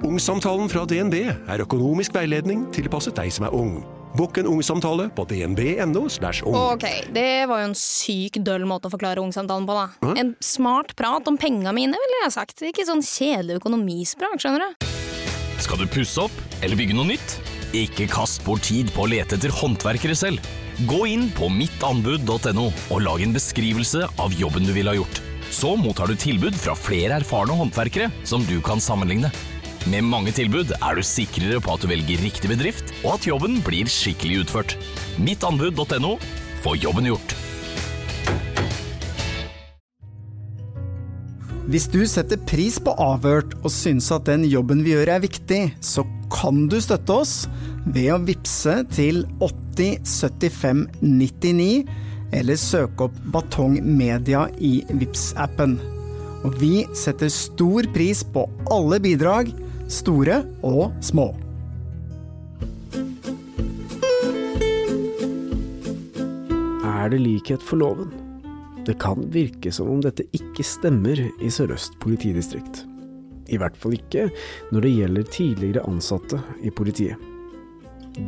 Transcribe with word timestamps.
Ungsamtalen 0.00 0.70
fra 0.72 0.86
DNB 0.88 1.16
er 1.28 1.60
økonomisk 1.60 2.14
veiledning 2.16 2.62
tilpasset 2.72 3.18
deg 3.18 3.32
som 3.34 3.44
er 3.44 3.56
ung. 3.56 3.82
Bukk 4.16 4.40
en 4.40 4.48
ungsamtale 4.48 5.10
på 5.14 5.26
dnb.no. 5.28 6.06
ung. 6.48 6.56
Ok, 6.56 6.86
det 7.12 7.44
var 7.46 7.60
jo 7.60 7.68
en 7.68 7.76
syk 7.76 8.40
døll 8.42 8.64
måte 8.66 8.88
å 8.88 8.94
forklare 8.94 9.20
ungsamtalen 9.22 9.68
på, 9.68 9.76
da. 9.76 10.14
En 10.18 10.32
smart 10.42 10.96
prat 10.98 11.28
om 11.28 11.36
penga 11.38 11.74
mine, 11.76 12.00
ville 12.00 12.22
jeg 12.24 12.34
sagt. 12.34 12.64
Ikke 12.64 12.86
sånn 12.88 13.04
kjedelig 13.04 13.60
økonomisprat, 13.60 14.40
skjønner 14.40 14.64
du. 14.64 14.88
Skal 15.60 15.84
du 15.84 15.86
pusse 15.92 16.24
opp 16.24 16.64
eller 16.64 16.80
bygge 16.80 16.96
noe 16.96 17.12
nytt? 17.12 17.36
Ikke 17.76 18.08
kast 18.10 18.40
bort 18.48 18.64
tid 18.66 18.88
på 18.96 19.04
å 19.04 19.10
lete 19.12 19.36
etter 19.36 19.52
håndverkere 19.52 20.16
selv. 20.18 20.42
Gå 20.88 21.04
inn 21.12 21.28
på 21.36 21.52
mittanbud.no 21.52 22.66
og 22.72 23.04
lag 23.04 23.20
en 23.20 23.36
beskrivelse 23.36 24.08
av 24.16 24.34
jobben 24.40 24.64
du 24.64 24.72
ville 24.72 24.90
ha 24.90 24.96
gjort. 24.96 25.22
Så 25.52 25.76
mottar 25.76 26.08
du 26.08 26.16
tilbud 26.18 26.56
fra 26.56 26.72
flere 26.78 27.20
erfarne 27.20 27.54
håndverkere 27.58 28.08
som 28.24 28.42
du 28.48 28.56
kan 28.64 28.80
sammenligne. 28.82 29.28
Med 29.88 30.04
mange 30.04 30.32
tilbud 30.36 30.74
er 30.76 30.98
du 30.98 31.00
sikrere 31.06 31.60
på 31.64 31.72
at 31.72 31.80
du 31.80 31.88
velger 31.88 32.20
riktig 32.20 32.50
bedrift, 32.52 32.92
og 33.00 33.14
at 33.16 33.28
jobben 33.30 33.62
blir 33.64 33.88
skikkelig 33.88 34.42
utført. 34.42 34.74
Mittanbud.no 35.16 36.18
få 36.60 36.74
jobben 36.76 37.08
gjort. 37.08 37.36
Hvis 41.70 41.86
du 41.86 42.00
setter 42.08 42.40
pris 42.50 42.80
på 42.82 42.92
Avhørt 42.98 43.54
og 43.62 43.70
syns 43.70 44.08
at 44.12 44.26
den 44.26 44.42
jobben 44.50 44.82
vi 44.84 44.92
gjør 44.96 45.14
er 45.14 45.22
viktig, 45.22 45.60
så 45.80 46.04
kan 46.34 46.64
du 46.68 46.80
støtte 46.82 47.14
oss 47.22 47.34
ved 47.86 48.10
å 48.12 48.20
vippse 48.26 48.74
til 48.92 49.22
8075 49.40 50.82
99, 51.00 51.86
eller 52.36 52.58
søke 52.60 53.06
opp 53.06 53.16
Batong 53.32 53.78
Media 53.82 54.44
i 54.58 54.80
vips 54.90 55.30
appen 55.40 55.78
Og 56.46 56.54
vi 56.60 56.84
setter 56.94 57.30
stor 57.32 57.88
pris 57.94 58.20
på 58.22 58.44
alle 58.70 59.00
bidrag, 59.02 59.50
store 59.90 60.42
og 60.62 60.92
små. 61.02 61.32
Er 66.86 67.10
det 67.10 67.18
likhet 67.18 67.64
for 67.64 67.80
loven? 67.80 68.12
Det 68.86 68.96
kan 69.02 69.26
virke 69.34 69.72
som 69.74 69.90
om 69.90 70.04
dette 70.04 70.28
ikke 70.36 70.64
stemmer 70.64 71.18
i 71.18 71.50
Sør-Øst 71.50 71.98
politidistrikt. 72.02 72.84
I 73.50 73.58
hvert 73.58 73.76
fall 73.76 73.98
ikke 73.98 74.28
når 74.70 74.86
det 74.86 74.94
gjelder 74.94 75.34
tidligere 75.34 75.84
ansatte 75.90 76.38
i 76.62 76.70
politiet. 76.70 77.18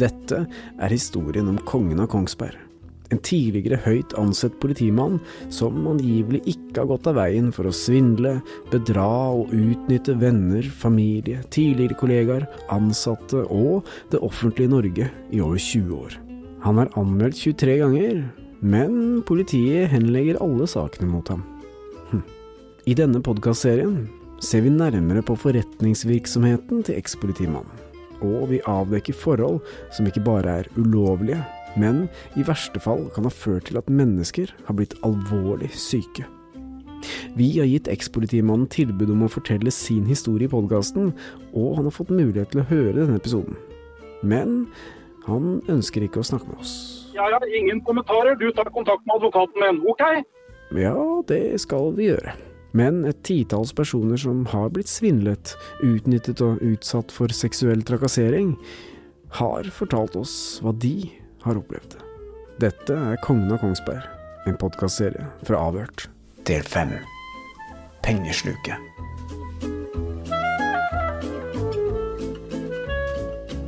Dette 0.02 0.44
er 0.78 0.92
historien 0.92 1.48
om 1.52 1.62
kongen 1.68 2.02
av 2.02 2.10
Kongsberg. 2.10 2.71
En 3.12 3.20
tidligere 3.20 3.76
høyt 3.84 4.14
ansett 4.16 4.54
politimann 4.62 5.18
som 5.52 5.84
angivelig 5.90 6.40
ikke 6.54 6.80
har 6.80 6.90
gått 6.94 7.08
av 7.10 7.18
veien 7.20 7.50
for 7.52 7.68
å 7.68 7.74
svindle, 7.76 8.38
bedra 8.72 9.08
og 9.36 9.52
utnytte 9.52 10.16
venner, 10.20 10.64
familie, 10.64 11.42
tidligere 11.52 11.98
kollegaer, 12.00 12.46
ansatte 12.72 13.44
og 13.52 13.88
det 14.14 14.22
offentlige 14.24 14.72
Norge 14.72 15.10
i 15.28 15.42
over 15.44 15.60
20 15.60 15.92
år. 15.98 16.16
Han 16.64 16.80
er 16.80 16.92
anmeldt 16.96 17.40
23 17.42 17.76
ganger, 17.82 18.24
men 18.62 19.22
politiet 19.28 19.90
henlegger 19.92 20.40
alle 20.40 20.68
sakene 20.70 21.10
mot 21.10 21.28
ham. 21.28 21.44
Hm. 22.12 22.24
I 22.88 22.96
denne 22.96 23.20
podkastserien 23.24 24.06
ser 24.42 24.64
vi 24.64 24.72
nærmere 24.72 25.24
på 25.26 25.36
forretningsvirksomheten 25.38 26.86
til 26.86 26.96
ekspolitimannen, 26.96 27.82
og 28.22 28.52
vi 28.54 28.62
avdekker 28.70 29.18
forhold 29.18 29.60
som 29.92 30.06
ikke 30.08 30.22
bare 30.24 30.62
er 30.62 30.70
ulovlige, 30.78 31.42
men 31.78 32.06
i 32.36 32.44
verste 32.46 32.80
fall 32.82 33.06
kan 33.14 33.26
ha 33.28 33.32
ført 33.32 33.70
til 33.70 33.80
at 33.80 33.90
mennesker 33.90 34.52
har 34.66 34.78
blitt 34.78 34.96
alvorlig 35.06 35.70
syke. 35.76 36.26
Vi 37.34 37.48
har 37.58 37.66
gitt 37.66 37.90
ekspolitimannen 37.90 38.68
tilbud 38.70 39.10
om 39.10 39.24
å 39.26 39.30
fortelle 39.32 39.72
sin 39.74 40.06
historie 40.06 40.46
i 40.46 40.52
podkasten, 40.52 41.12
og 41.50 41.76
han 41.78 41.88
har 41.88 41.94
fått 41.94 42.12
mulighet 42.14 42.52
til 42.52 42.62
å 42.62 42.68
høre 42.70 42.98
denne 43.00 43.18
episoden. 43.18 43.56
Men 44.22 44.66
han 45.26 45.58
ønsker 45.70 46.04
ikke 46.06 46.22
å 46.22 46.26
snakke 46.26 46.50
med 46.50 46.62
oss. 46.62 46.74
Jeg 47.12 47.34
har 47.34 47.44
ingen 47.58 47.82
kommentarer. 47.86 48.38
Du 48.38 48.48
tar 48.54 48.70
kontakt 48.74 49.04
med 49.06 49.18
advokaten 49.18 49.62
min, 49.62 49.82
ok? 49.90 50.04
Ja, 50.78 50.96
det 51.28 51.60
skal 51.60 51.92
vi 51.98 52.08
gjøre. 52.08 52.36
Men 52.72 53.02
et 53.04 53.20
titalls 53.26 53.74
personer 53.76 54.16
som 54.16 54.46
har 54.48 54.70
blitt 54.72 54.88
svindlet, 54.88 55.52
utnyttet 55.84 56.40
og 56.44 56.62
utsatt 56.64 57.12
for 57.12 57.32
seksuell 57.36 57.84
trakassering, 57.84 58.54
har 59.36 59.68
fortalt 59.72 60.16
oss 60.16 60.34
hva 60.64 60.72
de 60.76 61.10
har 61.44 61.58
opplevd. 61.60 61.96
det. 61.96 62.08
Dette 62.62 62.94
er 62.94 63.20
Kongen 63.24 63.52
av 63.52 63.62
Kongsberg, 63.62 64.04
en 64.46 64.58
podkastserie 64.60 65.26
fra 65.46 65.62
Avhørt. 65.68 66.08
Del 66.46 66.62
fem. 66.62 66.94
Pengesluket. 68.02 68.78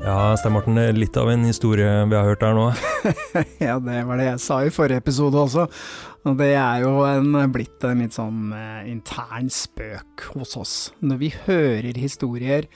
Ja, 0.05 0.35
Stein 0.37 0.53
Morten, 0.53 0.77
litt 0.99 1.17
av 1.17 1.31
en 1.33 1.47
historie 1.49 1.89
vi 2.11 2.17
har 2.17 2.27
hørt 2.29 2.43
her 2.45 2.53
nå. 2.57 2.67
Ja, 3.67 3.79
det 3.81 4.03
var 4.05 4.21
det 4.21 4.27
jeg 4.27 4.43
sa 4.45 4.59
i 4.65 4.73
forrige 4.73 5.01
episode 5.01 5.39
også. 5.41 5.65
Og 6.29 6.37
det 6.37 6.51
er 6.61 6.83
jo 6.85 6.99
en, 7.09 7.31
blitt 7.53 7.85
en 7.89 8.03
litt 8.05 8.17
sånn 8.17 8.53
eh, 8.57 8.85
intern 8.93 9.49
spøk 9.53 10.27
hos 10.35 10.55
oss. 10.61 10.75
Når 11.01 11.21
vi 11.23 11.31
hører 11.47 12.01
historier 12.01 12.69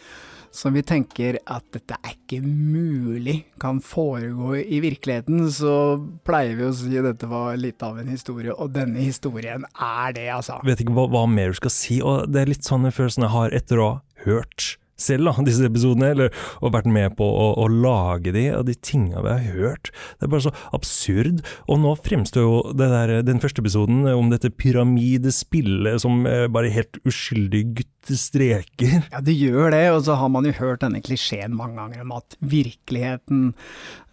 som 0.58 0.74
vi 0.74 0.82
tenker 0.82 1.38
at 1.46 1.66
dette 1.74 1.96
er 2.00 2.16
ikke 2.16 2.40
mulig 2.42 3.36
kan 3.62 3.78
foregå 3.84 4.56
i 4.58 4.80
virkeligheten, 4.82 5.44
så 5.54 5.98
pleier 6.26 6.58
vi 6.58 6.66
å 6.66 6.74
si 6.74 6.90
at 6.98 7.06
dette 7.06 7.30
var 7.30 7.54
litt 7.60 7.84
av 7.86 8.00
en 8.00 8.10
historie, 8.10 8.54
og 8.54 8.74
denne 8.74 9.02
historien 9.04 9.66
er 9.74 10.16
det, 10.16 10.26
altså. 10.34 10.58
Vet 10.66 10.82
ikke 10.82 10.96
hva, 10.96 11.06
hva 11.14 11.24
mer 11.30 11.54
du 11.54 11.60
skal 11.60 11.74
si, 11.74 12.00
og 12.02 12.26
det 12.32 12.42
er 12.42 12.52
litt 12.52 12.66
sånn 12.66 12.88
følelsen 12.90 13.28
jeg 13.28 13.34
har 13.36 13.54
etter 13.54 13.82
å 13.82 13.88
ha 13.88 14.26
hørt 14.26 14.74
selv 14.98 15.30
da, 15.30 15.34
disse 15.46 15.66
episodene, 15.68 16.12
eller 16.14 16.34
og 16.62 16.74
vært 16.74 16.90
med 16.90 17.14
på 17.18 17.26
å, 17.26 17.48
å 17.62 17.66
lage 17.70 18.32
de, 18.34 18.48
og 18.56 18.66
de 18.68 18.74
tinga 18.74 19.22
vi 19.24 19.34
har 19.34 19.58
hørt. 19.58 19.92
Det 20.18 20.26
er 20.28 20.32
bare 20.32 20.46
så 20.48 20.54
absurd. 20.76 21.42
Og 21.70 21.80
nå 21.82 21.94
fremstår 22.02 22.44
jo 22.44 22.58
det 22.78 22.90
der, 22.92 23.14
den 23.26 23.42
første 23.42 23.62
episoden 23.64 24.06
om 24.10 24.32
dette 24.32 24.50
pyramidespillet 24.54 26.02
som 26.02 26.26
eh, 26.28 26.46
bare 26.52 26.72
helt 26.74 27.00
uskyldige 27.08 27.78
guttestreker. 27.80 29.08
Ja, 29.12 29.22
det 29.24 29.36
gjør 29.38 29.72
det, 29.74 29.84
og 29.94 30.02
så 30.08 30.18
har 30.18 30.32
man 30.32 30.48
jo 30.48 30.54
hørt 30.58 30.82
denne 30.84 31.02
klisjeen 31.04 31.56
mange 31.56 31.78
ganger 31.78 32.04
om 32.04 32.16
at 32.18 32.38
virkeligheten 32.40 33.52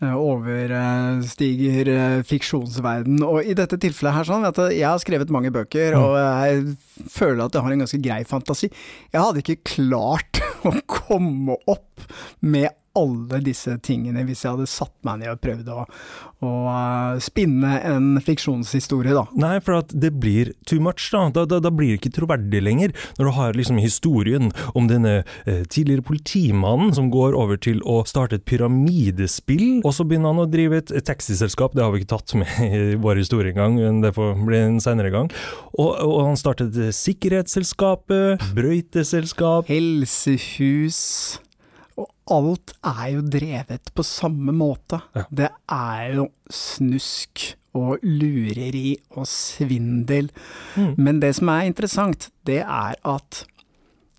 eh, 0.03 0.15
overstiger 0.15 1.91
eh, 1.95 2.17
fiksjonsverden. 2.27 3.21
Og 3.25 3.45
i 3.45 3.57
dette 3.57 3.79
tilfellet 3.81 4.19
her 4.19 4.29
sånn, 4.29 4.45
vet 4.45 4.61
du, 4.61 4.65
jeg 4.75 4.89
har 4.89 5.01
skrevet 5.01 5.33
mange 5.33 5.53
bøker, 5.55 5.97
og 5.99 6.17
jeg 6.19 7.09
føler 7.11 7.45
at 7.45 7.55
jeg 7.57 7.65
har 7.65 7.75
en 7.75 7.85
ganske 7.85 8.03
grei 8.03 8.21
fantasi. 8.27 8.71
Jeg 9.13 9.21
hadde 9.21 9.43
ikke 9.43 9.63
klart 9.75 10.44
å 10.69 10.73
komme 10.89 11.57
opp 11.71 12.03
med 12.45 12.73
alle 12.95 13.41
disse 13.43 13.75
tingene 13.83 14.23
hvis 14.27 14.43
jeg 14.45 14.55
hadde 14.55 14.69
satt 14.69 14.93
meg 15.05 15.21
ned 15.21 15.33
og 15.33 15.41
prøvd 15.43 15.71
å, 15.73 15.85
å 16.45 16.51
uh, 16.69 17.17
spinne 17.23 17.77
en 17.85 18.21
fiksjonshistorie, 18.23 19.15
da. 19.15 19.25
Nei, 19.39 19.57
for 19.63 19.83
det 19.91 20.13
blir 20.19 20.53
too 20.67 20.81
much, 20.83 21.09
da. 21.13 21.27
Da, 21.35 21.45
da, 21.49 21.59
da 21.63 21.71
blir 21.73 21.93
det 21.93 22.01
ikke 22.01 22.15
troverdig 22.19 22.61
lenger. 22.63 22.95
Når 23.19 23.29
du 23.29 23.33
har 23.37 23.59
liksom 23.59 23.79
historien 23.81 24.51
om 24.77 24.89
denne 24.89 25.17
eh, 25.45 25.63
tidligere 25.71 26.05
politimannen 26.05 26.93
som 26.95 27.09
går 27.13 27.35
over 27.37 27.59
til 27.61 27.81
å 27.87 28.01
starte 28.07 28.39
et 28.39 28.47
pyramidespill, 28.47 29.81
og 29.83 29.93
så 29.95 30.07
begynner 30.07 30.33
han 30.33 30.45
å 30.45 30.49
drive 30.49 30.81
et 30.81 30.93
taxiselskap, 31.07 31.75
det 31.75 31.83
har 31.85 31.93
vi 31.93 32.03
ikke 32.03 32.13
tatt 32.15 32.35
med 32.39 32.51
i 32.79 32.99
vår 33.01 33.21
historie 33.23 33.53
engang, 33.55 33.79
men 33.79 34.01
det 34.05 34.15
får 34.15 34.35
bli 34.45 34.61
en 34.61 34.81
senere 34.83 35.13
gang. 35.13 35.31
Og, 35.75 35.91
og 35.91 36.19
han 36.29 36.39
startet 36.39 36.77
Sikkerhetsselskapet, 36.95 38.43
brøyteselskap 38.55 39.71
Helsehus 39.71 41.01
og 41.95 42.09
alt 42.35 42.73
er 42.83 43.05
jo 43.13 43.21
drevet 43.35 43.91
på 43.95 44.03
samme 44.03 44.53
måte. 44.55 44.99
Ja. 45.15 45.23
Det 45.29 45.49
er 45.71 46.15
jo 46.17 46.27
snusk 46.51 47.45
og 47.75 48.03
lureri 48.03 48.95
og 49.15 49.27
svindel. 49.27 50.29
Mm. 50.75 50.93
Men 50.97 51.19
det 51.23 51.33
som 51.39 51.51
er 51.51 51.67
interessant, 51.69 52.29
det 52.47 52.61
er 52.63 52.95
at 52.99 53.43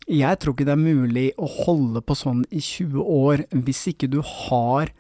jeg 0.06 0.38
tror 0.38 0.54
ikke 0.54 0.68
det 0.68 0.76
er 0.76 0.82
mulig 0.82 1.28
å 1.34 1.48
holde 1.64 2.02
på 2.04 2.14
sånn 2.14 2.44
i 2.54 2.60
20 2.62 3.00
år 3.02 3.42
hvis 3.50 3.88
ikke 3.90 4.08
du 4.12 4.20
har 4.22 4.92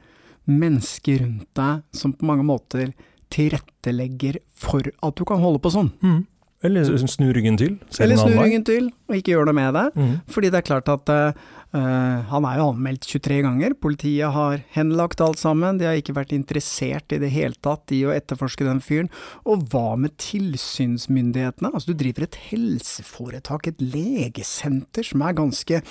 mennesker 0.46 1.20
rundt 1.22 1.46
deg 1.58 1.84
som 1.94 2.14
på 2.14 2.26
mange 2.26 2.46
måter 2.46 2.90
tilrettelegger 3.34 4.40
for 4.54 4.86
at 4.86 5.18
du 5.18 5.24
kan 5.26 5.42
holde 5.42 5.62
på 5.62 5.72
sånn. 5.74 5.92
Mm. 6.02 6.24
Eller 6.66 6.88
snu 7.06 7.28
ryggen 7.36 7.58
til. 7.60 7.76
Eller 8.00 8.18
snu 8.18 8.34
ryggen 8.38 8.64
til, 8.66 8.88
og 9.06 9.18
ikke 9.18 9.34
gjør 9.34 9.50
noe 9.50 9.58
med 9.58 9.76
det. 9.76 9.86
Mm. 9.94 10.14
Fordi 10.32 10.50
det 10.50 10.60
er 10.60 10.66
klart 10.66 10.88
at 10.90 11.12
uh, 11.12 11.46
han 11.76 12.46
er 12.48 12.58
jo 12.60 12.68
anmeldt 12.72 13.06
23 13.08 13.40
ganger. 13.44 13.74
Politiet 13.80 14.32
har 14.34 14.62
henlagt 14.74 15.20
alt 15.24 15.40
sammen. 15.40 15.78
De 15.80 15.86
har 15.88 15.98
ikke 15.98 16.16
vært 16.16 16.34
interessert 16.36 17.12
i 17.14 17.20
det 17.22 17.30
hele 17.34 17.58
tatt 17.64 17.92
i 17.94 18.02
å 18.06 18.14
etterforske 18.14 18.66
den 18.66 18.82
fyren. 18.84 19.10
Og 19.44 19.66
hva 19.72 19.96
med 20.00 20.16
tilsynsmyndighetene? 20.22 21.72
Altså 21.72 21.92
du 21.92 22.00
driver 22.00 22.26
et 22.26 22.38
helseforetak, 22.48 23.70
et 23.70 23.82
legesenter, 23.82 25.06
som 25.06 25.24
er 25.26 25.38
ganske 25.38 25.82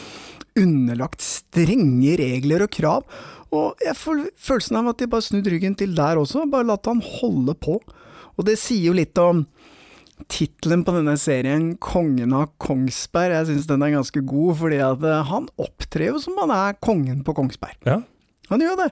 underlagt 0.60 1.24
strenge 1.26 2.16
regler 2.22 2.66
og 2.66 2.74
krav. 2.76 3.06
Og 3.56 3.84
jeg 3.84 3.98
får 4.00 4.26
følelsen 4.48 4.80
av 4.82 4.92
at 4.92 5.02
de 5.02 5.12
bare 5.12 5.26
snudde 5.28 5.54
ryggen 5.54 5.78
til 5.80 5.96
der 5.98 6.20
også, 6.20 6.48
bare 6.52 6.68
latt 6.72 6.90
han 6.90 7.04
holde 7.20 7.56
på. 7.60 7.80
Og 8.36 8.48
det 8.48 8.58
sier 8.60 8.90
jo 8.90 8.98
litt 8.98 9.16
om 9.22 9.46
Tittelen 10.32 10.86
på 10.88 10.94
denne 10.96 11.18
serien, 11.20 11.74
'Kongen 11.78 12.34
av 12.34 12.54
Kongsberg', 12.58 13.36
jeg 13.36 13.48
syns 13.50 13.68
den 13.68 13.84
er 13.84 13.98
ganske 13.98 14.22
god, 14.24 14.56
fordi 14.62 14.80
at 14.80 15.04
eh, 15.04 15.26
han 15.28 15.50
opptrer 15.60 16.14
jo 16.14 16.22
som 16.24 16.40
han 16.40 16.54
er 16.56 16.78
kongen 16.80 17.20
på 17.28 17.36
Kongsberg. 17.36 17.76
Ja. 17.86 18.00
Han 18.50 18.64
gjør 18.64 18.86
det. 18.86 18.92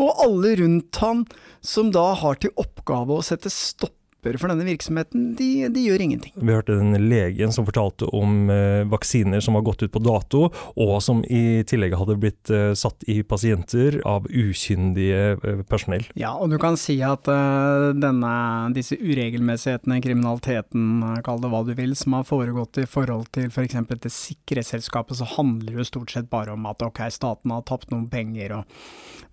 Og 0.00 0.24
alle 0.24 0.54
rundt 0.58 0.96
han 1.02 1.26
som 1.60 1.92
da 1.94 2.14
har 2.18 2.40
til 2.40 2.54
oppgave 2.60 3.14
å 3.14 3.26
sette 3.26 3.52
stopp 3.52 3.94
stopper 4.24 4.38
for 4.38 4.48
denne 4.52 4.64
virksomheten, 4.64 5.34
de, 5.36 5.68
de, 5.68 5.84
gjør 5.84 6.02
ingenting. 6.02 6.32
Vi 6.36 6.52
hørte 6.52 6.78
den 6.78 6.96
legen 7.08 7.52
som 7.52 7.66
fortalte 7.66 8.06
om 8.14 8.48
eh, 8.50 8.84
vaksiner 8.88 9.40
som 9.40 9.54
har 9.54 9.64
gått 9.64 9.82
ut 9.82 9.92
på 9.92 10.02
dato, 10.02 10.50
og 10.76 11.02
som 11.02 11.22
i 11.24 11.62
tillegg 11.66 11.96
hadde 11.98 12.16
blitt 12.20 12.50
eh, 12.50 12.72
satt 12.74 13.04
i 13.06 13.22
pasienter 13.22 14.00
av 14.04 14.26
ukyndige 14.30 15.36
eh, 15.36 15.62
personell. 15.68 16.06
Ja, 16.14 16.34
og 16.34 16.50
du 16.50 16.58
kan 16.58 16.78
si 16.80 17.00
at 17.04 17.28
uh, 17.28 17.92
denne, 17.96 18.34
disse 18.74 18.96
uregelmessighetene, 18.96 20.00
kriminaliteten, 20.04 21.20
kall 21.24 21.42
det 21.42 21.50
hva 21.52 21.64
du 21.66 21.74
vil, 21.76 21.94
som 21.98 22.16
har 22.18 22.28
foregått 22.28 22.80
i 22.80 22.88
forhold 22.88 23.30
til 23.34 23.50
f.eks. 23.50 23.76
For 23.84 24.00
til 24.00 24.12
sikkerhetsselskapet, 24.12 25.18
så 25.18 25.28
handler 25.36 25.74
det 25.74 25.82
jo 25.82 25.90
stort 25.90 26.14
sett 26.14 26.30
bare 26.32 26.54
om 26.54 26.64
at 26.70 26.82
ok, 26.84 27.04
staten 27.12 27.52
har 27.52 27.64
tapt 27.68 27.92
noen 27.92 28.08
penger, 28.12 28.60
og 28.60 28.78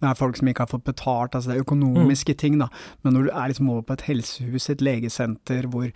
det 0.02 0.10
er 0.10 0.18
folk 0.18 0.38
som 0.40 0.50
ikke 0.50 0.66
har 0.66 0.72
fått 0.72 0.88
betalt, 0.88 1.36
altså 1.38 1.52
det 1.52 1.60
er 1.60 1.64
økonomiske 1.64 2.34
mm. 2.34 2.40
ting, 2.42 2.58
da. 2.58 2.72
Men 3.06 3.14
når 3.16 3.28
du 3.28 3.32
er 3.32 3.52
liksom 3.52 3.70
over 3.70 3.84
på 3.86 3.98
et 4.00 4.06
helsehus, 4.08 4.70
et 4.74 4.81
legesenter 4.84 5.70
hvor 5.72 5.92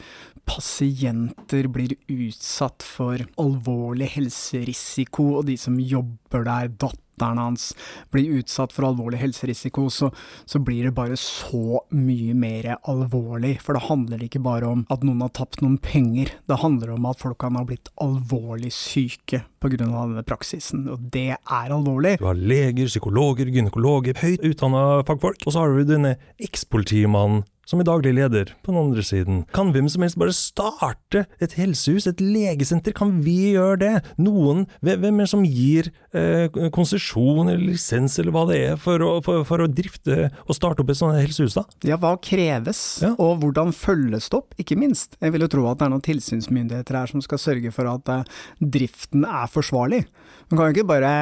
pasienter 0.46 1.70
blir 1.74 1.96
utsatt 2.12 2.86
for 2.86 3.24
alvorlig 3.42 4.12
helserisiko, 4.18 5.32
og 5.40 5.50
de 5.50 5.58
som 5.60 5.80
jobber 5.82 6.46
der, 6.46 6.70
datt 6.70 7.02
datteren 7.16 7.38
hans 7.38 7.74
blir 8.12 8.40
utsatt 8.40 8.74
for 8.74 8.86
alvorlig 8.86 9.20
helserisiko, 9.20 9.90
så, 9.90 10.12
så, 10.46 10.60
blir 10.60 10.84
det 10.86 10.96
bare 10.96 11.16
så 11.18 11.82
mye 11.92 12.34
mer 12.34 12.76
alvorlig. 12.84 13.60
For 13.62 13.74
det 13.74 13.86
handler 13.88 14.24
ikke 14.24 14.44
bare 14.44 14.68
om 14.68 14.86
at 14.90 15.04
noen 15.04 15.22
har 15.22 15.34
tapt 15.36 15.62
noen 15.62 15.78
penger, 15.78 16.32
det 16.48 16.62
handler 16.62 16.96
om 16.96 17.06
at 17.06 17.22
folk 17.22 17.40
kan 17.40 17.56
ha 17.56 17.66
blitt 17.66 17.90
alvorlig 18.02 18.74
syke 18.74 19.44
pga. 19.60 19.76
denne 19.76 20.24
praksisen, 20.24 20.88
og 20.90 21.10
det 21.12 21.36
er 21.36 21.74
alvorlig. 21.74 22.18
Du 22.20 22.28
har 22.28 22.38
leger, 22.38 22.88
psykologer, 22.88 23.50
gynekologer, 23.50 24.18
høyt 24.22 24.44
utdanna 24.46 25.04
fagfolk, 25.08 25.46
og 25.46 25.54
så 25.54 25.64
har 25.64 25.74
du 25.74 25.84
denne 25.90 26.16
ekspolitimannen 26.42 27.44
som 27.70 27.82
er 27.82 27.88
daglig 27.88 28.14
leder 28.16 28.52
på 28.64 28.72
den 28.74 28.82
andre 28.82 29.04
siden. 29.06 29.44
Kan 29.56 29.72
hvem 29.76 29.88
som 29.92 30.06
helst 30.06 30.20
bare 30.22 30.36
starte 30.36 31.26
et 31.44 31.56
helsehus, 31.58 32.08
et 32.10 32.22
legesenter? 32.22 32.94
Kan 32.96 33.18
vi 33.26 33.56
gjøre 33.56 33.80
det? 33.82 33.94
Noen, 34.22 34.66
hvem 34.86 35.08
er 35.10 35.26
det 35.26 35.32
som 35.32 35.46
gir 35.46 35.90
eh, 36.16 36.46
konsesjon 36.76 37.50
eller 37.50 37.64
lisens 37.74 38.20
eller 38.22 38.36
hva 38.36 38.46
det 38.50 38.60
er 38.70 38.78
for 38.82 39.02
å, 39.02 39.12
for, 39.26 39.46
for 39.48 39.66
å, 39.66 39.70
drifte 39.76 40.30
og 40.46 40.56
starte 40.56 40.84
opp 40.84 40.94
et 40.94 41.00
sånt 41.00 41.18
helsehus, 41.20 41.58
da? 41.58 41.66
Ja, 41.88 42.00
hva 42.02 42.16
kreves, 42.22 42.84
ja. 43.04 43.14
og 43.18 43.42
hvordan 43.42 43.74
følges 43.76 44.30
det 44.32 44.40
opp, 44.40 44.56
ikke 44.62 44.78
minst. 44.80 45.18
Jeg 45.20 45.36
vil 45.36 45.46
jo 45.46 45.52
tro 45.52 45.66
at 45.72 45.82
det 45.82 45.90
er 45.90 45.96
noen 45.96 46.06
tilsynsmyndigheter 46.06 47.00
her 47.02 47.12
som 47.12 47.24
skal 47.26 47.42
sørge 47.42 47.74
for 47.76 47.90
at 47.92 48.14
eh, 48.14 48.40
driften 48.78 49.26
er 49.28 49.52
forsvarlig. 49.52 50.06
Man 50.52 50.60
kan 50.60 50.70
jo 50.70 50.78
ikke 50.78 50.94
bare 50.94 51.14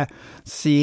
si 0.49 0.77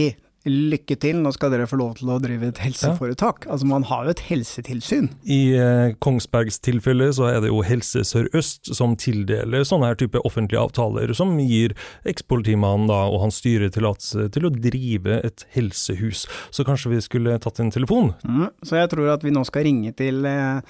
lykke 0.48 0.96
til, 1.00 1.18
nå 1.20 1.32
skal 1.36 1.52
dere 1.52 1.68
få 1.68 1.76
lov 1.80 1.98
til 1.98 2.10
å 2.12 2.18
drive 2.22 2.48
et 2.48 2.60
helseforetak. 2.62 3.44
Altså 3.50 3.68
man 3.68 3.84
har 3.90 4.06
jo 4.06 4.14
et 4.14 4.22
helsetilsyn. 4.30 5.10
I 5.28 5.40
eh, 5.58 5.92
Kongsbergs 6.00 6.60
tilfelle 6.64 7.10
så 7.16 7.28
er 7.28 7.42
det 7.44 7.50
jo 7.50 7.60
Helse 7.66 8.04
Sør-Øst 8.08 8.72
som 8.76 8.96
tildeler 9.00 9.66
sånne 9.68 9.90
her 9.90 10.00
type 10.00 10.22
offentlige 10.24 10.62
avtaler, 10.62 11.12
som 11.16 11.36
gir 11.44 11.76
ekspolitimannen 12.08 12.88
da 12.90 13.02
og 13.10 13.20
hans 13.26 13.40
styre 13.42 13.68
tillatelse 13.72 14.30
til 14.32 14.48
å 14.48 14.54
drive 14.54 15.20
et 15.26 15.44
helsehus. 15.56 16.24
Så 16.54 16.64
kanskje 16.68 16.94
vi 16.94 17.04
skulle 17.04 17.36
tatt 17.42 17.60
en 17.60 17.72
telefon? 17.74 18.14
Mm, 18.24 18.48
så 18.64 18.80
jeg 18.80 18.92
tror 18.94 19.12
at 19.12 19.26
vi 19.26 19.34
nå 19.34 19.44
skal 19.48 19.68
ringe 19.68 19.92
til 19.98 20.24
eh, 20.28 20.64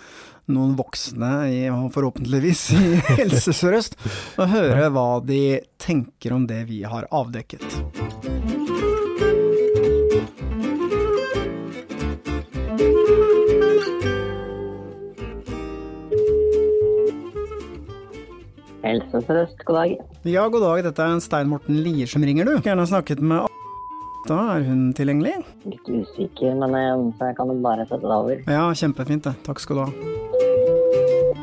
noen 0.51 0.75
voksne, 0.79 1.31
i, 1.53 1.61
forhåpentligvis, 1.95 2.65
i 2.75 2.91
Helse 3.21 3.55
Sør-Øst, 3.55 3.99
og 4.41 4.51
høre 4.51 4.91
hva 4.95 5.09
de 5.23 5.61
tenker 5.81 6.35
om 6.37 6.49
det 6.51 6.65
vi 6.71 6.83
har 6.89 7.07
avdekket. 7.15 7.81
Helse 18.91 19.23
Sør-Øst, 19.23 19.63
god 19.69 19.77
dag. 19.79 19.97
Ja, 20.27 20.49
god 20.51 20.67
dag. 20.67 20.85
Dette 20.91 21.07
er 21.07 21.23
Stein 21.23 21.51
Morten 21.51 21.79
Lier 21.85 22.11
som 22.11 22.25
ringer, 22.27 22.49
du. 22.49 22.59
Gjerne 22.67 22.87
snakket 22.91 23.23
med 23.23 23.47
da 24.29 24.37
er 24.53 24.67
hun 24.67 24.91
tilgjengelig? 24.93 25.39
Litt 25.65 25.87
usikker, 25.89 26.53
men 26.61 26.75
jeg 26.77 27.37
kan 27.39 27.53
bare 27.65 27.87
sette 27.89 28.05
det 28.05 28.17
over. 28.17 28.43
Ja, 28.45 28.67
kjempefint 28.77 29.25
det. 29.25 29.33
Takk 29.47 29.63
skal 29.63 29.79
du 29.79 29.83
ha. 29.87 30.19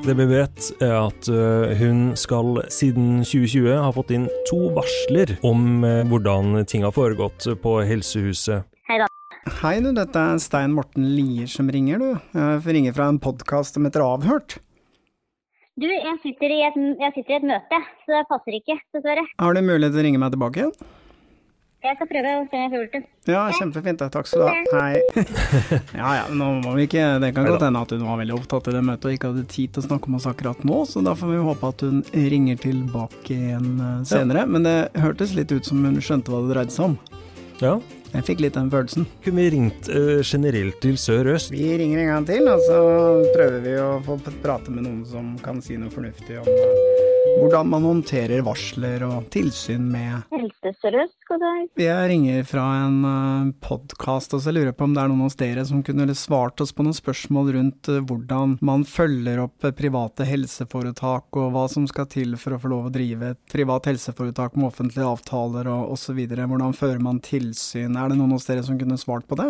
Det 0.06 0.14
vi 0.16 0.28
vet, 0.30 0.68
er 0.86 0.94
at 1.02 1.28
eh, 1.28 1.74
hun 1.82 2.14
skal 2.16 2.62
siden 2.72 3.26
2020 3.26 3.74
ha 3.82 3.90
fått 3.96 4.14
inn 4.16 4.30
to 4.48 4.70
varsler 4.78 5.34
om 5.48 5.82
eh, 5.84 6.04
hvordan 6.08 6.62
ting 6.70 6.86
har 6.86 6.94
foregått 6.96 7.50
på 7.64 7.80
helsehuset. 7.90 8.70
Hei 8.88 9.02
da. 9.02 9.10
Hei 9.64 9.74
du, 9.84 9.90
dette 9.98 10.22
er 10.22 10.40
Stein 10.44 10.76
Morten 10.78 11.10
Lier 11.18 11.50
som 11.52 11.68
ringer, 11.74 12.00
du. 12.00 12.38
Jeg 12.38 12.78
ringer 12.78 12.96
fra 12.96 13.10
en 13.10 13.20
podkast 13.20 13.76
som 13.76 13.90
heter 13.90 14.06
Avhørt. 14.06 14.60
Du, 15.78 15.86
jeg 15.86 16.18
sitter, 16.24 16.54
et, 16.66 16.78
jeg 16.98 17.14
sitter, 17.14 17.36
i 17.36 17.38
et, 17.38 17.44
møte, 17.46 17.78
så 18.02 18.16
det 18.16 18.24
passer 18.32 18.56
ikke, 18.58 18.80
dessverre. 18.96 19.22
Har 19.38 19.54
du 19.54 19.60
mulighet 19.62 19.94
til 19.94 20.02
å 20.02 20.06
ringe 20.08 20.22
meg 20.24 20.32
tilbake 20.34 20.64
igjen? 20.64 20.72
Jeg 21.86 21.94
skal 22.00 22.08
prøve 22.10 22.32
å 22.34 22.46
se 22.50 22.58
om 22.58 22.64
jeg 22.64 22.72
får 22.72 22.88
det 22.96 23.02
Ja, 23.30 23.44
kjempefint. 23.54 24.02
Takk 24.16 24.26
skal 24.26 24.42
du 24.42 24.48
ha. 24.50 24.80
Hei. 24.82 25.28
Ja 26.02 26.16
ja, 26.18 26.24
nå 26.34 26.48
må 26.64 26.74
vi 26.80 26.88
ikke 26.88 27.04
Det 27.22 27.30
kan 27.36 27.46
godt 27.46 27.62
hende 27.68 27.84
at 27.86 27.94
hun 27.94 28.08
var 28.08 28.18
veldig 28.24 28.36
opptatt 28.40 28.72
i 28.72 28.74
det 28.74 28.82
møtet 28.90 29.06
og 29.06 29.14
ikke 29.20 29.30
hadde 29.30 29.46
tid 29.54 29.76
til 29.76 29.84
å 29.84 29.86
snakke 29.86 30.10
med 30.10 30.18
oss 30.18 30.28
akkurat 30.32 30.66
nå, 30.66 30.82
så 30.90 31.06
da 31.06 31.14
får 31.20 31.30
vi 31.36 31.46
håpe 31.46 31.70
at 31.70 31.86
hun 31.86 32.02
ringer 32.34 32.58
tilbake 32.66 33.38
igjen 33.38 33.70
eh, 33.78 34.02
senere. 34.10 34.48
Men 34.50 34.66
det 34.66 34.76
hørtes 34.98 35.38
litt 35.38 35.54
ut 35.54 35.70
som 35.70 35.86
hun 35.86 36.02
skjønte 36.02 36.34
hva 36.34 36.42
det 36.48 36.56
dreide 36.56 36.74
seg 36.74 36.90
om. 36.90 36.98
Ja, 37.62 37.78
jeg 38.14 38.28
fikk 38.30 38.46
litt 38.46 38.58
den 38.58 38.72
følelsen. 38.72 39.08
Kunne 39.26 39.44
vi 39.44 39.50
ringt 39.58 39.90
uh, 39.92 40.22
generelt 40.24 40.80
til 40.84 40.98
Sør-Øst? 41.02 41.52
Vi 41.54 41.70
ringer 41.80 42.04
en 42.04 42.14
gang 42.14 42.30
til, 42.30 42.48
og 42.52 42.64
så 42.68 42.80
prøver 43.36 43.60
vi 43.66 43.76
å 43.82 43.92
få 44.06 44.20
prate 44.44 44.74
med 44.74 44.88
noen 44.88 45.04
som 45.08 45.36
kan 45.44 45.62
si 45.64 45.80
noe 45.80 45.94
fornuftig 45.94 46.40
om 46.42 46.48
uh, 46.48 47.18
hvordan 47.38 47.70
man 47.70 47.86
håndterer 47.86 48.42
varsler 48.46 49.04
og 49.06 49.28
tilsyn 49.34 49.84
med 49.92 50.24
Helse 50.34 50.72
Sør-Øst, 50.82 51.18
god 51.30 51.44
dag. 51.44 51.66
Jeg 51.82 52.10
ringer 52.12 52.46
fra 52.48 52.64
en 52.86 52.98
uh, 53.06 53.12
eh, 53.12 53.52
podkast, 53.64 54.34
og 54.34 54.42
så 54.44 54.54
lurer 54.54 54.72
jeg 54.72 54.78
på 54.80 54.88
om 54.88 54.96
det 54.96 55.04
er 55.04 55.12
noen 55.12 55.26
hos 55.26 55.38
dere 55.38 55.66
som 55.68 55.84
kunne 55.86 56.08
svart 56.18 56.62
oss 56.64 56.74
på 56.74 56.86
noen 56.86 56.98
spørsmål 56.98 57.52
rundt 57.58 57.92
uh, 57.92 58.00
hvordan 58.10 58.58
man 58.66 58.86
følger 58.88 59.44
opp 59.44 59.68
uh, 59.68 59.74
private 59.76 60.26
helseforetak, 60.28 61.28
og 61.38 61.54
hva 61.54 61.68
som 61.72 61.86
skal 61.90 62.10
til 62.12 62.38
for 62.42 62.56
å 62.56 62.62
få 62.64 62.72
lov 62.74 62.90
å 62.90 62.94
drive 62.96 63.34
et 63.36 63.42
privat 63.54 63.90
helseforetak 63.92 64.58
med 64.58 64.72
offentlige 64.72 65.10
avtaler 65.10 65.70
og 65.72 65.94
osv. 65.98 66.24
Hvordan 66.38 66.78
fører 66.78 67.04
man 67.04 67.22
tilsyn? 67.24 67.97
Er 67.98 68.12
det 68.12 68.20
noen 68.20 68.36
hos 68.36 68.48
dere 68.48 68.64
som 68.66 68.78
kunne 68.80 69.00
svart 69.02 69.28
på 69.28 69.38
det? 69.40 69.50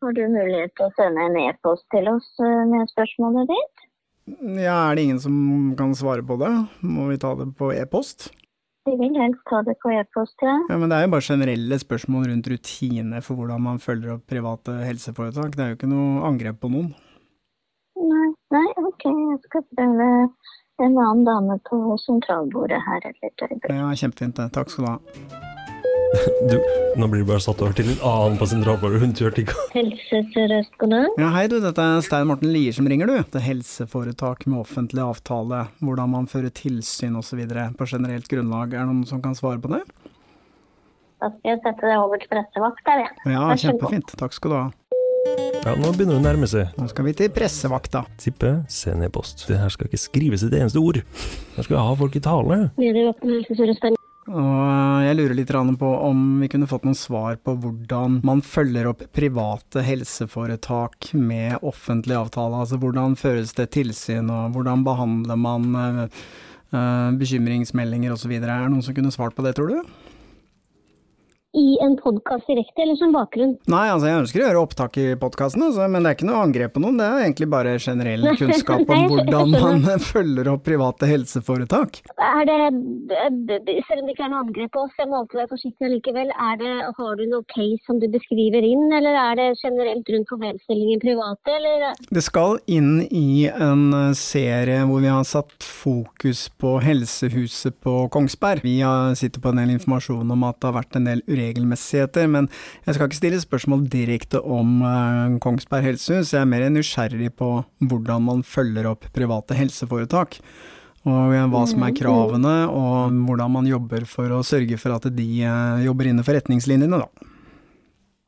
Har 0.00 0.16
du 0.16 0.22
mulighet 0.32 0.72
til 0.76 0.88
å 0.88 0.94
sende 0.96 1.28
en 1.28 1.38
e-post 1.42 1.84
til 1.92 2.08
oss 2.08 2.28
med 2.40 2.88
spørsmålet 2.94 3.50
ditt? 3.52 3.86
Ja, 4.60 4.90
Er 4.90 4.96
det 4.96 5.02
ingen 5.02 5.20
som 5.20 5.74
kan 5.76 5.94
svare 5.94 6.22
på 6.26 6.38
det? 6.40 6.52
Må 6.80 7.08
vi 7.10 7.18
ta 7.20 7.34
det 7.34 7.50
på 7.58 7.72
e-post? 7.74 8.30
Vi 8.88 8.96
vil 8.96 9.16
helst 9.20 9.42
ta 9.50 9.60
det 9.62 9.74
på 9.82 9.92
e-post, 9.92 10.34
ja. 10.40 10.54
ja. 10.70 10.78
Men 10.78 10.88
det 10.88 10.96
er 10.96 11.04
jo 11.04 11.12
bare 11.12 11.26
generelle 11.26 11.78
spørsmål 11.78 12.30
rundt 12.30 12.48
rutiner 12.48 13.20
for 13.24 13.36
hvordan 13.36 13.60
man 13.66 13.82
følger 13.82 14.14
opp 14.16 14.24
private 14.30 14.78
helseforetak. 14.86 15.52
Det 15.56 15.64
er 15.64 15.72
jo 15.72 15.78
ikke 15.78 15.90
noe 15.90 16.24
angrep 16.30 16.62
på 16.62 16.72
noen. 16.72 16.94
Nei, 18.00 18.30
nei, 18.56 18.66
ok. 18.80 19.04
Jeg 19.04 19.42
skal 19.44 19.66
prøve 19.76 20.08
en 20.80 20.96
annen 20.96 21.24
dame 21.28 21.60
på 21.68 21.82
sentralbordet 22.06 22.80
her 22.88 23.04
et 23.04 23.20
lite 23.20 23.50
øyeblikk. 23.50 23.72
Ja, 23.76 23.92
kjempefint. 24.02 24.40
Takk 24.56 24.72
skal 24.72 24.86
du 24.86 24.92
ha. 24.94 25.58
Du, 26.50 26.56
nå 26.98 27.06
blir 27.06 27.22
du 27.22 27.28
bare 27.28 27.42
satt 27.42 27.60
over 27.62 27.74
til 27.76 27.92
en 27.92 28.00
annen 28.06 28.38
på 28.40 28.46
sentralbordet. 28.50 28.98
Hun 29.02 29.12
turte 29.14 29.44
ikke 29.44 29.54
Helse 29.76 30.22
Sør-Øst, 30.32 30.72
god 30.80 30.90
dag. 30.94 31.20
Ja, 31.22 31.28
hei 31.36 31.44
du, 31.52 31.58
dette 31.62 31.84
er 31.86 32.02
Stein 32.02 32.26
Morten 32.26 32.50
Lier 32.50 32.74
som 32.74 32.88
ringer, 32.90 33.06
du. 33.06 33.20
Det 33.30 33.38
er 33.38 33.46
helseforetak 33.46 34.42
med 34.50 34.58
offentlig 34.64 35.04
avtale, 35.04 35.68
hvordan 35.78 36.10
man 36.16 36.26
fører 36.30 36.50
tilsyn 36.50 37.14
osv. 37.20 37.44
på 37.78 37.88
generelt 37.92 38.26
grunnlag. 38.32 38.74
Er 38.74 38.82
det 38.82 38.90
noen 38.90 39.06
som 39.06 39.22
kan 39.22 39.38
svare 39.38 39.62
på 39.62 39.70
det? 39.70 39.84
Da 41.20 41.30
skal 41.30 41.52
jeg 41.52 41.62
sette 41.62 41.86
det 41.86 41.96
over 42.00 42.18
til 42.18 42.32
pressevakt, 42.32 42.82
der, 42.88 43.04
jeg. 43.04 43.36
Ja, 43.36 43.46
kjempefint. 43.62 44.14
Takk 44.18 44.34
skal 44.34 44.54
du 44.54 44.58
ha. 44.58 44.66
Ja, 45.60 45.76
nå 45.76 45.92
begynner 45.92 46.16
det 46.16 46.22
å 46.22 46.24
nærme 46.24 46.48
seg. 46.50 46.74
Nå 46.80 46.88
skal 46.90 47.06
vi 47.06 47.14
til 47.20 47.30
pressevakta. 47.36 48.02
Tippe, 48.18 48.54
send 48.72 49.04
e-post. 49.06 49.44
Det 49.46 49.60
her 49.60 49.70
skal 49.70 49.86
ikke 49.90 50.00
skrives 50.00 50.42
et 50.48 50.56
eneste 50.58 50.80
ord. 50.80 51.02
Her 51.54 51.62
skal 51.68 51.76
jeg 51.76 51.86
ha 51.86 51.96
folk 52.00 52.16
i 52.16 52.24
tale. 52.24 52.62
Og 54.28 54.36
eh, 54.36 55.06
jeg 55.06 55.16
lurer 55.16 55.34
litt 55.38 55.52
på 55.80 55.90
om 56.04 56.18
vi 56.42 56.48
kunne 56.52 56.68
fått 56.68 56.84
noen 56.84 56.98
svar 56.98 57.38
på 57.40 57.54
hvordan 57.62 58.20
man 58.26 58.42
følger 58.44 58.90
opp 58.90 59.06
private 59.16 59.80
helseforetak 59.86 61.14
med 61.16 61.56
offentlig 61.64 62.18
avtale. 62.18 62.60
Altså 62.60 62.76
hvordan 62.76 63.16
føres 63.16 63.54
det 63.56 63.70
tilsyn, 63.72 64.28
og 64.28 64.52
hvordan 64.54 64.84
behandler 64.84 65.40
man 65.40 65.74
eh, 65.74 66.20
eh, 66.76 67.10
bekymringsmeldinger 67.16 68.12
osv. 68.12 68.36
Er 68.36 68.46
det 68.46 68.60
noen 68.68 68.84
som 68.84 68.96
kunne 68.96 69.14
svart 69.14 69.36
på 69.38 69.46
det, 69.46 69.56
tror 69.56 69.72
du? 69.72 70.09
I 71.52 71.78
en 71.82 71.96
podkast 71.96 72.46
direkte, 72.46 72.82
eller 72.82 72.96
som 72.96 73.12
bakgrunn? 73.14 73.56
Nei, 73.70 73.86
altså 73.90 74.06
jeg 74.06 74.18
ønsker 74.22 74.42
å 74.42 74.44
gjøre 74.46 74.62
opptak 74.62 74.98
i 75.02 75.06
podkasten, 75.18 75.64
altså, 75.66 75.86
men 75.90 76.04
det 76.04 76.12
er 76.12 76.18
ikke 76.18 76.28
noe 76.28 76.42
angrep 76.44 76.74
på 76.76 76.82
noen. 76.84 77.00
Det 77.00 77.06
er 77.06 77.24
egentlig 77.24 77.48
bare 77.50 77.72
generell 77.82 78.26
kunnskap 78.40 78.92
om 78.94 79.06
hvordan 79.10 79.54
man 79.56 79.86
følger 80.12 80.50
opp 80.52 80.62
private 80.68 81.08
helseforetak. 81.10 82.02
Er 82.14 82.46
det, 82.46 82.58
selv 83.88 84.02
om 84.02 84.06
det 84.06 84.14
ikke 84.14 84.26
er 84.28 84.32
noe 84.34 84.44
angrep 84.44 84.74
på 84.76 84.84
oss, 84.84 84.94
jeg 85.00 85.10
må 85.10 85.22
alltid 85.22 85.42
være 85.42 85.52
forsiktig 85.54 85.92
likevel, 85.96 86.30
er 86.30 86.60
det, 86.62 86.74
har 87.00 87.18
du 87.18 87.24
noe 87.32 87.46
case 87.50 87.80
som 87.88 87.98
du 88.02 88.06
beskriver 88.12 88.66
inn, 88.66 88.86
eller 89.00 89.18
er 89.18 89.40
det 89.40 89.48
generelt 89.62 90.14
rundt 90.14 90.30
problemstillingen 90.30 91.02
private, 91.02 91.56
eller? 91.58 91.98
Det 92.10 92.24
skal 92.26 92.60
inn 92.70 93.02
i 93.10 93.48
en 93.50 94.14
serie 94.18 94.84
hvor 94.86 95.02
vi 95.02 95.10
har 95.10 95.26
satt 95.26 95.66
fokus 95.66 96.46
på 96.60 96.76
helsehuset 96.84 97.80
på 97.82 98.06
Kongsberg. 98.12 98.62
Vi 98.62 98.78
sitter 99.18 99.42
på 99.42 99.50
en 99.50 99.60
del 99.62 99.74
informasjon 99.74 100.30
om 100.30 100.46
at 100.46 100.60
det 100.60 100.70
har 100.70 100.78
vært 100.78 100.98
en 100.98 101.10
del 101.10 101.22
uregelmessigheter, 101.40 102.28
men 102.30 102.48
jeg 102.86 102.96
skal 102.96 103.08
ikke 103.08 103.18
stille 103.18 103.40
spørsmål 103.42 103.86
direkte 103.90 104.40
om 104.40 104.82
uh, 104.84 105.38
Kongsberg 105.42 105.86
helsehus. 105.88 106.34
Jeg 106.34 106.42
er 106.42 106.50
mer 106.50 106.66
nysgjerrig 106.72 107.32
på 107.38 107.52
hvordan 107.80 108.26
man 108.26 108.44
følger 108.46 108.90
opp 108.90 109.08
private 109.16 109.56
helseforetak. 109.58 110.40
Og 111.08 111.32
uh, 111.32 111.46
hva 111.52 111.64
som 111.68 111.84
er 111.86 111.96
kravene, 111.96 112.56
og 112.68 113.16
hvordan 113.26 113.54
man 113.56 113.68
jobber 113.70 114.04
for 114.08 114.36
å 114.36 114.42
sørge 114.46 114.78
for 114.80 114.98
at 114.98 115.08
de 115.16 115.28
uh, 115.46 115.80
jobber 115.84 116.10
innenfor 116.10 116.36
retningslinjene, 116.36 117.00
da. 117.00 117.08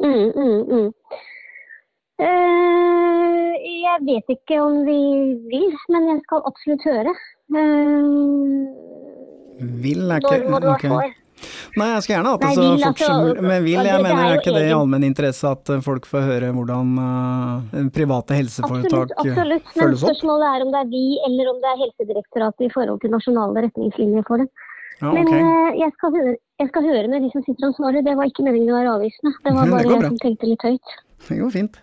Mm, 0.03 0.33
mm, 0.35 0.63
mm. 0.67 0.89
jeg 3.83 3.99
vet 4.09 4.33
ikke 4.35 4.57
om 4.59 4.81
vi 4.89 5.03
vil, 5.53 5.77
men 5.95 6.09
jeg 6.11 6.23
skal 6.25 6.49
absolutt 6.49 6.87
høre. 6.89 7.13
vil 9.85 10.11
er 10.11 10.25
ikke 10.25 10.51
Når 10.51 11.22
Nei, 11.81 11.89
jeg 11.95 12.05
skal 12.05 12.15
gjerne 12.17 12.33
hatt 12.35 12.43
det 12.43 12.51
så 12.57 12.67
fort 12.83 13.03
som 13.03 13.23
mulig. 13.23 13.45
Men 13.47 13.65
vil, 13.65 13.79
jeg 13.89 14.03
mener 14.07 14.23
er 14.25 14.41
ikke 14.41 14.55
det 14.57 14.65
i 14.69 14.75
allmenn 14.77 15.07
interesse 15.07 15.53
at 15.53 15.73
eh, 15.73 15.81
folk 15.85 16.09
får 16.11 16.27
høre 16.29 16.51
hvordan 16.57 16.93
uh, 16.99 17.79
private 17.95 18.39
helseforetak 18.39 19.15
absolutt, 19.17 19.17
absolutt. 19.17 19.73
følges 19.73 19.73
opp? 19.73 19.73
Absolutt, 19.73 19.81
Men 19.81 19.97
spørsmålet 20.05 20.49
er 20.51 20.67
om 20.67 20.75
det 20.75 20.83
er 20.83 20.93
vi 20.93 21.07
eller 21.29 21.51
om 21.53 21.63
det 21.63 21.73
er 21.73 21.81
Helsedirektoratet 21.83 22.67
i 22.67 22.71
forhold 22.75 23.03
til 23.03 23.15
nasjonale 23.15 23.65
retningslinjer 23.67 24.29
for 24.29 24.45
det. 24.45 24.49
Ja, 25.01 25.11
okay. 25.11 25.19
Men 25.19 25.33
uh, 25.33 25.73
jeg, 25.81 25.91
skal 25.97 26.15
høre, 26.19 26.37
jeg, 26.63 26.71
skal 26.71 26.89
høre, 26.91 27.09
med 27.11 27.27
de 27.27 27.33
som 27.35 27.47
sitter 27.49 27.69
ansvarlig. 27.73 28.05
Det 28.07 28.17
var 28.19 28.31
ikke 28.31 28.47
meningen 28.47 28.71
å 28.71 28.79
være 28.79 28.95
avvisende. 28.99 29.35
Det 29.43 29.57
var 29.59 29.71
bare 29.75 29.89
det 29.89 29.99
jeg 29.99 30.07
som 30.11 30.23
tenkte 30.29 30.53
litt 30.53 30.69
høyt. 30.69 30.97
Det 31.29 31.43
går 31.43 31.53
fint. 31.57 31.83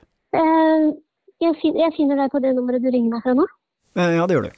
Jeg, 1.40 1.54
fin, 1.60 1.78
jeg 1.80 1.96
finner 1.96 2.20
deg 2.20 2.32
på 2.32 2.42
det 2.44 2.56
nummeret 2.56 2.84
du 2.84 2.92
ringer 2.92 3.16
meg 3.16 3.24
fra 3.26 3.36
nå. 3.36 3.48
Ja, 3.98 4.26
det 4.30 4.36
gjør 4.38 4.50
du. 4.52 4.58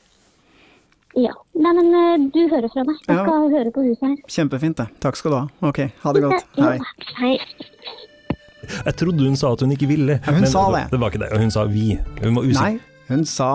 Ja. 1.20 1.34
Nei, 1.60 1.74
men 1.76 1.92
eh, 1.92 2.26
du 2.32 2.42
hører 2.52 2.72
fra 2.72 2.86
meg. 2.88 2.98
Jeg 3.04 3.18
skal 3.20 3.32
ja. 3.32 3.52
høre 3.58 3.74
på 3.76 3.84
huset 3.86 4.08
her. 4.08 4.18
Kjempefint, 4.38 4.80
det. 4.80 4.88
Takk 5.04 5.20
skal 5.20 5.34
du 5.34 5.38
ha. 5.42 5.44
Ok, 5.72 5.84
ha 6.04 6.16
det 6.16 6.24
godt. 6.26 6.50
Hei. 6.60 6.78
Hei. 7.20 7.36
Jeg 8.72 8.96
trodde 9.02 9.26
hun 9.26 9.36
sa 9.40 9.52
at 9.56 9.64
hun 9.66 9.74
ikke 9.76 9.90
ville. 9.90 10.20
Ja, 10.22 10.32
hun 10.32 10.46
men 10.46 10.52
sa 10.52 10.68
det. 10.76 10.86
Det 10.94 11.00
var 11.02 11.12
ikke 11.12 11.24
det. 11.26 11.32
Hun 11.42 11.52
sa 11.54 11.66
vi. 11.68 11.88
Hun 12.22 12.38
var 12.38 12.48
usikker. 12.48 12.78
Nei, 12.80 13.08
hun 13.12 13.26
sa 13.28 13.54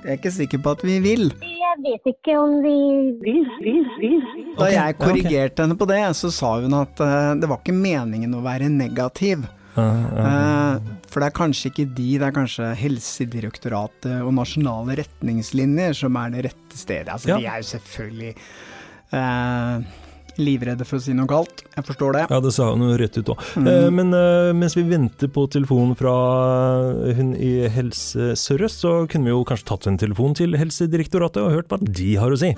jeg 0.00 0.14
er 0.14 0.16
ikke 0.16 0.30
sikker 0.32 0.60
på 0.64 0.72
at 0.72 0.82
vi 0.86 0.94
vil. 1.04 1.26
Jeg 1.44 1.80
vet 1.84 2.06
ikke 2.08 2.34
om 2.40 2.54
vi 2.64 2.76
vil, 3.20 3.42
vil, 3.60 3.82
vil. 4.00 4.22
Da 4.56 4.70
jeg 4.72 4.96
korrigerte 4.96 5.66
henne 5.66 5.76
på 5.76 5.88
det, 5.90 6.00
så 6.16 6.30
sa 6.32 6.54
hun 6.62 6.76
at 6.78 7.02
uh, 7.04 7.34
det 7.36 7.50
var 7.50 7.60
ikke 7.60 7.76
meningen 7.76 8.32
å 8.38 8.40
være 8.44 8.70
negativ. 8.72 9.44
Uh, 9.80 10.92
for 11.10 11.22
det 11.22 11.30
er 11.30 11.36
kanskje 11.36 11.70
ikke 11.72 11.86
de, 11.96 12.10
det 12.20 12.28
er 12.28 12.36
kanskje 12.36 12.68
Helsedirektoratet 12.80 14.20
og 14.24 14.34
nasjonale 14.36 15.00
retningslinjer 15.00 15.96
som 15.98 16.18
er 16.20 16.36
det 16.36 16.44
rette 16.50 16.78
stedet. 16.78 17.10
Altså, 17.14 17.32
ja. 17.32 17.40
De 17.40 17.48
er 17.50 17.62
jo 17.62 17.68
selvfølgelig 17.72 18.32
uh, 19.16 19.88
livredde 20.40 20.86
for 20.88 21.00
å 21.00 21.04
si 21.04 21.14
noe 21.16 21.28
galt. 21.30 21.64
Jeg 21.74 21.86
forstår 21.88 22.16
det. 22.16 22.24
Ja, 22.30 22.40
det 22.44 22.54
sa 22.56 22.70
hun 22.70 22.86
rett 23.00 23.18
ut 23.18 23.32
òg. 23.34 23.46
Mm. 23.60 23.70
Eh, 23.72 23.88
men 23.92 24.14
mens 24.56 24.78
vi 24.78 24.86
venter 24.88 25.28
på 25.32 25.44
telefonen 25.52 25.98
fra 25.98 26.14
hun 27.18 27.34
i 27.36 27.52
Helse 27.74 28.32
Sør-Øst, 28.38 28.86
så 28.86 28.94
kunne 29.10 29.28
vi 29.28 29.34
jo 29.34 29.44
kanskje 29.48 29.72
tatt 29.74 29.90
en 29.90 30.00
telefon 30.00 30.38
til 30.38 30.56
Helsedirektoratet 30.60 31.42
og 31.44 31.58
hørt 31.58 31.74
hva 31.74 31.82
de 31.82 32.14
har 32.22 32.32
å 32.32 32.40
si. 32.40 32.54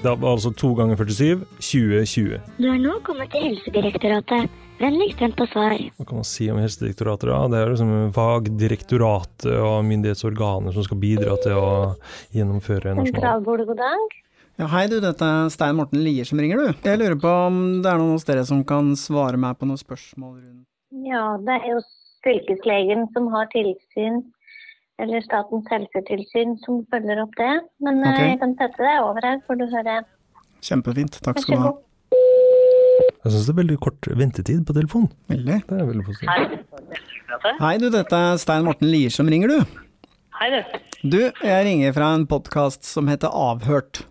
Det 0.00 0.08
var 0.16 0.30
altså 0.32 0.48
to 0.56 0.70
ganger 0.72 0.96
47, 0.96 1.42
2020. 1.60 2.38
Du 2.56 2.66
er 2.70 2.78
nå 2.80 2.94
kommet 3.04 3.28
til 3.34 3.42
Helsedirektoratet. 3.50 4.48
Vennligst 4.80 5.20
vent 5.20 5.36
på 5.36 5.44
svar. 5.50 5.74
Hva 5.98 6.06
kan 6.08 6.22
man 6.22 6.24
si 6.24 6.46
om 6.48 6.56
Helsedirektoratet? 6.56 7.28
da? 7.28 7.40
Det 7.52 7.58
er 7.58 7.72
liksom 7.74 7.90
fagdirektoratet 8.16 9.58
og 9.58 9.84
myndighetsorganer 9.84 10.72
som 10.72 10.86
skal 10.86 11.02
bidra 11.02 11.36
til 11.44 11.52
å 11.58 11.68
gjennomføre 12.32 12.94
nasjonal 12.96 13.12
Sentralbordet, 13.12 13.68
god 13.68 13.82
dag. 13.82 14.16
Ja, 14.62 14.70
hei 14.72 14.86
du, 14.88 14.96
dette 15.04 15.28
er 15.28 15.52
Stein 15.52 15.76
Morten 15.76 16.00
Lier 16.00 16.24
som 16.28 16.40
ringer, 16.40 16.64
du. 16.64 16.88
Jeg 16.88 17.00
lurer 17.02 17.20
på 17.20 17.36
om 17.50 17.60
det 17.84 17.92
er 17.92 18.00
noen 18.00 18.16
hos 18.16 18.24
dere 18.28 18.48
som 18.48 18.64
kan 18.64 18.94
svare 18.96 19.36
meg 19.40 19.60
på 19.60 19.68
noen 19.68 19.84
spørsmål 19.84 20.34
rundt 20.38 21.10
Ja, 21.12 21.36
det 21.44 21.60
er 21.60 21.74
jo 21.74 21.84
fylkeslegen 22.24 23.04
som 23.12 23.28
har 23.36 23.52
tilsyn 23.52 24.22
eller 25.02 25.24
Statens 25.24 25.68
helsetilsyn 25.72 26.56
som 26.64 26.82
følger 26.92 27.22
opp 27.24 27.36
det. 27.40 27.52
Men 27.84 28.02
eh, 28.04 28.12
okay. 28.12 28.32
jeg 28.32 28.40
kan 28.42 28.56
sette 28.60 28.84
deg 28.84 29.04
over 29.06 29.26
her, 29.26 29.38
får 29.46 29.60
du 29.60 29.66
høre. 29.72 30.00
Kjempefint. 30.64 31.20
Takk 31.24 31.40
skal 31.42 31.56
du 31.56 31.66
ha. 31.68 31.72
Jeg 33.20 33.32
syns 33.34 33.46
det 33.48 33.52
er 33.52 33.58
veldig 33.60 33.78
kort 33.84 34.08
ventetid 34.16 34.62
på 34.68 34.76
telefon. 34.76 35.08
Veldig. 35.28 35.58
Det 35.68 35.76
er 35.76 35.88
veldig 35.88 36.04
positivt. 36.06 36.30
Hei 37.60 37.74
du, 37.80 37.88
dette 37.92 38.16
er 38.16 38.38
Stein 38.40 38.64
Morten 38.66 38.88
Lier 38.90 39.12
som 39.12 39.28
ringer, 39.30 39.52
du. 39.52 39.80
Hei 40.40 40.48
du. 40.54 40.60
Du, 41.00 41.20
jeg 41.28 41.66
ringer 41.66 41.92
fra 41.96 42.14
en 42.16 42.24
podkast 42.28 42.88
som 42.88 43.08
heter 43.12 43.32
Avhørt. 43.32 44.02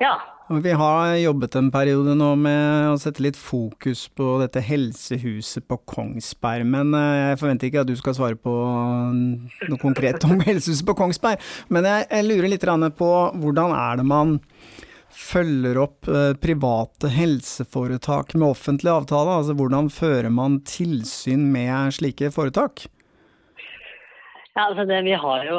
Ja. 0.00 0.16
Vi 0.48 0.72
har 0.72 1.14
jobbet 1.16 1.54
en 1.56 1.70
periode 1.72 2.12
nå 2.20 2.34
med 2.36 2.90
å 2.90 2.98
sette 3.00 3.22
litt 3.24 3.38
fokus 3.40 4.02
på 4.12 4.34
dette 4.42 4.60
helsehuset 4.60 5.64
på 5.64 5.78
Kongsberg. 5.88 6.66
Men 6.68 6.92
eh, 6.98 7.30
jeg 7.30 7.38
forventer 7.40 7.70
ikke 7.70 7.84
at 7.86 7.88
du 7.88 7.94
skal 7.96 8.16
svare 8.18 8.36
på 8.36 8.52
noe 8.52 9.80
konkret 9.80 10.26
om 10.28 10.36
helsehuset 10.48 10.84
på 10.84 10.96
Kongsberg. 10.98 11.40
Men 11.72 11.88
jeg 11.88 12.28
lurer 12.28 12.52
litt 12.52 12.68
på 12.98 13.10
hvordan 13.40 13.72
er 13.72 14.02
det 14.02 14.06
man 14.10 14.36
følger 15.14 15.80
opp 15.80 16.12
eh, 16.12 16.34
private 16.36 17.08
helseforetak 17.14 18.36
med 18.36 18.50
offentlig 18.50 18.92
avtale? 18.92 19.40
Altså 19.40 19.56
hvordan 19.56 19.88
fører 19.88 20.28
man 20.28 20.60
tilsyn 20.68 21.48
med 21.54 21.96
slike 21.96 22.28
foretak? 22.36 22.84
Ja, 24.54 24.68
altså 24.68 24.84
det, 24.86 25.00
vi 25.02 25.14
har 25.18 25.44
jo 25.48 25.58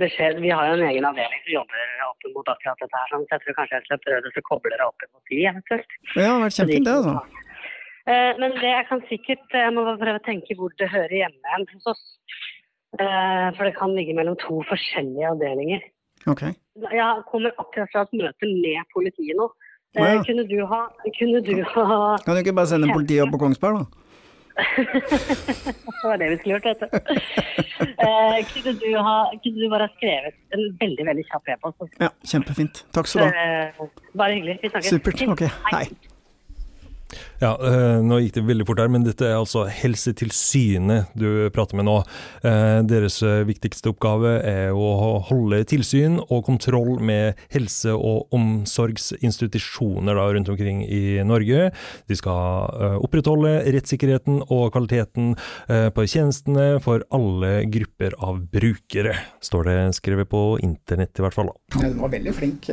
beskjed, 0.00 0.40
vi 0.42 0.50
har 0.50 0.66
jo 0.66 0.74
en 0.74 0.88
egen 0.88 1.04
avdeling 1.06 1.42
som 1.44 1.52
jobber 1.52 1.92
opp 2.08 2.24
mot 2.34 2.48
akkurat 2.50 2.80
dette 2.82 2.98
her. 2.98 3.12
Sånn, 3.12 3.26
så 3.28 3.36
jeg 3.36 3.44
tror 3.44 3.56
kanskje 3.60 3.78
jeg 3.78 3.86
skal 3.86 4.00
prøve 4.02 4.32
å 4.32 4.44
koble 4.48 4.72
dere 4.74 4.88
opp 4.90 5.06
mot 5.06 5.30
de 5.30 5.40
eventuelt. 5.52 5.96
Ja, 6.08 6.16
det 6.16 6.26
har 6.26 6.42
vært 6.42 6.56
kjempefint 6.58 6.88
det, 6.88 6.96
altså. 6.98 7.42
Eh, 8.04 8.32
men 8.42 8.56
det 8.58 8.68
jeg 8.68 8.84
kan 8.84 9.00
sikkert 9.08 9.54
Jeg 9.56 9.72
må 9.72 9.80
bare 9.86 9.96
prøve 9.96 10.20
å 10.20 10.24
tenke 10.26 10.52
hvor 10.58 10.72
det 10.76 10.90
hører 10.92 11.14
hjemme 11.22 11.60
hos 11.70 11.86
oss. 11.94 12.02
Eh, 12.98 13.46
for 13.56 13.64
det 13.64 13.76
kan 13.78 13.94
ligge 13.94 14.16
mellom 14.18 14.36
to 14.42 14.58
forskjellige 14.68 15.30
avdelinger. 15.30 15.86
Okay. 16.26 16.52
Jeg 16.90 17.24
kommer 17.30 17.54
akkurat 17.62 17.90
fra 17.92 18.02
et 18.04 18.18
møte 18.18 18.50
med 18.50 18.90
politiet 18.94 19.38
nå. 19.38 19.48
Oh, 19.94 20.02
ja. 20.02 20.18
kunne, 20.26 20.42
du 20.50 20.58
ha, 20.66 20.80
kunne 21.14 21.38
du 21.46 21.54
ha 21.70 22.16
Kan 22.24 22.34
du 22.34 22.40
ikke 22.42 22.56
bare 22.56 22.66
sende 22.66 22.90
politiet 22.90 23.22
opp 23.22 23.36
på 23.36 23.44
Kongsberg, 23.44 23.84
da? 23.84 24.03
Det 24.54 26.04
var 26.04 26.16
det 26.16 26.30
vi 26.30 26.36
skulle 26.36 26.54
gjort, 26.54 26.66
vet 26.70 26.80
du. 26.80 26.86
Eh, 28.04 28.38
kunne, 28.52 28.72
du 28.78 28.88
ha, 29.02 29.16
kunne, 29.42 29.58
du 29.60 29.68
bare 29.70 29.88
ha 29.88 29.92
skrevet 29.96 30.36
en 30.54 30.64
veldig 30.80 31.06
veldig 31.10 31.24
kjapp 31.30 31.54
e-post? 31.54 31.96
Ja, 32.00 32.10
kjempefint. 32.32 32.84
Takk 32.94 33.10
skal 33.10 33.24
du 33.24 33.26
ha. 33.26 33.44
Eh, 33.44 34.10
bare 34.14 34.36
hyggelig. 34.38 34.58
Vi 34.62 34.70
snakkes. 34.70 34.94
Supert. 34.94 35.24
Ok, 35.34 35.46
hei. 35.72 35.86
Ja, 37.42 37.54
øh, 37.58 37.98
nå 38.04 38.20
gikk 38.22 38.36
det 38.36 38.44
veldig 38.46 38.66
fort 38.68 38.80
her, 38.82 38.90
men 38.92 39.04
dette 39.06 39.26
er 39.26 39.40
altså 39.40 39.64
Helsetilsynet 39.66 41.14
du 41.18 41.50
prater 41.54 41.78
med 41.78 41.88
nå. 41.88 41.96
Eh, 42.46 42.80
deres 42.86 43.18
eh, 43.26 43.42
viktigste 43.48 43.90
oppgave 43.90 44.36
er 44.46 44.74
å 44.74 45.18
holde 45.28 45.58
tilsyn 45.68 46.20
og 46.28 46.44
kontroll 46.46 47.00
med 47.02 47.40
helse- 47.54 47.94
og 47.94 48.30
omsorgsinstitusjoner 48.34 50.14
da, 50.14 50.28
rundt 50.36 50.52
omkring 50.52 50.84
i 50.86 51.18
Norge. 51.26 51.70
De 52.10 52.18
skal 52.18 53.00
opprettholde 53.02 53.56
rettssikkerheten 53.74 54.40
og 54.52 54.72
kvaliteten 54.74 55.34
på 55.66 56.04
tjenestene 56.10 56.80
for 56.82 57.04
alle 57.14 57.64
grupper 57.70 58.14
av 58.22 58.40
brukere, 58.52 59.14
står 59.44 59.68
det 59.68 59.76
skrevet 59.98 60.28
på 60.30 60.42
internett 60.64 61.18
i 61.18 61.24
hvert 61.24 61.36
fall. 61.36 61.50
Ja, 61.76 61.90
du 61.90 62.00
var 62.02 62.12
veldig 62.14 62.34
flink. 62.36 62.68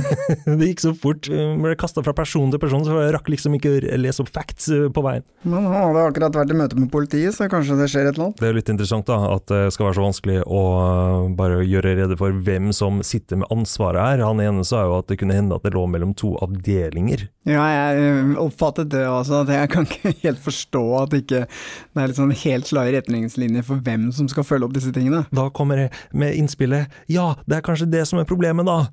det 0.46 0.70
gikk 0.70 0.84
så 0.84 0.94
fort. 0.96 1.28
Jeg 1.30 1.58
ble 1.62 1.76
kasta 1.78 2.04
fra 2.06 2.14
person 2.16 2.52
til 2.52 2.62
person, 2.62 2.84
så 2.86 3.00
jeg 3.04 3.14
rakk 3.16 3.30
liksom 3.32 3.56
ikke 3.58 3.76
lese 4.06 4.15
lese 4.16 4.22
opp 4.22 4.32
facts 4.32 4.68
eh, 4.68 4.88
på 4.90 5.02
veien. 5.04 5.24
Men 5.42 5.66
han 5.66 5.74
hadde 5.74 6.04
akkurat 6.10 6.36
vært 6.36 6.50
i 6.50 6.56
møte 6.56 6.78
med 6.78 6.90
politiet, 6.90 7.34
så 7.34 7.48
kanskje 7.50 7.76
det 7.78 7.88
skjer 7.90 8.08
et 8.08 8.14
eller 8.14 8.28
annet? 8.28 8.40
Det 8.40 8.46
er 8.46 8.52
jo 8.52 8.58
litt 8.58 8.72
interessant 8.72 9.06
da, 9.06 9.18
at 9.34 9.46
det 9.50 9.72
skal 9.74 9.88
være 9.88 9.98
så 9.98 10.06
vanskelig 10.06 10.38
å 10.46 10.62
eh, 10.80 11.28
bare 11.38 11.60
gjøre 11.66 11.94
rede 12.00 12.18
for 12.18 12.34
hvem 12.46 12.72
som 12.76 13.02
sitter 13.06 13.42
med 13.42 13.50
ansvaret 13.54 14.00
her. 14.00 14.24
Han 14.26 14.42
ene 14.42 14.64
sa 14.66 14.84
jo 14.86 14.98
at 15.00 15.10
det 15.10 15.20
kunne 15.20 15.36
hende 15.36 15.56
at 15.56 15.66
det 15.66 15.74
lå 15.76 15.86
mellom 15.90 16.14
to 16.16 16.34
avdelinger. 16.44 17.28
Ja, 17.48 17.66
jeg 17.70 18.02
eh, 18.10 18.34
oppfattet 18.42 18.90
det 18.94 19.06
også, 19.06 19.44
at 19.44 19.54
jeg 19.54 19.72
kan 19.74 19.88
ikke 19.88 20.14
helt 20.24 20.42
forstå 20.44 20.84
at 21.02 21.16
ikke 21.20 21.46
det 21.46 22.02
er 22.02 22.10
litt 22.10 22.20
sånn 22.20 22.36
helt 22.36 22.70
klare 22.70 22.94
retningslinjer 22.96 23.66
for 23.66 23.82
hvem 23.84 24.10
som 24.14 24.30
skal 24.30 24.46
følge 24.46 24.68
opp 24.68 24.76
disse 24.76 24.92
tingene. 24.94 25.26
Da 25.34 25.48
kommer 25.54 25.86
jeg 25.86 25.94
med 26.16 26.36
innspillet 26.36 26.92
ja, 27.12 27.32
det 27.46 27.58
er 27.58 27.64
kanskje 27.64 27.88
det 27.90 28.04
som 28.08 28.20
er 28.20 28.28
problemet, 28.28 28.66
da. 28.66 28.86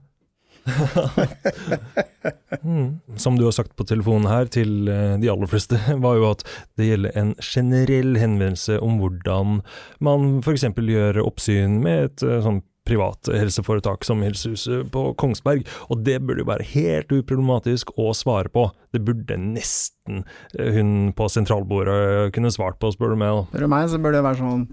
mm. 2.62 3.00
Som 3.16 3.38
du 3.38 3.46
har 3.46 3.52
sagt 3.56 3.76
på 3.76 3.86
telefonen 3.88 4.30
her 4.32 4.50
til 4.52 4.88
eh, 4.92 5.16
de 5.22 5.32
aller 5.32 5.50
fleste, 5.50 5.80
var 6.06 6.20
jo 6.20 6.30
at 6.32 6.46
det 6.80 6.90
gjelder 6.92 7.18
en 7.20 7.34
generell 7.40 8.18
henvendelse 8.20 8.80
om 8.84 9.00
hvordan 9.02 9.60
man 10.04 10.38
f.eks. 10.44 10.70
gjør 10.76 11.24
oppsyn 11.26 11.82
med 11.84 12.10
et 12.10 12.26
eh, 12.28 12.40
sånn 12.46 12.64
privat 12.84 13.30
helseforetak 13.32 14.04
som 14.04 14.22
Helsehuset 14.26 14.90
på 14.92 15.06
Kongsberg, 15.20 15.64
og 15.88 16.02
det 16.04 16.18
burde 16.20 16.44
jo 16.44 16.50
være 16.50 16.68
helt 16.74 17.14
uproblematisk 17.16 17.94
å 17.96 18.10
svare 18.18 18.52
på. 18.52 18.68
Det 18.92 19.00
burde 19.08 19.38
nesten 19.40 20.26
eh, 20.58 20.74
hun 20.76 21.14
på 21.16 21.30
sentralbordet 21.32 22.34
kunne 22.36 22.52
svart 22.52 22.80
på, 22.82 22.92
spør 22.92 23.16
du 23.16 23.22
meg. 23.24 23.46
Spør 23.54 23.68
du 23.68 23.72
meg, 23.72 23.88
så 23.92 24.02
burde 24.02 24.20
det 24.20 24.28
være 24.28 24.42
sånn 24.42 24.68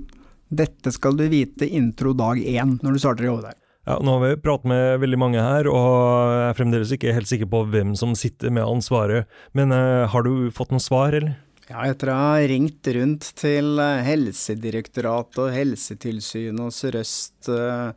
Dette 0.50 0.90
skal 0.90 1.14
du 1.14 1.28
vite 1.30 1.68
intro 1.78 2.10
dag 2.18 2.40
én 2.42 2.80
når 2.82 2.96
du 2.96 3.02
starter 3.02 3.28
å 3.28 3.34
jobbe 3.34 3.52
der. 3.52 3.58
Ja, 3.88 3.96
nå 4.04 4.18
har 4.18 4.22
vi 4.26 4.40
pratet 4.44 4.68
med 4.68 5.00
veldig 5.00 5.18
mange 5.18 5.40
her, 5.40 5.68
og 5.70 6.32
jeg 6.36 6.48
er 6.50 6.58
fremdeles 6.58 6.90
ikke 6.94 7.14
helt 7.16 7.30
sikker 7.30 7.48
på 7.50 7.62
hvem 7.72 7.94
som 7.96 8.12
sitter 8.18 8.52
med 8.52 8.68
ansvaret. 8.68 9.30
Men 9.56 9.72
uh, 9.72 10.04
har 10.12 10.26
du 10.26 10.50
fått 10.54 10.74
noe 10.74 10.84
svar, 10.84 11.16
eller? 11.16 11.38
Ja, 11.70 11.86
etter 11.86 12.10
å 12.10 12.18
ha 12.18 12.30
ringt 12.50 12.88
rundt 12.96 13.28
til 13.38 13.78
eh, 13.78 14.00
Helsedirektoratet 14.02 15.38
og 15.38 15.52
Helsetilsynet 15.54 16.64
og 16.64 16.74
Sør-Øst 16.74 17.46
uh, 17.54 17.92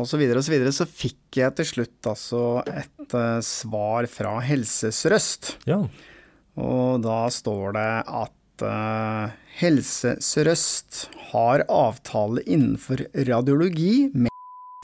osv., 0.00 0.22
så, 0.32 0.44
så, 0.46 0.72
så 0.78 0.86
fikk 0.88 1.40
jeg 1.42 1.58
til 1.58 1.68
slutt 1.70 2.08
altså 2.08 2.42
et 2.64 3.16
uh, 3.16 3.36
svar 3.44 4.08
fra 4.08 4.38
Helse 4.48 4.94
Sør-Øst. 4.96 5.58
Ja. 5.68 5.82
Og 6.56 7.04
da 7.04 7.18
står 7.36 7.76
det 7.76 7.90
at 8.24 8.64
uh, 8.64 9.36
Helse 9.60 10.16
Sør-Øst 10.24 11.04
har 11.34 11.66
avtale 11.68 12.46
innenfor 12.48 13.04
radiologi 13.28 14.08
med 14.14 14.32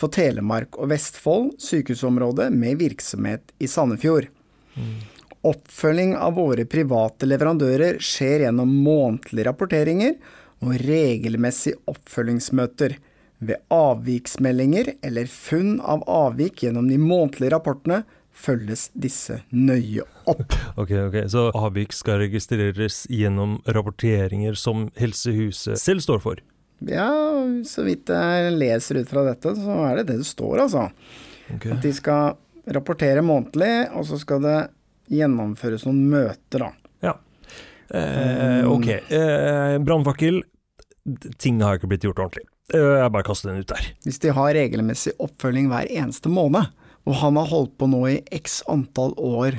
for 0.00 0.12
Telemark 0.12 0.78
og 0.80 0.90
Vestfold 0.92 1.56
sykehusområde 1.62 2.48
med 2.54 2.80
virksomhet 2.80 3.52
i 3.62 3.68
Sandefjord. 3.70 4.28
Mm. 4.74 4.94
Oppfølging 5.42 6.14
av 6.16 6.36
våre 6.38 6.64
private 6.70 7.26
leverandører 7.26 7.98
skjer 8.02 8.46
gjennom 8.46 8.70
månedlige 8.84 9.48
rapporteringer 9.48 10.14
og 10.62 10.76
regelmessige 10.86 11.80
oppfølgingsmøter. 11.90 12.96
Ved 13.42 13.58
avviksmeldinger 13.74 14.92
eller 15.02 15.26
funn 15.26 15.80
av 15.80 16.04
avvik 16.06 16.62
gjennom 16.62 16.86
de 16.86 16.98
månedlige 17.02 17.50
rapportene 17.56 18.04
følges 18.32 18.86
disse 18.94 19.40
nøye 19.50 20.06
opp. 20.30 20.54
Ok, 20.80 20.92
ok, 21.08 21.16
Så 21.28 21.48
avvik 21.58 21.92
skal 21.92 22.22
registreres 22.22 23.02
gjennom 23.10 23.58
rapporteringer 23.66 24.54
som 24.54 24.86
Helsehuset 24.96 25.80
selv 25.82 26.06
står 26.06 26.22
for? 26.22 26.42
Ja, 26.90 27.10
så 27.68 27.84
vidt 27.86 28.10
jeg 28.10 28.54
leser 28.56 29.02
ut 29.02 29.10
fra 29.10 29.24
dette, 29.26 29.54
så 29.58 29.78
er 29.86 30.00
det 30.00 30.08
det 30.10 30.20
det 30.22 30.28
står, 30.28 30.64
altså. 30.64 30.88
Okay. 31.52 31.74
At 31.74 31.82
de 31.84 31.92
skal 31.94 32.38
rapportere 32.72 33.24
månedlig, 33.26 33.90
og 33.96 34.06
så 34.08 34.18
skal 34.20 34.42
det 34.44 34.58
gjennomføres 35.12 35.84
noen 35.88 36.04
møter, 36.12 36.66
da. 36.66 36.70
Ja. 37.02 37.16
Eh, 37.92 38.62
ok. 38.70 38.88
Eh, 38.88 39.76
Brannfakkel. 39.82 40.42
Ting 41.42 41.58
har 41.62 41.78
ikke 41.78 41.90
blitt 41.90 42.06
gjort 42.06 42.22
ordentlig. 42.22 42.46
Eh, 42.72 42.94
jeg 43.02 43.12
bare 43.12 43.26
kaster 43.26 43.50
den 43.50 43.64
ut 43.64 43.72
der. 43.72 43.90
Hvis 44.06 44.22
de 44.22 44.32
har 44.36 44.54
regelmessig 44.56 45.16
oppfølging 45.22 45.68
hver 45.72 45.90
eneste 45.90 46.32
måned, 46.32 46.70
og 47.02 47.18
han 47.18 47.38
har 47.40 47.50
holdt 47.50 47.74
på 47.80 47.88
nå 47.90 48.02
i 48.12 48.18
x 48.30 48.60
antall 48.70 49.16
år 49.18 49.58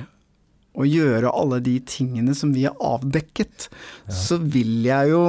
å 0.73 0.85
gjøre 0.87 1.29
alle 1.35 1.59
de 1.61 1.75
tingene 1.85 2.33
som 2.37 2.53
vi 2.55 2.63
har 2.65 2.77
avdekket, 2.81 3.67
ja. 4.07 4.15
så 4.15 4.39
vil 4.39 4.79
jeg 4.87 5.11
jo 5.11 5.25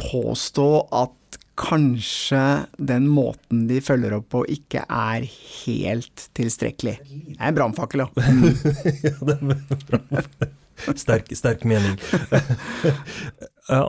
påstå 0.00 0.68
at 0.96 1.38
kanskje 1.60 2.42
den 2.78 3.08
måten 3.12 3.66
de 3.68 3.80
følger 3.84 4.16
opp 4.16 4.30
på, 4.32 4.44
ikke 4.48 4.86
er 4.86 5.26
helt 5.28 6.28
tilstrekkelig. 6.36 6.96
Det 7.04 7.36
er 7.36 7.50
en 7.52 7.58
brannfakkel, 7.58 8.06
ja. 8.06 8.08
ja, 9.06 9.14
det 9.18 9.36
er 9.36 9.44
brannfakkel. 9.44 10.54
Sterk, 10.96 11.28
sterk 11.36 11.66
mening. 11.68 11.98
ja, 13.68 13.82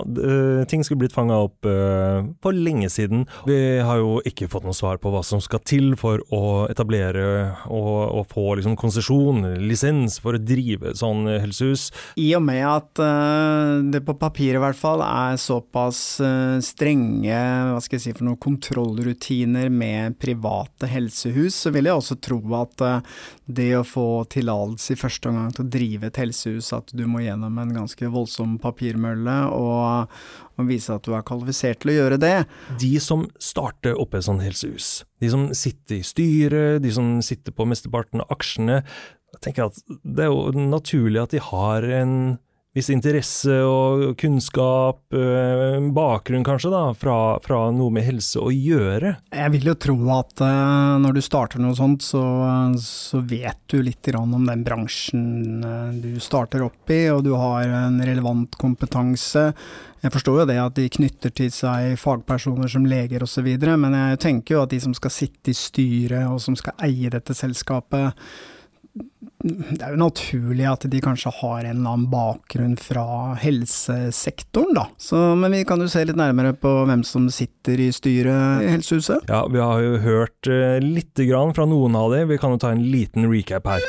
ting 0.69 0.83
skulle 0.85 1.03
blitt 1.03 1.15
fanga 1.15 1.37
opp 1.47 1.65
for 1.65 2.55
lenge 2.55 2.89
siden. 2.91 3.23
Vi 3.47 3.55
har 3.81 4.01
jo 4.01 4.19
ikke 4.27 4.49
fått 4.51 4.65
noe 4.67 4.75
svar 4.77 4.99
på 5.01 5.11
hva 5.13 5.23
som 5.25 5.41
skal 5.43 5.61
til 5.67 5.93
for 5.99 6.21
å 6.33 6.67
etablere 6.71 7.23
og, 7.71 7.95
og 8.19 8.27
få 8.31 8.45
liksom, 8.59 8.75
konsesjon, 8.79 9.43
lisens, 9.61 10.19
for 10.21 10.37
å 10.37 10.41
drive 10.41 10.93
sånn 10.97 11.25
helsehus. 11.31 11.89
I 12.21 12.31
og 12.37 12.45
med 12.45 12.61
at 12.67 13.01
uh, 13.01 13.81
det 13.93 14.03
på 14.05 14.17
papiret 14.21 14.59
i 14.59 14.63
hvert 14.63 14.79
fall 14.79 15.03
er 15.05 15.39
såpass 15.41 16.01
strenge 16.65 17.41
hva 17.71 17.79
skal 17.83 17.97
jeg 17.97 18.05
si 18.05 18.15
for 18.15 18.27
noen 18.27 18.39
kontrollrutiner 18.41 19.71
med 19.73 20.17
private 20.21 20.89
helsehus, 20.91 21.57
så 21.63 21.73
vil 21.73 21.89
jeg 21.89 21.97
også 21.97 22.17
tro 22.21 22.39
at 22.59 22.83
det 23.55 23.69
å 23.77 23.85
få 23.87 24.05
tillatelse 24.31 24.95
i 24.95 24.99
første 24.99 25.29
omgang 25.31 25.53
til 25.55 25.65
å 25.65 25.71
drive 25.75 26.09
et 26.09 26.19
helsehus, 26.21 26.71
at 26.75 26.91
du 26.97 27.03
må 27.09 27.23
gjennom 27.23 27.57
en 27.61 27.73
ganske 27.75 28.11
voldsom 28.13 28.57
papirmølle 28.61 29.37
og, 29.55 30.11
og, 30.57 30.65
vise 30.69 30.93
at 30.95 31.05
du 31.07 31.15
er 31.17 31.25
kvalifisert 31.27 31.81
til 31.83 31.93
å 31.93 31.97
gjøre 31.97 32.19
det. 32.21 32.35
De 32.81 32.93
som 33.03 33.25
starter 33.41 33.97
opp 33.99 34.15
et 34.17 34.27
sånt 34.27 34.45
helsehus, 34.45 35.01
de 35.23 35.31
som 35.33 35.49
sitter 35.57 35.99
i 35.99 36.05
styret, 36.05 36.83
de 36.83 36.93
som 36.93 37.17
sitter 37.25 37.55
på 37.55 37.67
mesteparten 37.69 38.23
av 38.23 38.37
aksjene, 38.37 38.81
jeg 39.31 39.43
tenker 39.45 39.69
at 39.69 39.77
det 40.03 40.25
er 40.25 40.33
jo 40.33 40.65
naturlig 40.67 41.21
at 41.21 41.35
de 41.35 41.43
har 41.51 41.85
en 42.01 42.15
viss 42.71 42.87
interesse 42.93 43.51
og 43.67 44.13
kunnskap, 44.19 45.01
eh, 45.11 45.77
bakgrunn 45.91 46.45
kanskje, 46.47 46.71
da, 46.71 46.83
fra, 46.95 47.17
fra, 47.43 47.65
noe 47.75 47.91
med 47.91 48.05
helse 48.07 48.39
å 48.39 48.47
gjøre? 48.47 49.17
Jeg 49.35 49.53
vil 49.57 49.67
jo 49.71 49.75
tro 49.75 49.97
at 50.15 50.43
uh, 50.43 50.95
når 51.03 51.17
du 51.17 51.21
starter 51.25 51.59
noe 51.59 51.75
sånt, 51.75 52.05
så, 52.07 52.23
så 52.79 53.19
vet 53.27 53.59
du 53.71 53.81
litt 53.83 54.07
om 54.15 54.37
den 54.47 54.63
bransjen 54.63 55.65
uh, 55.65 55.91
du 55.91 56.15
starter 56.23 56.63
opp 56.63 56.95
i, 56.95 57.03
og 57.11 57.25
du 57.27 57.33
har 57.35 57.67
en 57.67 57.99
relevant 58.07 58.55
kompetanse. 58.61 59.49
Jeg 60.01 60.15
forstår 60.15 60.39
jo 60.41 60.47
det 60.49 60.57
at 60.63 60.79
de 60.79 60.87
knytter 60.95 61.35
til 61.35 61.51
seg 61.53 61.99
fagpersoner 61.99 62.71
som 62.71 62.87
leger 62.87 63.27
osv., 63.27 63.51
men 63.83 63.99
jeg 63.99 64.23
tenker 64.23 64.55
jo 64.55 64.63
at 64.63 64.71
de 64.71 64.79
som 64.81 64.95
skal 64.95 65.13
sitte 65.13 65.51
i 65.51 65.57
styret 65.57 66.31
og 66.31 66.39
som 66.41 66.55
skal 66.57 66.79
eie 66.87 67.11
dette 67.11 67.35
selskapet, 67.35 68.15
det 69.41 69.81
er 69.81 69.95
jo 69.95 70.01
naturlig 70.01 70.65
at 70.69 70.83
de 70.91 70.99
kanskje 71.01 71.31
har 71.39 71.63
en 71.63 71.79
eller 71.79 71.93
annen 71.93 72.09
bakgrunn 72.11 72.75
fra 72.77 73.33
helsesektoren, 73.41 74.75
da. 74.77 74.83
Så, 75.01 75.17
men 75.39 75.55
vi 75.55 75.63
kan 75.67 75.81
jo 75.81 75.87
se 75.89 76.03
litt 76.05 76.19
nærmere 76.19 76.53
på 76.53 76.73
hvem 76.89 77.05
som 77.07 77.25
sitter 77.33 77.81
i 77.81 77.89
styret 77.95 78.65
i 78.65 78.69
Helsehuset. 78.69 79.25
Ja, 79.31 79.41
vi 79.49 79.63
har 79.63 79.81
jo 79.81 79.97
hørt 80.03 80.51
uh, 80.51 80.77
lite 80.83 81.25
grann 81.29 81.55
fra 81.57 81.65
noen 81.69 81.97
av 81.97 82.11
dem. 82.13 82.29
Vi 82.29 82.37
kan 82.41 82.53
jo 82.53 82.61
ta 82.61 82.73
en 82.75 82.85
liten 82.93 83.29
recap 83.31 83.71
her. 83.71 83.87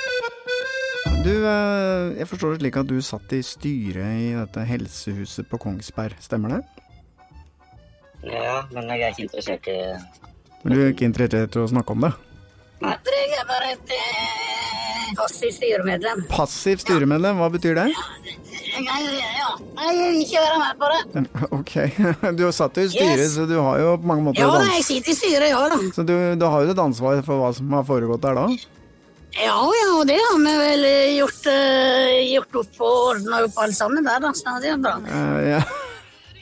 Du, 1.22 1.34
uh, 1.44 2.14
jeg 2.16 2.30
forstår 2.30 2.54
det 2.54 2.62
slik 2.62 2.80
at 2.80 2.88
du 2.88 2.96
satt 3.04 3.36
i 3.36 3.42
styret 3.44 4.24
i 4.24 4.32
dette 4.38 4.66
helsehuset 4.72 5.50
på 5.50 5.60
Kongsberg, 5.60 6.16
stemmer 6.22 6.56
det? 6.56 6.64
Ja, 8.30 8.62
men 8.72 8.86
jeg 8.86 9.02
er 9.02 9.10
ikke 9.10 9.26
interessert 9.26 9.66
i 9.66 9.80
Men 10.62 10.76
du 10.76 10.80
er 10.80 10.92
ikke 10.94 11.08
interessert 11.10 11.58
i 11.58 11.66
å 11.66 11.70
snakke 11.70 11.98
om 11.98 12.06
det? 12.06 12.14
Nei, 12.82 12.96
jeg 13.16 13.38
er 13.38 13.48
bare 13.48 13.74
et 13.76 13.96
Passivt 15.16 15.58
styremedlem. 15.58 16.24
Passiv 16.30 16.80
styremedlem, 16.80 17.40
hva 17.40 17.48
betyr 17.52 17.76
det? 17.76 17.88
Ja, 17.92 18.96
jeg 19.02 19.96
vil 19.98 20.20
ikke 20.22 20.40
være 20.40 20.60
med 20.62 20.78
på 20.80 20.90
det. 20.92 21.24
Ok, 21.58 21.72
du 22.38 22.44
har 22.46 22.54
satt 22.56 22.80
jo 22.80 22.86
i 22.86 22.92
styret, 22.92 23.24
yes. 23.26 23.34
så 23.36 23.44
du 23.48 23.58
har 23.60 23.82
jo 23.82 23.96
på 24.00 24.08
mange 24.08 24.24
måter 24.28 24.40
Ja 24.40 24.48
da, 24.54 24.64
jeg 24.78 24.86
sitter 24.86 25.12
i 25.12 25.18
styret, 25.18 25.48
ja 25.52 25.66
da. 25.74 25.80
Så 25.92 26.06
du, 26.08 26.14
du 26.40 26.46
har 26.48 26.64
jo 26.64 26.72
et 26.72 26.84
ansvar 26.86 27.20
for 27.26 27.42
hva 27.42 27.52
som 27.56 27.76
har 27.76 27.84
foregått 27.88 28.24
der 28.24 28.40
da? 28.40 28.46
Ja 29.36 29.60
ja, 29.76 29.92
det 30.08 30.18
har 30.20 30.40
vi 30.40 30.56
vel 30.60 30.88
gjort, 31.18 31.46
uh, 31.48 32.16
gjort 32.32 32.60
opp 32.62 32.82
og 32.84 32.98
ordna 33.12 33.44
opp 33.46 33.62
alle 33.64 33.76
sammen 33.76 34.08
der, 34.08 34.20
da. 34.24 34.32
Så 34.36 34.56
det 34.64 34.72
er 34.72 34.80
bra. 34.80 34.96
Uh, 35.04 35.40
ja. 35.52 35.62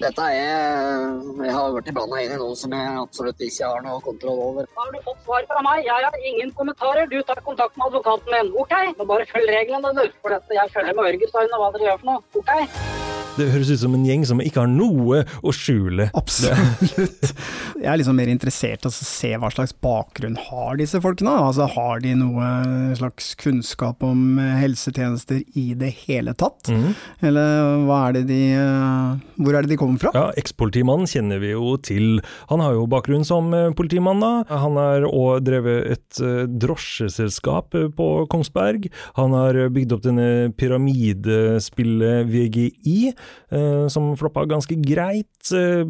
Dette 0.00 0.26
er 0.32 1.16
Jeg 1.44 1.52
har 1.52 1.72
vært 1.74 1.90
blanda 1.92 2.20
inn 2.24 2.32
i 2.32 2.38
noe 2.40 2.54
som 2.56 2.72
jeg 2.72 3.00
absolutt 3.02 3.42
ikke 3.44 3.68
har 3.68 3.82
noe 3.84 4.00
kontroll 4.04 4.40
over. 4.46 4.68
Har 4.78 4.94
du 4.94 5.00
fått 5.04 5.26
svar 5.26 5.48
fra 5.50 5.64
meg. 5.66 5.82
Jeg 5.84 6.06
har 6.06 6.16
ingen 6.32 6.54
kommentarer. 6.60 7.10
Du 7.10 7.18
tar 7.28 7.42
kontakt 7.44 7.76
med 7.76 7.90
advokaten 7.90 8.32
min. 8.32 8.54
OK? 8.62 8.72
Nå 8.96 9.08
bare 9.12 9.28
følg 9.28 9.52
reglene, 9.56 9.92
du. 9.98 10.06
For 10.22 10.32
dette, 10.36 10.56
jeg 10.56 10.72
følger 10.76 10.96
med 10.96 11.12
Ørgestein 11.12 11.52
og 11.52 11.66
hva 11.66 11.74
dere 11.76 11.90
gjør 11.90 12.00
for 12.00 12.12
noe. 12.14 12.24
OK? 12.40 12.89
Det 13.38 13.46
høres 13.52 13.70
ut 13.70 13.80
som 13.80 13.94
en 13.94 14.04
gjeng 14.04 14.24
som 14.26 14.40
ikke 14.42 14.64
har 14.64 14.70
noe 14.70 15.22
å 15.46 15.52
skjule. 15.54 16.08
Absolutt. 16.18 17.30
Jeg 17.80 17.88
er 17.88 18.00
liksom 18.00 18.18
mer 18.18 18.28
interessert 18.28 18.84
i 18.84 18.90
å 18.90 18.92
se 18.92 19.30
hva 19.40 19.48
slags 19.54 19.72
bakgrunn 19.80 20.36
har 20.48 20.76
disse 20.80 21.00
folkene. 21.00 21.32
Altså 21.46 21.68
Har 21.70 22.02
de 22.04 22.12
noe 22.18 22.48
slags 22.98 23.32
kunnskap 23.40 24.02
om 24.04 24.36
helsetjenester 24.58 25.40
i 25.56 25.70
det 25.78 25.92
hele 26.02 26.34
tatt? 26.36 26.68
Mm. 26.68 26.90
Eller 27.30 27.84
hva 27.86 28.00
er 28.08 28.18
det 28.18 28.24
de 28.28 28.40
Hvor 29.40 29.56
er 29.56 29.64
det 29.64 29.72
de 29.72 29.78
kommer 29.80 30.02
fra? 30.02 30.12
Ja, 30.16 30.26
Ekspolitimannen 30.40 31.08
kjenner 31.08 31.40
vi 31.40 31.54
jo 31.54 31.76
til. 31.80 32.20
Han 32.50 32.60
har 32.64 32.76
jo 32.76 32.84
bakgrunn 32.90 33.24
som 33.24 33.48
politimann, 33.78 34.20
da. 34.20 34.44
Han 34.50 34.76
har 34.80 35.06
òg 35.08 35.46
drevet 35.46 35.94
et 35.94 36.20
drosjeselskap 36.60 37.78
på 37.96 38.10
Kongsberg. 38.32 38.90
Han 39.16 39.32
har 39.38 39.62
bygd 39.72 39.96
opp 39.96 40.04
denne 40.04 40.50
pyramidespillet 40.60 42.28
VGI. 42.28 43.14
Eh, 43.50 43.86
som 43.90 44.12
floppa 44.18 44.44
ganske 44.50 44.76
greit. 44.84 45.50
Eh, 45.56 45.82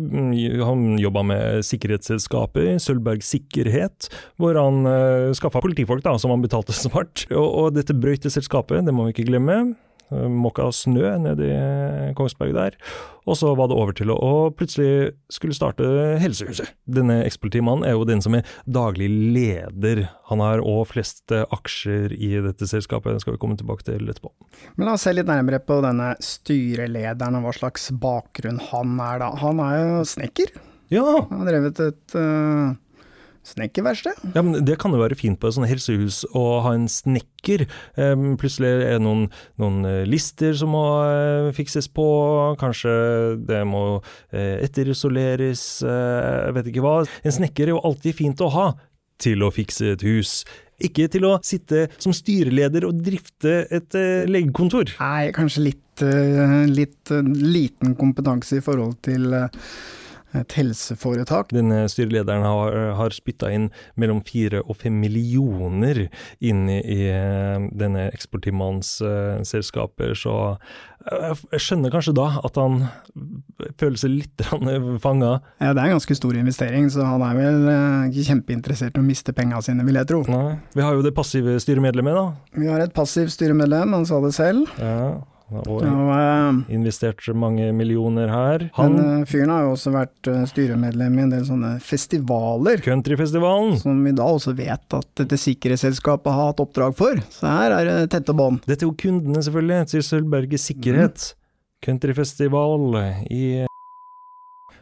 han 0.64 0.98
jobba 1.00 1.24
med 1.26 1.66
sikkerhetsselskapet, 1.66 2.80
Sølvberg 2.82 3.24
Sikkerhet, 3.26 4.08
hvor 4.40 4.56
han 4.56 4.86
uh, 4.88 5.30
skaffa 5.36 5.60
politifolk 5.62 6.04
da, 6.06 6.16
som 6.18 6.32
han 6.32 6.44
betalte 6.44 6.74
svart. 6.76 7.26
Og, 7.30 7.46
og 7.46 7.76
dette 7.76 7.96
brøyteselskapet, 7.96 8.86
det 8.86 8.96
må 8.96 9.08
vi 9.08 9.16
ikke 9.16 9.28
glemme. 9.32 9.62
Eh, 10.10 10.26
måka 10.26 10.66
snø 10.74 11.12
nede 11.22 11.46
i 11.46 12.14
Kongsberg 12.18 12.54
der. 12.56 12.76
Og 13.30 13.36
så 13.38 13.52
var 13.54 13.70
det 13.70 13.76
over 13.78 13.94
til 13.94 14.10
å 14.10 14.50
plutselig 14.56 15.12
skulle 15.30 15.54
starte 15.54 15.86
Helsehuset. 16.22 16.72
Denne 16.90 17.20
ekspolitimannen 17.28 17.86
er 17.86 17.94
jo 17.94 18.08
den 18.08 18.22
som 18.24 18.34
er 18.34 18.48
daglig 18.66 19.10
leder. 19.10 20.08
Han 20.32 20.42
har 20.42 20.64
òg 20.64 20.88
flest 20.90 21.30
aksjer 21.30 22.16
i 22.16 22.32
dette 22.42 22.66
selskapet, 22.66 23.14
det 23.14 23.22
skal 23.22 23.36
vi 23.36 23.42
komme 23.42 23.58
tilbake 23.60 23.86
til 23.86 24.10
etterpå. 24.10 24.32
Men 24.76 24.88
la 24.88 24.96
oss 24.96 25.06
se 25.06 25.14
litt 25.14 25.30
nærmere 25.30 25.62
på 25.62 25.78
denne 25.84 26.12
styrelederen 26.24 27.38
og 27.38 27.46
hva 27.46 27.56
slags 27.60 27.90
bakgrunn 27.94 28.58
han 28.72 28.98
er 29.04 29.22
da. 29.22 29.32
Han 29.44 29.62
er 29.62 29.78
jo 29.78 30.04
snekker. 30.10 30.54
Ja. 30.90 31.06
Han 31.30 31.44
har 31.44 31.52
drevet 31.52 31.84
et 31.86 32.18
uh 32.18 32.78
Snekkerverksted? 33.50 34.18
Ja, 34.34 34.42
men 34.44 34.64
Det 34.64 34.78
kan 34.80 34.94
jo 34.94 35.00
være 35.00 35.18
fint 35.18 35.40
på 35.40 35.48
et 35.48 35.56
sånt 35.56 35.70
helsehus 35.70 36.22
å 36.36 36.60
ha 36.64 36.74
en 36.76 36.86
snekker. 36.90 37.66
Plutselig 38.40 38.70
er 38.70 38.98
det 38.98 39.02
noen, 39.04 39.26
noen, 39.60 39.82
eh, 39.88 40.04
lister 40.08 40.54
som 40.56 40.72
må 40.74 40.84
uh, 41.02 41.50
fikses 41.56 41.88
på, 41.92 42.06
kanskje 42.60 42.92
det 43.48 43.62
må 43.68 43.84
uh, 43.98 44.56
etterisoleres, 44.60 45.64
jeg 45.82 46.56
vet 46.56 46.70
ikke 46.70 46.84
hva. 46.84 46.96
En 47.24 47.34
snekker 47.34 47.68
er 47.68 47.74
jo 47.74 47.84
alltid 47.86 48.16
fint 48.16 48.42
å 48.44 48.50
ha 48.54 48.66
til 49.20 49.44
å 49.44 49.52
fikse 49.52 49.94
et 49.94 50.04
hus. 50.06 50.40
Ikke 50.80 51.10
til 51.12 51.26
å 51.28 51.34
sitte 51.44 51.88
som 52.00 52.14
styreleder 52.16 52.86
og 52.88 53.02
drifte 53.04 53.66
et 53.68 53.96
legekontor. 54.30 54.94
Nei, 54.96 55.28
kanskje 55.36 55.66
litt, 55.66 56.04
litt 56.72 57.12
liten 57.12 57.96
kompetanse 58.00 58.62
i 58.62 58.64
forhold 58.64 58.96
til 59.04 59.28
et 60.36 60.54
helseforetak. 60.58 61.54
Denne 61.54 61.84
styrelederen 61.90 62.44
har, 62.46 62.76
har 62.98 63.14
spytta 63.14 63.50
inn 63.54 63.68
mellom 64.00 64.22
fire 64.26 64.62
og 64.66 64.78
fem 64.82 65.00
millioner 65.02 66.06
inn 66.38 66.66
i, 66.70 66.78
i 66.80 67.00
eh, 67.10 67.66
denne 67.76 68.08
eksportimannens 68.10 68.96
uh, 69.04 69.40
selskaper, 69.46 70.14
så 70.18 70.36
jeg, 71.00 71.38
jeg 71.54 71.64
skjønner 71.64 71.92
kanskje 71.92 72.14
da 72.16 72.26
at 72.44 72.58
han 72.60 72.82
føler 73.80 73.96
seg 74.00 74.12
litt 74.18 74.44
fanga. 75.04 75.38
Ja, 75.62 75.72
det 75.72 75.80
er 75.80 75.88
en 75.88 75.96
ganske 75.96 76.16
stor 76.18 76.36
investering, 76.36 76.90
så 76.92 77.06
han 77.08 77.24
er 77.24 77.38
vel 77.38 77.68
ikke 78.10 78.26
kjempeinteressert 78.28 78.98
i 78.98 79.02
å 79.02 79.06
miste 79.06 79.34
penga 79.36 79.62
sine, 79.64 79.86
vil 79.88 79.98
jeg 80.00 80.10
tro. 80.10 80.22
Nei. 80.30 80.58
Vi 80.76 80.84
har 80.84 80.96
jo 80.96 81.04
det 81.06 81.14
passive 81.16 81.56
styremedlemmet, 81.64 82.18
da. 82.18 82.60
Vi 82.60 82.68
har 82.68 82.84
et 82.84 82.94
passivt 82.96 83.32
styremedlem, 83.34 83.96
han 83.96 84.08
sa 84.08 84.20
det 84.24 84.34
selv. 84.36 84.68
Ja. 84.78 85.14
Og 85.50 85.82
ja, 85.82 86.50
investert 86.70 87.24
mange 87.34 87.70
millioner 87.74 88.30
her. 88.30 88.64
Han 88.76 88.96
den, 88.96 89.24
fyren 89.28 89.50
har 89.50 89.64
jo 89.66 89.72
også 89.74 89.92
vært 89.94 90.30
eh, 90.30 90.44
styremedlem 90.50 91.18
i 91.18 91.24
en 91.24 91.32
del 91.34 91.44
sånne 91.48 91.72
festivaler. 91.84 92.82
Countryfestivalen. 92.84 93.76
Som 93.82 94.04
vi 94.06 94.14
da 94.16 94.28
også 94.30 94.54
vet 94.58 94.96
at 94.98 95.10
dette 95.18 95.40
sikkerhetsselskapet 95.40 96.30
har 96.36 96.52
hatt 96.52 96.62
oppdrag 96.62 96.96
for. 96.98 97.18
Så 97.34 97.50
her 97.50 97.74
er 97.80 97.90
det 97.90 97.98
tette 98.14 98.34
bånd. 98.36 98.62
Dette 98.68 98.86
er 98.86 98.90
jo 98.90 98.96
kundene, 99.02 99.42
selvfølgelig, 99.46 99.90
til 99.94 100.06
Sølvberget 100.06 100.62
Sikkerhet. 100.62 101.26
Mm. 101.30 101.36
Countryfestival 101.86 102.98
i 103.32 103.44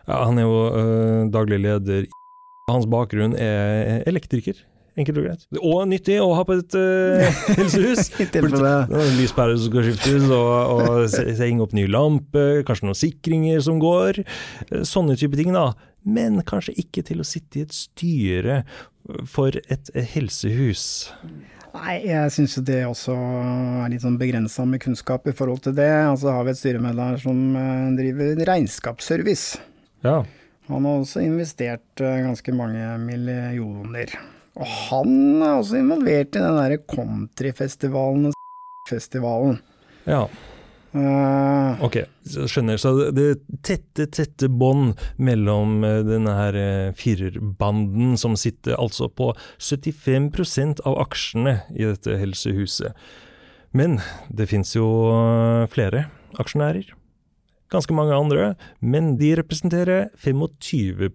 Ja, 0.09 0.25
han 0.25 0.41
er 0.41 0.49
jo 0.49 0.63
øh, 0.69 1.29
daglig 1.33 1.61
leder. 1.65 2.09
Hans 2.69 2.89
bakgrunn 2.91 3.37
er 3.41 4.03
elektriker. 4.09 4.59
Enkelt 4.99 5.21
og 5.21 5.27
greit. 5.29 5.45
Og 5.61 5.83
nyttig 5.87 6.17
å 6.23 6.31
ha 6.35 6.45
på 6.47 6.57
et 6.59 6.77
uh, 6.79 7.43
helsehus. 7.55 8.09
Lyspærer 8.19 9.55
som 9.55 9.69
skal 9.69 9.87
skiftes, 9.87 10.27
og, 10.27 10.55
og 10.75 11.19
henge 11.43 11.65
opp 11.65 11.77
ny 11.77 11.87
lampe, 11.91 12.47
kanskje 12.67 12.89
noen 12.89 12.99
sikringer 12.99 13.63
som 13.65 13.79
går. 13.83 14.25
Eh, 14.69 14.83
sånne 14.89 15.19
type 15.21 15.39
ting, 15.39 15.53
da. 15.55 15.71
Men 16.09 16.41
kanskje 16.47 16.75
ikke 16.83 17.05
til 17.07 17.23
å 17.23 17.27
sitte 17.27 17.61
i 17.61 17.67
et 17.67 17.77
styre 17.77 18.63
for 19.29 19.55
et 19.71 19.91
helsehus. 20.15 20.87
Nei, 21.77 21.99
jeg 22.09 22.33
syns 22.35 22.57
det 22.67 22.81
også 22.89 23.15
er 23.15 23.93
litt 23.93 24.03
sånn 24.03 24.17
begrensa 24.19 24.65
med 24.67 24.83
kunnskap 24.83 25.29
i 25.31 25.35
forhold 25.37 25.63
til 25.67 25.77
det. 25.79 25.91
Altså 26.09 26.33
har 26.35 26.49
vi 26.49 26.55
et 26.55 26.61
styremedlem 26.61 27.21
som 27.23 27.45
eh, 27.61 27.85
driver 28.01 28.43
regnskapsservice. 28.51 29.63
Ja. 30.07 30.23
Han 30.69 30.85
har 30.85 30.99
også 31.05 31.23
investert 31.25 32.03
ganske 32.03 32.53
mange 32.57 32.91
millioner. 33.01 34.13
Og 34.59 34.67
han 34.67 35.43
er 35.43 35.57
også 35.61 35.79
involvert 35.79 36.35
i 36.35 36.43
den 36.43 36.59
derre 36.59 36.79
countryfestivalen 36.91 38.31
og 38.31 38.39
festivalen. 38.91 39.61
Ja. 40.09 40.25
Uh, 40.89 41.79
ok, 41.85 42.01
skjønner. 42.25 42.81
Så 42.81 42.95
det 43.15 43.27
er 43.35 43.39
tette, 43.67 44.09
tette 44.11 44.49
bånd 44.51 44.97
mellom 45.21 45.83
eh, 45.87 46.01
denne 46.07 46.35
her 46.35 46.57
eh, 46.59 46.91
firerbanden, 46.97 48.17
som 48.19 48.35
sitter 48.41 48.79
altså 48.81 49.11
på 49.13 49.31
75% 49.61 50.83
av 50.89 50.99
aksjene 51.05 51.59
i 51.77 51.85
dette 51.85 52.19
helsehuset. 52.19 52.97
Men 53.77 54.01
det 54.33 54.49
fins 54.51 54.73
jo 54.75 54.89
flere 55.71 56.07
aksjonærer 56.41 56.97
ganske 57.73 57.95
mange 57.95 58.17
andre, 58.17 58.55
men 58.81 59.17
de 59.21 59.35
representerer 59.39 60.09
25 60.17 61.11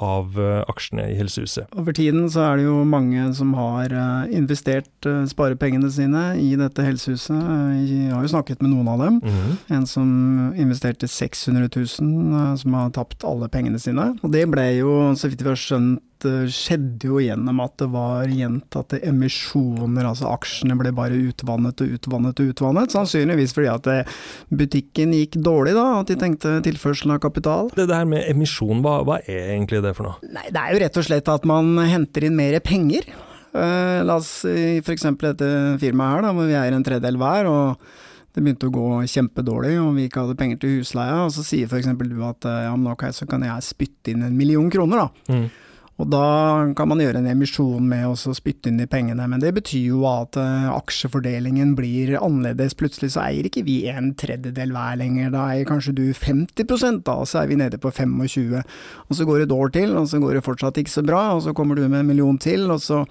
av 0.00 0.40
eh, 0.40 0.62
aksjene 0.70 1.06
i 1.12 1.16
Helsehuset. 1.18 1.68
Over 1.78 1.94
tiden 1.96 2.26
så 2.32 2.44
er 2.48 2.58
det 2.58 2.66
jo 2.66 2.80
mange 2.88 3.28
som 3.36 3.52
har 3.58 3.92
eh, 3.92 4.34
investert 4.36 5.08
eh, 5.08 5.22
sparepengene 5.30 5.90
sine 5.92 6.24
i 6.40 6.50
dette 6.58 6.84
helsehuset. 6.84 7.36
Jeg 7.36 8.10
har 8.14 8.24
jo 8.24 8.34
snakket 8.34 8.64
med 8.64 8.72
noen 8.74 8.88
av 8.88 9.04
dem. 9.04 9.20
Mm 9.22 9.30
-hmm. 9.30 9.56
En 9.76 9.86
som 9.86 10.54
investerte 10.56 11.08
600 11.08 11.68
000, 11.76 12.58
som 12.58 12.74
har 12.74 12.90
tapt 12.90 13.24
alle 13.24 13.48
pengene 13.48 13.78
sine. 13.78 14.16
Og 14.22 14.32
det 14.32 14.48
ble 14.50 14.76
jo, 14.78 15.14
så 15.14 15.28
vidt 15.28 15.42
vi 15.42 15.48
har 15.48 15.56
skjønt, 15.56 16.00
skjedde 16.20 17.06
jo 17.06 17.16
gjennom 17.16 17.60
at 17.60 17.78
det 17.78 17.86
var 17.88 18.28
gjentatte 18.28 19.00
emisjoner, 19.08 20.04
altså 20.04 20.28
aksjene 20.28 20.76
ble 20.76 20.92
bare 20.92 21.16
utvannet 21.16 21.80
og 21.80 21.88
utvannet 21.96 22.40
og 22.40 22.46
utvannet. 22.52 22.92
Sannsynligvis 22.92 23.54
fordi 23.54 23.68
at 23.68 24.06
butikken 24.48 25.12
gikk 25.12 25.40
dårlig, 25.40 25.74
da, 25.74 26.00
at 26.00 26.06
de 26.06 26.16
tenkte 26.16 26.60
tilførsel 26.60 27.10
av 27.10 27.18
kapital. 27.18 27.70
Det 27.76 27.88
der 27.88 28.04
med 28.04 28.28
emisjon, 28.28 28.82
hva, 28.82 29.00
hva 29.02 29.18
er 29.24 29.54
egentlig 29.56 29.82
det 29.82 29.89
for 29.96 30.08
noe? 30.08 30.30
Nei, 30.30 30.46
Det 30.50 30.60
er 30.60 30.74
jo 30.74 30.82
rett 30.84 31.00
og 31.00 31.08
slett 31.08 31.32
at 31.32 31.48
man 31.48 31.74
henter 31.88 32.28
inn 32.28 32.38
mer 32.38 32.58
penger. 32.64 33.08
Uh, 33.50 34.00
la 34.06 34.20
oss 34.20 34.44
si 34.44 34.78
f.eks. 34.78 35.08
dette 35.18 35.50
firmaet 35.82 36.16
her, 36.18 36.28
da, 36.28 36.34
hvor 36.36 36.46
vi 36.46 36.58
er 36.58 36.76
en 36.76 36.86
tredjedel 36.86 37.18
hver. 37.20 37.50
og 37.50 37.90
det 38.30 38.44
begynte 38.44 38.68
å 38.68 38.74
gå 38.74 38.88
kjempedårlig, 39.10 39.72
og 39.82 39.96
vi 39.96 40.04
ikke 40.06 40.22
hadde 40.22 40.36
penger 40.38 40.60
til 40.62 40.76
husleia. 40.78 41.16
Og 41.24 41.32
så 41.34 41.42
sier 41.46 41.66
f.eks. 41.66 41.88
du 41.98 42.20
at 42.26 42.46
eh, 42.46 42.60
ja, 42.68 42.76
men 42.76 42.92
ok, 42.92 43.08
så 43.14 43.26
kan 43.30 43.42
jeg 43.42 43.66
spytte 43.66 44.12
inn 44.12 44.22
en 44.26 44.36
million 44.38 44.70
kroner, 44.70 45.02
da. 45.02 45.34
Mm. 45.34 45.48
Og 46.00 46.08
da 46.08 46.72
kan 46.76 46.88
man 46.88 47.02
gjøre 47.02 47.20
en 47.20 47.28
emisjon 47.30 47.84
med 47.90 48.06
å 48.08 48.34
spytte 48.36 48.70
inn 48.70 48.80
de 48.80 48.86
pengene, 48.90 49.26
men 49.28 49.42
det 49.42 49.52
betyr 49.56 49.90
jo 49.92 50.04
at 50.08 50.38
uh, 50.40 50.70
aksjefordelingen 50.72 51.74
blir 51.78 52.16
annerledes. 52.18 52.76
Plutselig 52.78 53.12
så 53.14 53.24
eier 53.26 53.48
ikke 53.48 53.66
vi 53.66 53.82
en 53.92 54.14
tredjedel 54.18 54.72
hver 54.74 54.96
lenger, 55.00 55.34
da 55.34 55.46
eier 55.52 55.68
kanskje 55.68 55.96
du 55.98 56.06
50 56.16 56.64
da, 57.04 57.18
så 57.28 57.42
er 57.42 57.50
vi 57.50 57.60
nede 57.60 57.80
på 57.80 57.92
25. 57.92 58.56
Og 59.10 59.16
så 59.16 59.28
går 59.28 59.42
det 59.42 59.50
et 59.50 59.56
år 59.58 59.76
til, 59.76 59.94
og 60.00 60.08
så 60.08 60.22
går 60.22 60.38
det 60.38 60.46
fortsatt 60.46 60.80
ikke 60.80 60.96
så 60.96 61.04
bra, 61.06 61.22
og 61.36 61.44
så 61.44 61.54
kommer 61.56 61.76
du 61.76 61.86
med 61.86 62.02
en 62.02 62.10
million 62.10 62.40
til, 62.40 62.68
og 62.72 62.80
så 62.84 63.04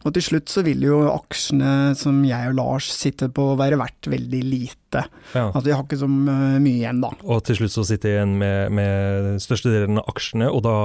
og 0.00 0.14
til 0.16 0.24
slutt 0.24 0.48
så 0.48 0.62
vil 0.64 0.80
jo 0.86 1.02
aksjene 1.12 1.92
som 1.98 2.22
jeg 2.24 2.48
og 2.48 2.56
Lars 2.56 2.86
sitter 2.88 3.28
på 3.36 3.50
være 3.60 3.76
verdt 3.80 4.08
veldig 4.08 4.40
lite. 4.46 5.02
Ja. 5.34 5.50
At 5.52 5.66
vi 5.66 5.74
har 5.74 5.84
ikke 5.84 6.00
så 6.00 6.08
mye 6.08 6.72
igjen 6.72 7.02
da. 7.04 7.10
Og 7.20 7.42
til 7.44 7.58
slutt 7.60 7.74
så 7.74 7.84
sitter 7.84 8.08
jeg 8.08 8.16
igjen 8.16 8.38
med, 8.40 8.72
med 8.78 9.44
størstedelen 9.44 10.00
av 10.00 10.08
aksjene, 10.14 10.48
og 10.48 10.64
da 10.64 10.76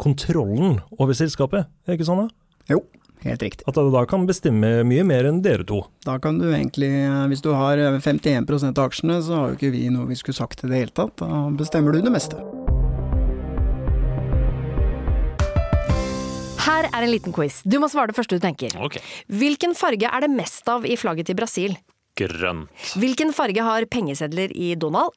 kontrollen 0.00 0.80
over 0.98 1.16
selskapet, 1.16 1.68
er 1.84 1.92
det 1.92 2.00
ikke 2.00 2.08
sånn 2.08 2.24
da? 2.24 2.28
Jo, 2.70 2.80
helt 3.26 3.42
riktig. 3.44 3.66
At 3.68 3.76
du 3.76 3.90
da 3.92 4.04
kan 4.08 4.26
bestemme 4.28 4.70
mye 4.88 5.04
mer 5.06 5.28
enn 5.28 5.42
dere 5.44 5.66
to? 5.68 5.82
Da 6.06 6.18
kan 6.22 6.40
du 6.40 6.48
egentlig, 6.50 6.90
hvis 7.32 7.44
du 7.44 7.52
har 7.56 7.80
51 7.98 8.48
av 8.72 8.84
aksjene, 8.86 9.20
så 9.22 9.38
har 9.38 9.52
jo 9.52 9.60
ikke 9.60 9.74
vi 9.74 9.86
noe 9.92 10.08
vi 10.10 10.18
skulle 10.18 10.38
sagt 10.38 10.64
i 10.64 10.70
det 10.70 10.84
hele 10.84 10.96
tatt. 10.96 11.20
Da 11.22 11.46
bestemmer 11.58 11.94
du 11.94 12.02
det 12.02 12.14
meste. 12.14 12.40
Her 16.62 16.86
er 16.88 17.04
en 17.04 17.10
liten 17.10 17.34
quiz. 17.34 17.60
Du 17.66 17.80
må 17.82 17.88
svare 17.90 18.12
det 18.12 18.16
første 18.16 18.38
du 18.38 18.42
tenker. 18.42 18.74
Okay. 18.86 19.02
Hvilken 19.26 19.74
farge 19.78 20.06
er 20.06 20.24
det 20.24 20.30
mest 20.30 20.68
av 20.70 20.86
i 20.86 20.94
flagget 20.98 21.28
til 21.30 21.38
Brasil? 21.38 21.74
Grønt. 22.18 22.70
Hvilken 23.00 23.32
farge 23.34 23.64
har 23.64 23.86
pengesedler 23.90 24.52
i 24.54 24.74
Donald? 24.78 25.16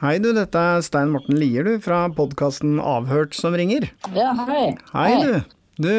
Hei 0.00 0.14
du, 0.16 0.30
dette 0.32 0.56
er 0.56 0.78
Stein 0.80 1.10
Morten 1.12 1.36
Lier 1.36 1.66
du, 1.66 1.74
fra 1.84 2.06
podkasten 2.16 2.78
Avhørt 2.80 3.34
som 3.36 3.52
ringer. 3.52 3.90
Ja, 4.16 4.30
hei. 4.48 4.70
Hei, 4.94 5.10
hei. 5.12 5.18
du. 5.20 5.58
Du, 5.76 5.90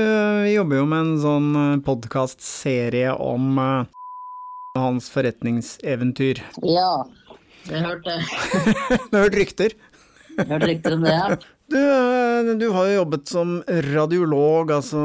vi 0.42 0.56
jobber 0.56 0.80
jo 0.80 0.86
med 0.90 1.04
en 1.04 1.20
sånn 1.22 1.52
eh, 1.60 1.76
podkastserie 1.86 3.14
om 3.14 3.62
uh, 3.62 3.86
hans 4.74 5.12
forretningseventyr. 5.14 6.42
Ja, 6.66 7.06
jeg 7.70 7.86
hørte 7.86 8.18
Du 9.12 9.20
har 9.20 9.28
hørt 9.28 9.38
rykter? 9.38 9.78
Jeg 9.78 10.48
har 10.48 10.56
hørt 10.56 10.70
rykter 10.72 10.98
om 10.98 11.06
det, 11.06 11.14
ja. 11.20 11.38
Du, 11.70 12.56
du 12.58 12.68
har 12.74 12.90
jo 12.90 13.00
jobbet 13.04 13.36
som 13.38 13.60
radiolog, 13.92 14.74
altså 14.82 15.04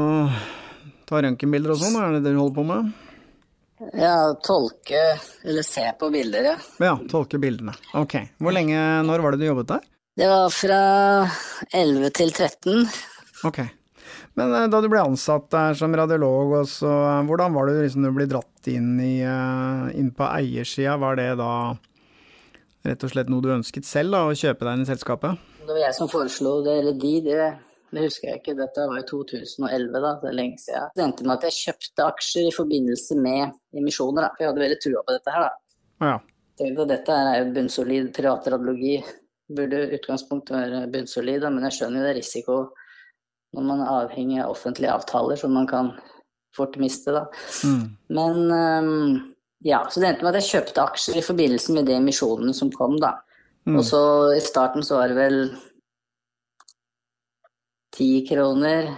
ta 1.05 1.21
røntgenbilder 1.21 1.77
og 1.77 1.85
sånn, 1.85 2.01
er 2.01 2.17
det 2.17 2.25
det 2.25 2.33
du 2.33 2.41
holder 2.41 2.57
på 2.57 2.65
med? 2.73 2.95
Ja, 3.93 4.33
tolke 4.41 5.01
eller 5.45 5.65
se 5.65 5.85
på 5.99 6.09
bilder, 6.13 6.51
ja. 6.51 6.55
Ja, 6.81 6.95
tolke 7.11 7.37
bildene. 7.41 7.75
Ok. 7.97 8.15
Hvor 8.41 8.55
lenge, 8.55 8.79
når 9.05 9.21
var 9.21 9.35
det 9.35 9.43
du 9.43 9.49
jobbet 9.51 9.69
der? 9.75 9.83
Det 10.17 10.29
var 10.31 10.47
fra 10.49 10.79
11 11.77 12.09
til 12.17 12.31
13. 12.33 12.87
Ok. 13.45 13.59
Men 14.37 14.53
eh, 14.53 14.65
da 14.73 14.81
du 14.81 14.87
ble 14.89 15.03
ansatt 15.03 15.45
der 15.53 15.77
som 15.77 15.93
radiolog, 15.97 16.55
også, 16.63 16.89
hvordan 17.29 17.53
var 17.53 17.69
det 17.69 17.83
liksom 17.83 18.07
du 18.07 18.09
ble 18.15 18.25
dratt 18.29 18.71
inn, 18.71 18.95
i, 18.97 19.19
eh, 19.21 19.85
inn 19.97 20.09
på 20.15 20.25
eiersida? 20.25 20.97
Var 21.01 21.21
det 21.21 21.29
da 21.41 21.51
rett 22.87 23.05
og 23.05 23.13
slett 23.13 23.29
noe 23.29 23.45
du 23.45 23.51
ønsket 23.53 23.85
selv, 23.85 24.15
da, 24.15 24.25
å 24.25 24.37
kjøpe 24.37 24.65
deg 24.65 24.77
inn 24.77 24.87
i 24.87 24.89
selskapet? 24.89 25.45
Det 25.67 25.69
var 25.73 25.83
jeg 25.83 25.97
som 25.99 26.09
foreslo 26.09 26.59
det, 26.65 26.79
eller 26.81 26.97
de. 26.97 27.13
Det 27.25 27.47
det 27.91 28.03
husker 28.03 28.29
jeg 28.29 28.41
ikke, 28.41 28.55
dette 28.57 28.87
var 28.89 28.99
i 28.99 29.05
2011, 29.07 29.93
da, 30.03 30.09
det 30.21 30.31
er 30.31 30.35
lenge 30.35 30.59
siden. 30.59 30.89
Det 30.95 31.05
endte 31.05 31.27
med 31.27 31.37
at 31.37 31.45
jeg 31.47 31.57
kjøpte 31.57 32.07
aksjer 32.07 32.49
i 32.49 32.55
forbindelse 32.55 33.15
med 33.21 33.53
emisjoner, 33.79 34.25
da. 34.25 34.31
For 34.33 34.43
jeg 34.43 34.51
hadde 34.51 34.63
veldig 34.65 34.79
trua 34.83 35.05
på 35.07 35.15
dette 35.15 35.35
her, 35.35 35.47
da. 35.47 36.09
Ja. 36.09 36.17
Tenkte, 36.57 36.87
dette 36.89 37.15
er 37.15 37.39
jo 37.39 37.53
bunnsolid 37.55 38.11
privatradiologi. 38.17 38.97
Burde 39.57 39.85
utgangspunktet 39.95 40.57
være 40.57 40.83
bunnsolid, 40.91 41.39
da, 41.45 41.53
men 41.53 41.67
jeg 41.69 41.77
skjønner 41.77 42.01
jo 42.01 42.07
det 42.07 42.13
er 42.15 42.19
risiko 42.19 42.59
når 43.55 43.63
man 43.63 43.81
er 43.81 43.93
avhengig 44.03 44.41
av 44.43 44.51
offentlige 44.51 44.91
avtaler 44.91 45.39
som 45.39 45.53
man 45.55 45.67
kan 45.69 45.93
fort 46.57 46.75
miste, 46.81 47.13
da. 47.15 47.23
Mm. 47.63 47.85
Men 48.17 48.41
um, 48.51 49.21
ja, 49.65 49.79
så 49.89 50.01
det 50.01 50.09
endte 50.11 50.25
med 50.25 50.35
at 50.35 50.41
jeg 50.41 50.51
kjøpte 50.57 50.83
aksjer 50.83 51.19
i 51.21 51.25
forbindelse 51.25 51.73
med 51.77 51.87
de 51.87 51.95
emisjonene 51.97 52.53
som 52.57 52.71
kom, 52.73 52.97
da. 53.01 53.15
Mm. 53.67 53.79
Og 53.79 53.85
så 53.87 54.01
i 54.35 54.43
starten 54.43 54.85
så 54.85 54.99
var 54.99 55.11
det 55.11 55.17
vel 55.17 55.39
ti 57.97 58.11
kroner 58.27 58.91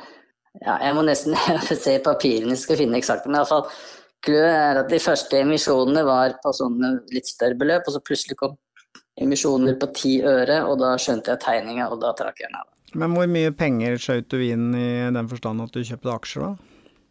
Ja, 0.59 0.75
jeg 0.83 0.95
må 0.97 1.05
nesten 1.07 1.37
se 1.85 1.99
papirene 2.03 2.57
skal 2.59 2.79
finne 2.79 2.99
eksakt, 2.99 3.27
men 3.27 3.39
iallfall 3.39 3.67
Clouet 4.25 4.51
er 4.51 4.81
at 4.81 4.89
de 4.91 4.97
første 4.99 5.39
emisjonene 5.39 6.01
var 6.03 6.33
på 6.43 6.51
sånne 6.51 6.89
litt 7.13 7.29
større 7.29 7.55
beløp, 7.55 7.85
og 7.87 7.95
så 7.95 8.01
plutselig 8.03 8.35
kom 8.41 8.57
emisjoner 9.19 9.77
på 9.79 9.87
ti 9.95 10.17
øre, 10.27 10.57
og 10.67 10.79
da 10.81 10.95
skjønte 10.99 11.33
jeg 11.33 11.43
tegninga, 11.43 11.87
og 11.91 12.01
da 12.03 12.11
trakk 12.17 12.43
jeg 12.43 12.51
ned. 12.51 12.67
Men 12.99 13.13
hvor 13.15 13.29
mye 13.29 13.53
penger 13.55 13.95
skjøt 14.01 14.27
du 14.33 14.41
inn 14.43 14.73
i 14.75 14.89
den 15.13 15.29
forstand 15.31 15.63
at 15.63 15.71
du 15.75 15.85
kjøpte 15.85 16.11
aksjer, 16.15 16.49
da? 16.49 16.69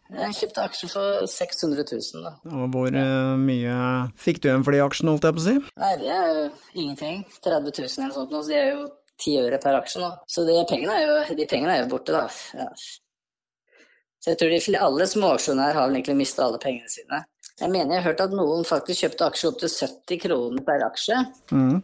Jeg 0.09 0.35
kjøpte 0.39 0.63
aksjer 0.65 0.89
for 0.89 1.25
600 1.29 1.83
000, 1.85 2.23
da. 2.25 2.31
Og 2.49 2.71
hvor 2.73 2.93
ja. 2.93 3.35
mye 3.37 3.75
fikk 4.17 4.41
du 4.41 4.49
igjen 4.49 4.65
for 4.65 4.73
de 4.73 4.81
aksjene, 4.81 5.13
holdt 5.13 5.27
jeg 5.29 5.37
på 5.37 5.43
å 5.43 5.45
si? 5.45 5.57
Nei, 5.81 5.91
det 6.01 6.09
er 6.13 6.31
jo 6.33 6.47
ingenting. 6.73 7.21
30 7.45 7.77
000 7.77 7.85
eller 7.85 8.09
noe 8.09 8.17
sånt, 8.17 8.33
så 8.33 8.41
de 8.49 8.57
er 8.57 8.71
jo 8.73 8.87
ti 9.19 9.35
øre 9.41 9.59
per 9.61 9.77
aksje 9.79 10.01
nå. 10.01 10.09
Så 10.29 10.45
de 10.47 10.57
pengene 10.69 10.95
er 10.95 11.05
jo, 11.05 11.37
de 11.37 11.47
pengene 11.49 11.75
er 11.75 11.83
jo 11.83 11.91
borte, 11.93 12.15
da. 12.15 12.25
Ja. 12.57 12.69
Så 14.19 14.33
jeg 14.33 14.39
tror 14.39 14.51
de, 14.51 14.79
alle 14.79 15.07
småaksjonærer 15.07 15.77
har 15.77 15.87
vel 15.87 15.99
egentlig 15.99 16.17
mista 16.19 16.45
alle 16.45 16.59
pengene 16.61 16.91
sine. 16.91 17.21
Jeg 17.59 17.71
mener 17.71 17.95
jeg 17.95 18.03
har 18.03 18.11
hørt 18.11 18.23
at 18.23 18.35
noen 18.35 18.65
faktisk 18.67 19.03
kjøpte 19.03 19.29
aksjer 19.31 19.51
opp 19.51 19.61
til 19.61 19.71
70 19.75 20.21
kroner 20.25 20.65
per 20.67 20.83
aksje. 20.87 21.19
Mm. 21.51 21.79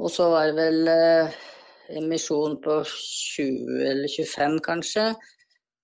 Og 0.00 0.12
så 0.12 0.28
var 0.32 0.48
det 0.48 0.56
vel 0.56 0.90
eh, 0.92 1.40
emisjon 2.00 2.56
på 2.64 2.80
20 2.88 3.84
eller 3.90 4.08
25, 4.08 4.60
kanskje. 4.64 5.10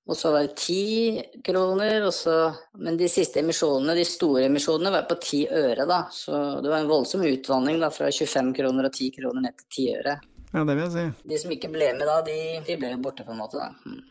Og 0.06 0.14
så 0.14 0.30
var 0.30 0.44
det 0.46 0.54
10 0.62 1.40
kroner, 1.44 2.04
så, 2.14 2.36
men 2.78 2.98
de 2.98 3.08
siste 3.10 3.40
emisjonene, 3.42 3.96
de 3.98 4.04
store 4.06 4.44
emisjonene, 4.46 4.92
var 4.94 5.08
på 5.10 5.16
10 5.18 5.40
øre, 5.50 5.86
da. 5.88 6.04
Så 6.14 6.60
det 6.62 6.70
var 6.70 6.78
en 6.78 6.90
voldsom 6.90 7.24
utvanning 7.26 7.80
da, 7.82 7.90
fra 7.90 8.12
25 8.14 8.52
kroner 8.54 8.86
og 8.86 8.94
10 8.94 9.10
kroner 9.18 9.48
ned 9.48 9.56
til 9.64 9.70
10 9.82 9.88
øre. 9.98 10.14
Ja, 10.56 10.64
det 10.64 10.72
vil 10.72 10.86
jeg 10.86 10.92
si. 10.94 11.06
De 11.28 11.38
som 11.42 11.50
ikke 11.52 11.68
ble 11.68 11.90
med 11.98 12.06
da, 12.08 12.20
de, 12.24 12.36
de 12.64 12.76
ble 12.80 12.94
jo 12.94 13.00
borte, 13.04 13.26
på 13.26 13.34
en 13.34 13.42
måte, 13.42 13.60
da. 13.60 13.74
Mm. 13.84 14.04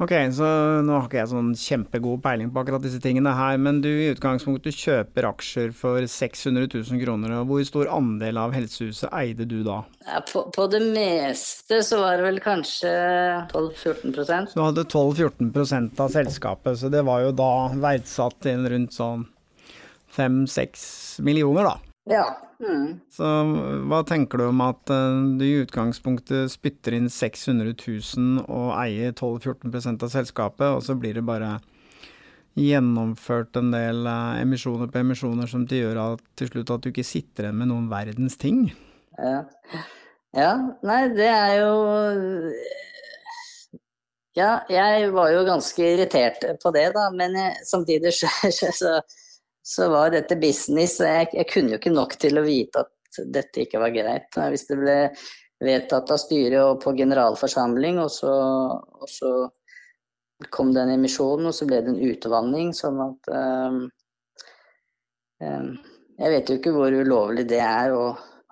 Ok, 0.00 0.12
så 0.36 0.46
nå 0.84 0.92
har 0.92 1.06
ikke 1.06 1.18
jeg 1.18 1.30
sånn 1.30 1.48
kjempegod 1.56 2.20
peiling 2.24 2.50
på 2.52 2.60
akkurat 2.60 2.84
disse 2.84 3.00
tingene 3.00 3.32
her, 3.36 3.56
men 3.60 3.80
du 3.84 3.88
i 3.88 4.10
utgangspunktet 4.12 4.76
kjøper 4.76 5.28
aksjer 5.30 5.72
for 5.76 6.04
600 6.04 6.68
000 6.68 7.00
kroner, 7.00 7.32
og 7.40 7.48
hvor 7.48 7.64
stor 7.68 7.90
andel 7.92 8.40
av 8.40 8.52
Helsehuset 8.56 9.08
eide 9.16 9.48
du 9.48 9.62
da? 9.66 9.80
Ja, 10.04 10.20
på, 10.28 10.44
på, 10.52 10.68
det 10.72 10.82
meste 10.84 11.80
så 11.84 12.02
var 12.02 12.20
det 12.20 12.28
vel 12.28 12.42
kanskje 12.44 12.92
12-14 13.54 14.52
Så 14.52 14.52
du 14.52 14.62
hadde 14.66 14.84
12-14% 14.84 16.04
av 16.04 16.12
selskapet, 16.12 16.80
så 16.80 16.92
det 16.92 17.04
var 17.08 17.24
jo 17.24 17.32
da 17.36 17.52
verdsatt 17.88 18.36
til 18.44 18.68
rundt 18.72 18.96
sånn 18.96 19.24
5-6 20.16 21.24
millioner, 21.24 21.72
da? 21.72 21.85
Ja. 22.06 22.26
Mm. 22.62 23.00
Så 23.12 23.28
hva 23.90 24.00
tenker 24.06 24.38
du 24.40 24.46
om 24.46 24.60
at 24.64 24.92
uh, 24.94 25.18
du 25.36 25.42
i 25.44 25.58
utgangspunktet 25.64 26.52
spytter 26.54 26.94
inn 26.96 27.08
600 27.12 27.74
000 27.74 28.44
og 28.46 28.70
eier 28.78 29.10
12-14% 29.12 30.06
av 30.06 30.12
selskapet, 30.14 30.68
og 30.70 30.84
så 30.86 30.96
blir 30.98 31.18
det 31.18 31.26
bare 31.26 31.56
gjennomført 32.56 33.58
en 33.60 33.74
del 33.74 34.06
uh, 34.06 34.38
emisjoner 34.40 34.88
på 34.92 35.02
emisjoner 35.02 35.50
som 35.50 35.66
til 35.68 35.82
gjør 35.82 36.02
at, 36.06 36.24
til 36.38 36.52
slutt 36.54 36.72
at 36.76 36.86
du 36.86 36.92
ikke 36.92 37.04
sitter 37.04 37.48
igjen 37.48 37.60
med 37.60 37.72
noen 37.74 37.90
verdens 37.90 38.38
ting? 38.40 38.68
Ja. 39.18 39.42
ja. 40.36 40.54
Nei, 40.86 41.02
det 41.16 41.28
er 41.32 41.52
jo 41.58 41.74
Ja, 44.36 44.50
jeg 44.70 45.10
var 45.16 45.34
jo 45.34 45.44
ganske 45.48 45.92
irritert 45.96 46.44
på 46.62 46.72
det, 46.76 46.90
da, 46.94 47.10
men 47.12 47.34
jeg, 47.36 47.60
samtidig 47.66 48.14
så, 48.14 48.30
så 48.80 49.00
så 49.66 49.88
var 49.90 50.12
dette 50.14 50.36
business. 50.38 51.00
jeg, 51.00 51.28
jeg, 51.32 51.46
kunne 51.50 51.74
jo 51.74 51.80
ikke 51.80 51.90
nok 51.90 52.14
til 52.22 52.38
å 52.38 52.44
vite 52.46 52.84
at 52.84 53.18
dette 53.34 53.64
ikke 53.64 53.80
var 53.82 53.90
greit. 53.94 54.38
Hvis 54.52 54.68
det 54.68 54.78
ble 54.78 54.96
vedtatt 55.66 56.12
av 56.14 56.20
styret 56.22 56.60
og 56.62 56.78
på 56.84 56.92
generalforsamling, 56.94 57.98
og 57.98 58.12
så, 58.14 58.34
og 58.76 59.10
så 59.10 59.32
kom 60.54 60.70
det 60.74 60.84
en 60.84 60.94
emisjon, 60.94 61.48
og 61.50 61.56
så 61.56 61.66
ble 61.66 61.82
det 61.82 61.94
en 61.96 62.04
utvanning, 62.12 62.70
sånn 62.76 63.02
at 63.08 63.30
um, 63.34 63.82
um, 65.42 65.70
Jeg 66.16 66.32
vet 66.32 66.48
jo 66.48 66.60
ikke 66.60 66.76
hvor 66.76 66.94
ulovlig 66.94 67.48
det 67.50 67.58
er 67.60 67.92
å, 67.92 68.04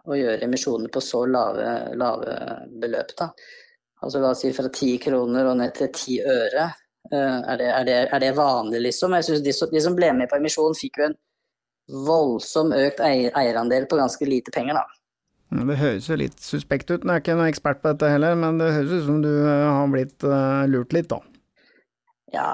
å 0.05 0.17
gjøre 0.19 0.49
emisjoner 0.49 0.91
på 0.93 1.01
så 1.01 1.23
lave, 1.31 1.95
lave 1.95 2.35
beløp, 2.83 3.15
da. 3.23 3.31
Altså 4.03 4.21
la 4.21 4.35
oss 4.35 4.43
si 4.43 4.51
fra 4.53 4.67
ti 4.69 4.97
kroner 5.01 5.47
og 5.49 5.61
ned 5.63 5.79
til 5.79 5.95
ti 5.95 6.19
øre. 6.21 6.67
Eh, 7.13 7.39
er 7.53 7.61
det, 7.61 7.69
er, 7.69 7.85
det, 7.85 7.97
er 8.09 8.23
det, 8.23 8.33
vanlig, 8.37 8.81
liksom? 8.87 9.15
Jeg 9.19 9.29
synes 9.29 9.45
de, 9.45 9.55
de, 9.73 9.83
som 9.85 9.97
ble 9.97 10.11
med 10.17 10.31
på 10.31 10.39
permisjon, 10.39 10.77
fikk 10.79 11.01
jo 11.01 11.09
en 11.11 11.19
voldsom 12.07 12.73
økt 12.73 13.03
eierandel 13.05 13.89
på 13.91 13.99
ganske 14.01 14.29
lite 14.29 14.55
penger, 14.55 14.81
da. 14.81 14.87
Det 15.55 15.77
høres 15.79 16.09
jo 16.09 16.17
litt 16.19 16.41
suspekt 16.43 16.89
ut. 16.91 17.05
Jeg 17.05 17.13
er 17.13 17.21
ikke 17.21 17.37
noen 17.37 17.53
ekspert 17.53 17.83
på 17.83 17.93
dette 17.93 18.09
heller, 18.11 18.35
men 18.39 18.57
det 18.59 18.73
høres 18.75 18.97
ut 18.97 19.07
som 19.07 19.21
du 19.23 19.31
eh, 19.31 19.69
har 19.69 19.93
blitt 19.93 20.27
uh, 20.27 20.65
lurt 20.71 20.97
litt, 20.97 21.13
da. 21.13 21.21
Ja, 22.35 22.49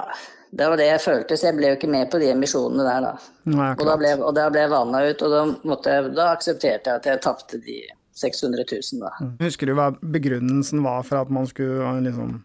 det 0.51 0.67
var 0.67 0.77
det 0.77 0.89
jeg 0.89 1.01
følte, 1.01 1.37
så 1.39 1.47
jeg 1.47 1.57
ble 1.57 1.71
jo 1.71 1.77
ikke 1.79 1.89
med 1.89 2.11
på 2.11 2.19
de 2.21 2.27
emisjonene 2.33 2.85
der, 2.85 3.07
da. 3.07 3.31
Nei, 3.49 3.71
og, 3.71 3.85
da 3.87 3.95
ble, 3.97 4.11
og 4.19 4.35
da 4.37 4.49
ble 4.51 4.65
jeg 4.65 4.73
vanna 4.75 5.01
ut, 5.07 5.23
og 5.25 5.33
da, 5.33 5.41
jeg, 5.87 6.11
da 6.19 6.27
aksepterte 6.35 6.91
jeg 6.91 7.01
at 7.01 7.07
jeg 7.09 7.23
tapte 7.23 7.61
de 7.63 7.79
600 8.19 8.67
000, 8.67 8.99
da. 9.01 9.13
Mm. 9.23 9.31
Husker 9.47 9.71
du 9.71 9.77
hva 9.79 9.87
begrunnelsen 10.17 10.83
var 10.85 11.07
for 11.07 11.23
at 11.23 11.31
man 11.33 11.47
skulle 11.49 11.95
liksom 12.05 12.35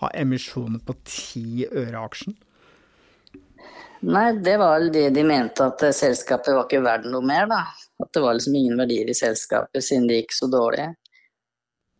ha 0.00 0.10
emisjoner 0.16 0.80
på 0.84 0.96
ti 1.04 1.66
øre 1.66 2.00
aksjen? 2.00 2.36
Nei, 4.00 4.32
det 4.40 4.56
var 4.56 4.78
vel 4.78 4.92
det 4.92 5.10
de 5.12 5.24
mente, 5.28 5.66
at 5.66 5.82
selskapet 5.94 6.54
var 6.56 6.64
ikke 6.64 6.80
verdt 6.84 7.10
noe 7.12 7.24
mer, 7.24 7.44
da. 7.50 7.60
At 8.00 8.14
det 8.16 8.22
var 8.24 8.36
liksom 8.36 8.56
ingen 8.56 8.80
verdier 8.80 9.10
i 9.12 9.16
selskapet 9.16 9.84
siden 9.84 10.08
det 10.08 10.22
gikk 10.22 10.32
så 10.38 10.48
dårlig. 10.48 10.86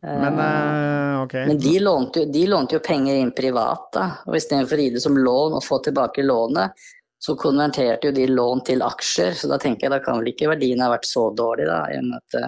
Men, 0.00 0.38
uh, 0.40 1.22
okay. 1.26 1.44
Men 1.46 1.58
de 1.60 1.74
lånte, 1.84 2.24
de 2.24 2.46
lånte, 2.48 2.78
jo 2.78 2.80
penger 2.84 3.20
inn 3.20 3.34
privat, 3.36 3.90
da. 3.92 4.06
Og 4.24 4.38
istedenfor 4.38 4.80
å 4.80 4.86
gi 4.86 4.94
det 4.94 5.04
som 5.04 5.18
lån 5.18 5.58
og 5.58 5.66
få 5.66 5.82
tilbake 5.84 6.24
lånet, 6.24 6.88
så 7.20 7.36
konverterte 7.36 8.08
jo 8.08 8.16
de 8.16 8.24
lån 8.32 8.64
til 8.64 8.84
aksjer. 8.86 9.36
Så 9.36 9.50
da 9.50 9.60
tenker 9.60 9.86
jeg 9.86 9.92
da 9.92 10.00
kan 10.00 10.22
vel 10.22 10.32
ikke 10.32 10.48
verdien 10.54 10.80
ha 10.80 10.88
vært 10.94 11.08
så 11.08 11.26
dårlig, 11.36 11.68
da, 11.68 11.82
enn 11.92 12.14
at 12.16 12.38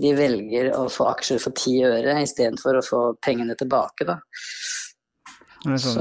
de 0.00 0.14
velger 0.16 0.70
å 0.76 0.86
få 0.90 1.10
aksjer 1.12 1.40
for 1.42 1.54
ti 1.56 1.76
øre 1.84 2.16
istedenfor 2.22 2.78
å 2.78 2.86
få 2.86 3.02
pengene 3.24 3.56
tilbake, 3.58 4.06
da. 4.08 4.18
Så 5.78 5.94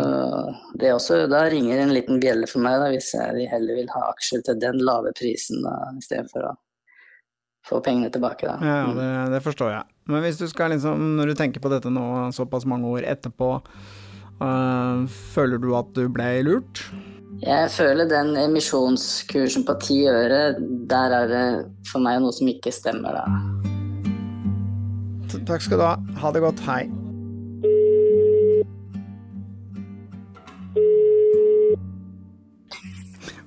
det 0.80 0.90
også, 0.90 1.28
da 1.30 1.44
ringer 1.52 1.84
en 1.84 1.94
liten 1.94 2.18
bjelle 2.22 2.48
for 2.50 2.64
meg, 2.64 2.80
da, 2.82 2.90
hvis 2.90 3.12
jeg 3.14 3.46
heller 3.52 3.78
vil 3.78 3.92
ha 3.94 4.08
aksjer 4.10 4.42
til 4.48 4.58
den 4.62 4.82
lave 4.82 5.14
prisen 5.18 5.62
da, 5.62 5.76
istedenfor 6.00 6.48
å 6.50 6.54
få 7.68 7.82
pengene 7.86 8.10
tilbake. 8.14 8.48
Da. 8.50 8.58
Ja, 8.66 8.80
det, 8.98 9.10
det, 9.36 9.44
forstår 9.46 9.76
jeg. 9.76 9.86
Men 10.10 10.26
hvis 10.26 10.42
du 10.42 10.48
skal 10.50 10.74
liksom, 10.74 11.14
når 11.20 11.32
du 11.32 11.38
tenker 11.38 11.62
på 11.62 11.70
dette 11.70 11.94
nå 11.94 12.32
såpass 12.34 12.66
mange 12.66 12.90
år 12.90 13.06
etterpå, 13.14 13.54
øh, 14.42 15.06
føler 15.36 15.62
du 15.62 15.72
at 15.78 15.94
du 15.94 16.08
ble 16.10 16.32
lurt? 16.48 16.88
Jeg 17.42 17.70
føler 17.74 18.10
den 18.10 18.36
emisjonskursen 18.38 19.66
på 19.66 19.78
ti 19.82 20.02
øre, 20.10 20.42
der 20.90 21.16
er 21.22 21.30
det 21.30 21.46
for 21.90 22.04
meg 22.04 22.20
noe 22.22 22.34
som 22.34 22.50
ikke 22.50 22.74
stemmer, 22.74 23.22
da. 23.22 23.51
Takk 25.48 25.64
skal 25.66 25.80
du 25.80 25.84
ha. 25.84 25.96
Ha 26.22 26.32
det 26.36 26.42
godt. 26.44 26.60
Hei. 26.68 26.84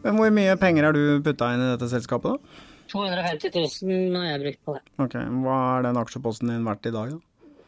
Men 0.05 0.19
hvor 0.19 0.33
mye 0.37 0.57
penger 0.61 0.89
har 0.89 0.97
du 0.97 1.23
putta 1.25 1.53
inn 1.55 1.63
i 1.65 1.71
dette 1.71 1.89
selskapet, 1.89 2.35
da? 2.35 2.65
250 2.93 3.55
000 3.89 4.19
har 4.19 4.27
jeg 4.29 4.43
brukt 4.43 4.61
på 4.67 4.75
det. 4.77 4.83
Ok, 5.01 5.15
Hva 5.45 5.61
er 5.79 5.87
den 5.87 6.01
aksjeposten 6.03 6.51
din 6.53 6.67
verdt 6.67 6.91
i 6.91 6.93
dag, 6.95 7.15
da? 7.15 7.63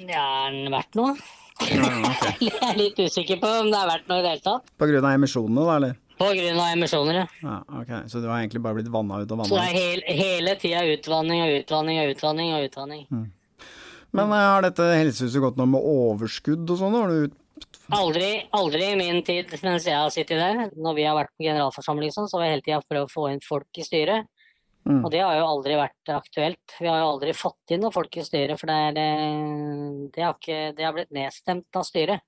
Det 0.00 0.16
er 0.16 0.54
den 0.54 0.70
verdt 0.72 0.96
noe? 0.96 1.16
Ja, 1.60 1.90
okay. 2.08 2.36
jeg 2.48 2.62
er 2.64 2.78
litt 2.78 3.02
usikker 3.02 3.42
på 3.42 3.50
om 3.60 3.68
det 3.68 3.76
er 3.76 3.90
verdt 3.90 4.08
noe 4.08 4.22
i 4.22 4.24
det 4.24 4.32
hele 4.32 4.46
tatt. 4.46 4.70
På 4.80 4.88
grunn 4.88 5.04
av 5.04 5.18
emisjonene, 5.18 5.66
da, 5.66 5.74
eller? 5.76 5.98
På 6.20 6.30
grunn 6.36 6.62
av 6.62 6.70
emisjoner, 6.72 7.18
ja. 7.20 7.26
ja. 7.44 7.58
Ok, 7.82 7.92
Så 8.12 8.20
du 8.24 8.30
har 8.30 8.40
egentlig 8.40 8.62
bare 8.64 8.78
blitt 8.80 8.88
vanna 8.92 9.20
ut 9.20 9.28
og 9.28 9.42
vanna 9.42 9.50
ut? 9.50 9.52
Så 9.52 9.60
det 9.60 9.68
er 9.68 9.76
hele, 9.76 10.16
hele 10.22 10.56
tida 10.60 10.82
utvanning 10.94 11.44
og 11.44 11.54
utvanning 11.60 12.00
og 12.00 12.14
utvanning 12.14 12.54
og 12.56 12.66
utvanning. 12.70 13.04
Mm. 13.12 13.28
Men 14.16 14.32
eh, 14.34 14.48
har 14.54 14.66
dette 14.66 14.88
helsehuset 14.96 15.42
gått 15.42 15.60
noe 15.60 15.70
med 15.70 15.86
overskudd 15.86 16.64
og 16.66 16.80
sånn? 16.80 16.98
Har 16.98 17.14
du 17.14 17.38
Aldri, 17.92 18.28
aldri 18.56 18.84
i 18.92 18.96
min 18.96 19.18
tid 19.26 19.50
mens 19.64 19.84
jeg 19.84 19.98
har 19.98 20.10
sittet 20.14 20.38
der, 20.38 20.70
når 20.78 20.94
vi 20.96 21.04
har 21.04 21.16
vært 21.18 21.32
på 21.36 21.44
generalforsamling 21.44 22.12
sånn, 22.14 22.28
så 22.30 22.38
har 22.38 22.44
vi 22.44 22.52
hele 22.54 22.64
tida 22.64 22.78
prøvd 22.86 23.08
å 23.08 23.10
få 23.10 23.24
inn 23.32 23.42
folk 23.44 23.80
i 23.82 23.84
styret. 23.84 24.30
Mm. 24.88 25.02
Og 25.04 25.10
det 25.12 25.20
har 25.20 25.34
jo 25.36 25.48
aldri 25.48 25.76
vært 25.76 26.12
aktuelt. 26.14 26.76
Vi 26.78 26.88
har 26.88 27.02
jo 27.02 27.10
aldri 27.10 27.34
fått 27.36 27.74
inn 27.74 27.82
noen 27.84 27.92
folk 27.92 28.16
i 28.16 28.24
styret, 28.24 28.56
for 28.60 28.70
det, 28.70 28.78
er, 28.86 28.92
det, 30.14 30.22
har, 30.24 30.38
ikke, 30.38 30.60
det 30.78 30.86
har 30.86 30.96
blitt 30.96 31.12
nedstemt 31.14 31.76
av 31.76 31.84
styret. 31.84 32.24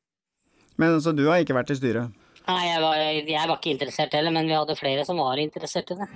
Men 0.77 1.01
så 1.01 1.15
du 1.17 1.25
har 1.31 1.41
ikke 1.41 1.57
vært 1.57 1.73
i 1.73 1.79
styret? 1.81 2.21
Nei, 2.43 2.63
jeg 2.67 2.83
var, 2.83 2.95
jeg 2.99 3.49
var 3.49 3.57
ikke 3.57 3.75
interessert 3.77 4.19
heller, 4.19 4.35
men 4.35 4.51
vi 4.51 4.59
hadde 4.59 4.77
flere 4.79 5.07
som 5.09 5.23
var 5.23 5.41
interessert 5.41 5.95
i 5.95 6.01
det. 6.03 6.09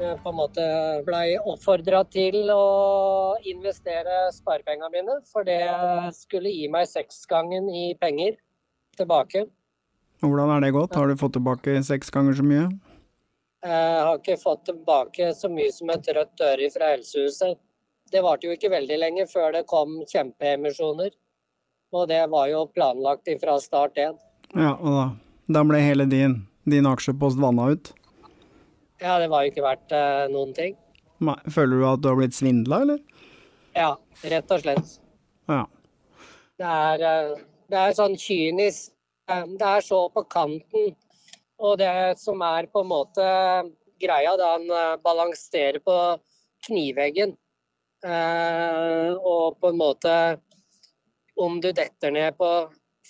På 0.00 0.30
en 0.32 0.36
måte 0.36 0.64
blei 1.06 1.36
oppfordra 1.38 2.02
til 2.12 2.50
å 2.52 3.36
investere 3.48 4.26
sparepengene 4.34 4.90
mine, 4.94 5.16
for 5.30 5.46
det 5.46 5.62
skulle 6.16 6.52
gi 6.52 6.68
meg 6.72 6.88
seksgangen 6.90 7.68
i 7.68 7.90
penger 8.00 8.38
tilbake. 8.98 9.46
Hvordan 10.20 10.52
er 10.56 10.64
det 10.64 10.74
gått? 10.76 10.96
Har 10.96 11.08
du 11.08 11.16
fått 11.20 11.36
tilbake 11.38 11.78
seks 11.86 12.12
ganger 12.12 12.36
så 12.36 12.44
mye? 12.44 12.66
Jeg 13.60 14.02
har 14.06 14.16
ikke 14.16 14.40
fått 14.40 14.66
tilbake 14.68 15.32
så 15.36 15.48
mye 15.52 15.72
som 15.72 15.92
et 15.92 16.08
rødt 16.16 16.44
øre 16.44 16.68
fra 16.72 16.92
Helsehuset. 16.94 17.58
Det 18.10 18.22
varte 18.24 18.48
jo 18.48 18.56
ikke 18.56 18.72
veldig 18.72 18.98
lenge 18.98 19.26
før 19.30 19.52
det 19.54 19.66
kom 19.70 20.00
kjempeemisjoner. 20.08 21.12
Og 21.92 22.08
det 22.08 22.22
var 22.32 22.48
jo 22.50 22.64
planlagt 22.72 23.28
fra 23.42 23.56
start 23.60 23.98
én. 24.00 24.16
Ja, 24.54 24.74
og 24.74 24.94
da, 24.96 25.06
da 25.58 25.64
ble 25.66 25.80
hele 25.84 26.06
din, 26.10 26.40
din 26.64 26.88
aksjepost 26.88 27.40
vanna 27.40 27.70
ut? 27.74 27.92
Ja, 29.00 29.16
det 29.18 29.30
var 29.32 29.44
jo 29.44 29.50
ikke 29.52 29.64
verdt 29.64 29.92
uh, 29.96 30.28
noen 30.28 30.52
ting. 30.56 30.74
Føler 31.48 31.80
du 31.80 31.84
at 31.88 32.02
du 32.04 32.08
har 32.10 32.18
blitt 32.18 32.36
svindla, 32.36 32.82
eller? 32.84 32.98
Ja, 33.76 33.94
rett 34.28 34.52
og 34.52 34.60
slett. 34.60 34.96
Ja. 35.48 35.62
Det 36.60 36.72
er, 36.72 37.04
uh, 37.04 37.44
det 37.72 37.78
er 37.80 37.96
sånn 37.96 38.16
kynisk. 38.20 38.92
Uh, 39.30 39.46
det 39.56 39.70
er 39.70 39.86
så 39.86 40.02
på 40.12 40.24
kanten. 40.28 40.92
Og 41.60 41.78
det 41.80 41.92
som 42.20 42.44
er 42.44 42.68
på 42.72 42.84
en 42.84 42.90
måte 42.92 43.24
greia, 44.00 44.36
da 44.40 44.54
han 44.54 44.96
balanserer 45.04 45.76
på 45.84 45.96
kniveggen. 46.64 47.34
og 48.00 49.58
på 49.60 49.68
en 49.68 49.76
måte 49.76 50.14
om 51.36 51.58
du 51.60 51.68
detter 51.76 52.14
ned 52.16 52.38
på 52.40 52.48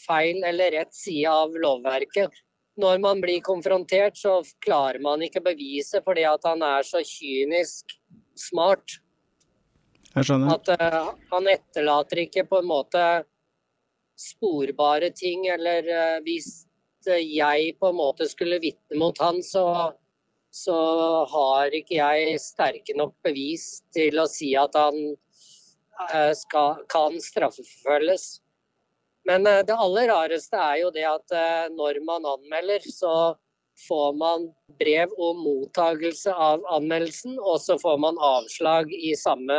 feil 0.02 0.42
eller 0.42 0.74
rett 0.74 0.94
side 0.94 1.30
av 1.30 1.54
lovverket 1.54 2.34
når 2.80 3.00
man 3.02 3.20
blir 3.22 3.42
konfrontert, 3.44 4.18
så 4.18 4.40
klarer 4.64 5.00
man 5.02 5.22
ikke 5.24 5.42
bevise 5.44 6.02
fordi 6.04 6.24
at 6.28 6.46
han 6.48 6.64
er 6.66 6.86
så 6.86 7.02
kynisk 7.06 7.94
smart. 8.38 8.98
Jeg 10.14 10.26
skjønner. 10.26 10.56
At 10.56 10.70
uh, 10.74 11.12
han 11.30 11.48
etterlater 11.52 12.24
ikke 12.24 12.46
på 12.50 12.60
en 12.62 12.70
måte 12.70 13.04
sporbare 14.18 15.12
ting, 15.16 15.46
eller 15.52 15.86
uh, 15.86 16.18
hvis 16.26 16.66
jeg 17.06 17.74
på 17.80 17.92
en 17.92 17.98
måte 18.00 18.26
skulle 18.28 18.60
vitne 18.60 18.98
mot 19.00 19.16
han, 19.22 19.40
så, 19.46 19.64
så 20.52 20.76
har 21.30 21.72
ikke 21.76 21.96
jeg 22.00 22.42
sterke 22.42 22.96
nok 22.98 23.14
bevis 23.24 23.80
til 23.94 24.20
å 24.20 24.28
si 24.28 24.52
at 24.58 24.76
han 24.76 24.98
skal, 26.36 26.78
kan 26.88 27.16
straffeforfølges. 27.20 28.24
Men 29.28 29.46
eh, 29.46 29.62
det 29.66 29.76
aller 29.76 30.08
rareste 30.10 30.56
er 30.56 30.80
jo 30.82 30.90
det 30.94 31.06
at 31.08 31.36
eh, 31.36 31.68
når 31.74 32.00
man 32.06 32.26
anmelder, 32.28 32.84
så 32.88 33.36
får 33.88 34.12
man 34.20 34.48
brev 34.80 35.12
om 35.16 35.40
mottagelse 35.44 36.32
av 36.34 36.64
anmeldelsen, 36.76 37.38
og 37.38 37.60
så 37.62 37.78
får 37.80 37.96
man 38.02 38.20
avslag 38.20 38.92
i 38.92 39.14
samme 39.16 39.56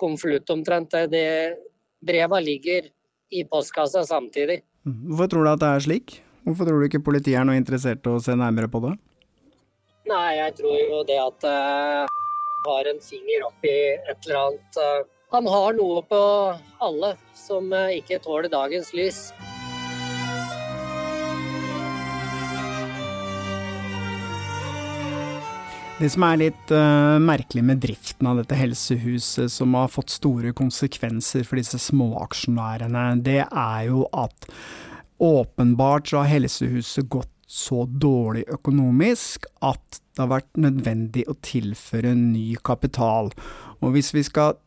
konvolutt 0.00 0.50
omtrent. 0.52 0.92
Det 1.12 1.56
breva 2.04 2.40
ligger 2.40 2.90
i 3.32 3.44
postkassa 3.48 4.04
samtidig. 4.04 4.60
Hvorfor 4.84 5.30
tror 5.32 5.44
du 5.46 5.50
at 5.50 5.62
det 5.62 5.72
er 5.72 5.84
slik? 5.86 6.18
Hvorfor 6.46 6.68
tror 6.68 6.80
du 6.80 6.86
ikke 6.86 7.02
politiet 7.02 7.40
er 7.40 7.46
noe 7.48 7.58
interessert 7.58 8.06
i 8.06 8.12
å 8.12 8.22
se 8.22 8.36
nærmere 8.38 8.70
på 8.70 8.82
det? 8.84 8.92
Nei, 10.06 10.36
jeg 10.38 10.54
tror 10.60 10.76
jo 10.78 11.00
det 11.08 11.16
at 11.18 11.46
uh, 11.50 12.18
har 12.68 12.90
en 12.92 13.00
finger 13.02 13.48
oppi 13.48 13.72
et 13.96 14.28
eller 14.28 14.38
annet 14.44 14.78
uh, 14.78 15.15
han 15.34 15.46
har 15.46 15.74
noe 15.74 16.02
på 16.06 16.22
alle 16.86 17.16
som 17.34 17.72
eh, 17.74 17.98
ikke 18.00 18.20
tåler 18.22 18.50
dagens 18.52 18.92
lys. 18.94 19.28
Det 25.96 26.10
som 26.12 26.26
er 26.28 26.36
litt 26.42 26.72
uh, 26.76 27.16
merkelig 27.24 27.62
med 27.64 27.78
driften 27.80 28.28
av 28.28 28.42
dette 28.42 28.56
helsehuset, 28.58 29.48
som 29.48 29.72
har 29.78 29.88
fått 29.88 30.12
store 30.12 30.52
konsekvenser 30.52 31.46
for 31.48 31.56
disse 31.56 31.80
småaksjonærene, 31.80 33.06
det 33.24 33.40
er 33.46 33.86
jo 33.88 34.04
at 34.12 34.50
åpenbart 35.16 36.12
så 36.12 36.20
har 36.20 36.34
helsehuset 36.34 37.08
gått 37.08 37.32
så 37.48 37.86
dårlig 37.88 38.44
økonomisk 38.52 39.46
at 39.64 40.02
det 40.12 40.20
har 40.20 40.34
vært 40.34 40.60
nødvendig 40.60 41.24
å 41.30 41.38
tilføre 41.40 42.12
ny 42.18 42.58
kapital. 42.60 43.32
Og 43.80 43.96
hvis 43.96 44.12
vi 44.12 44.26
skal 44.26 44.58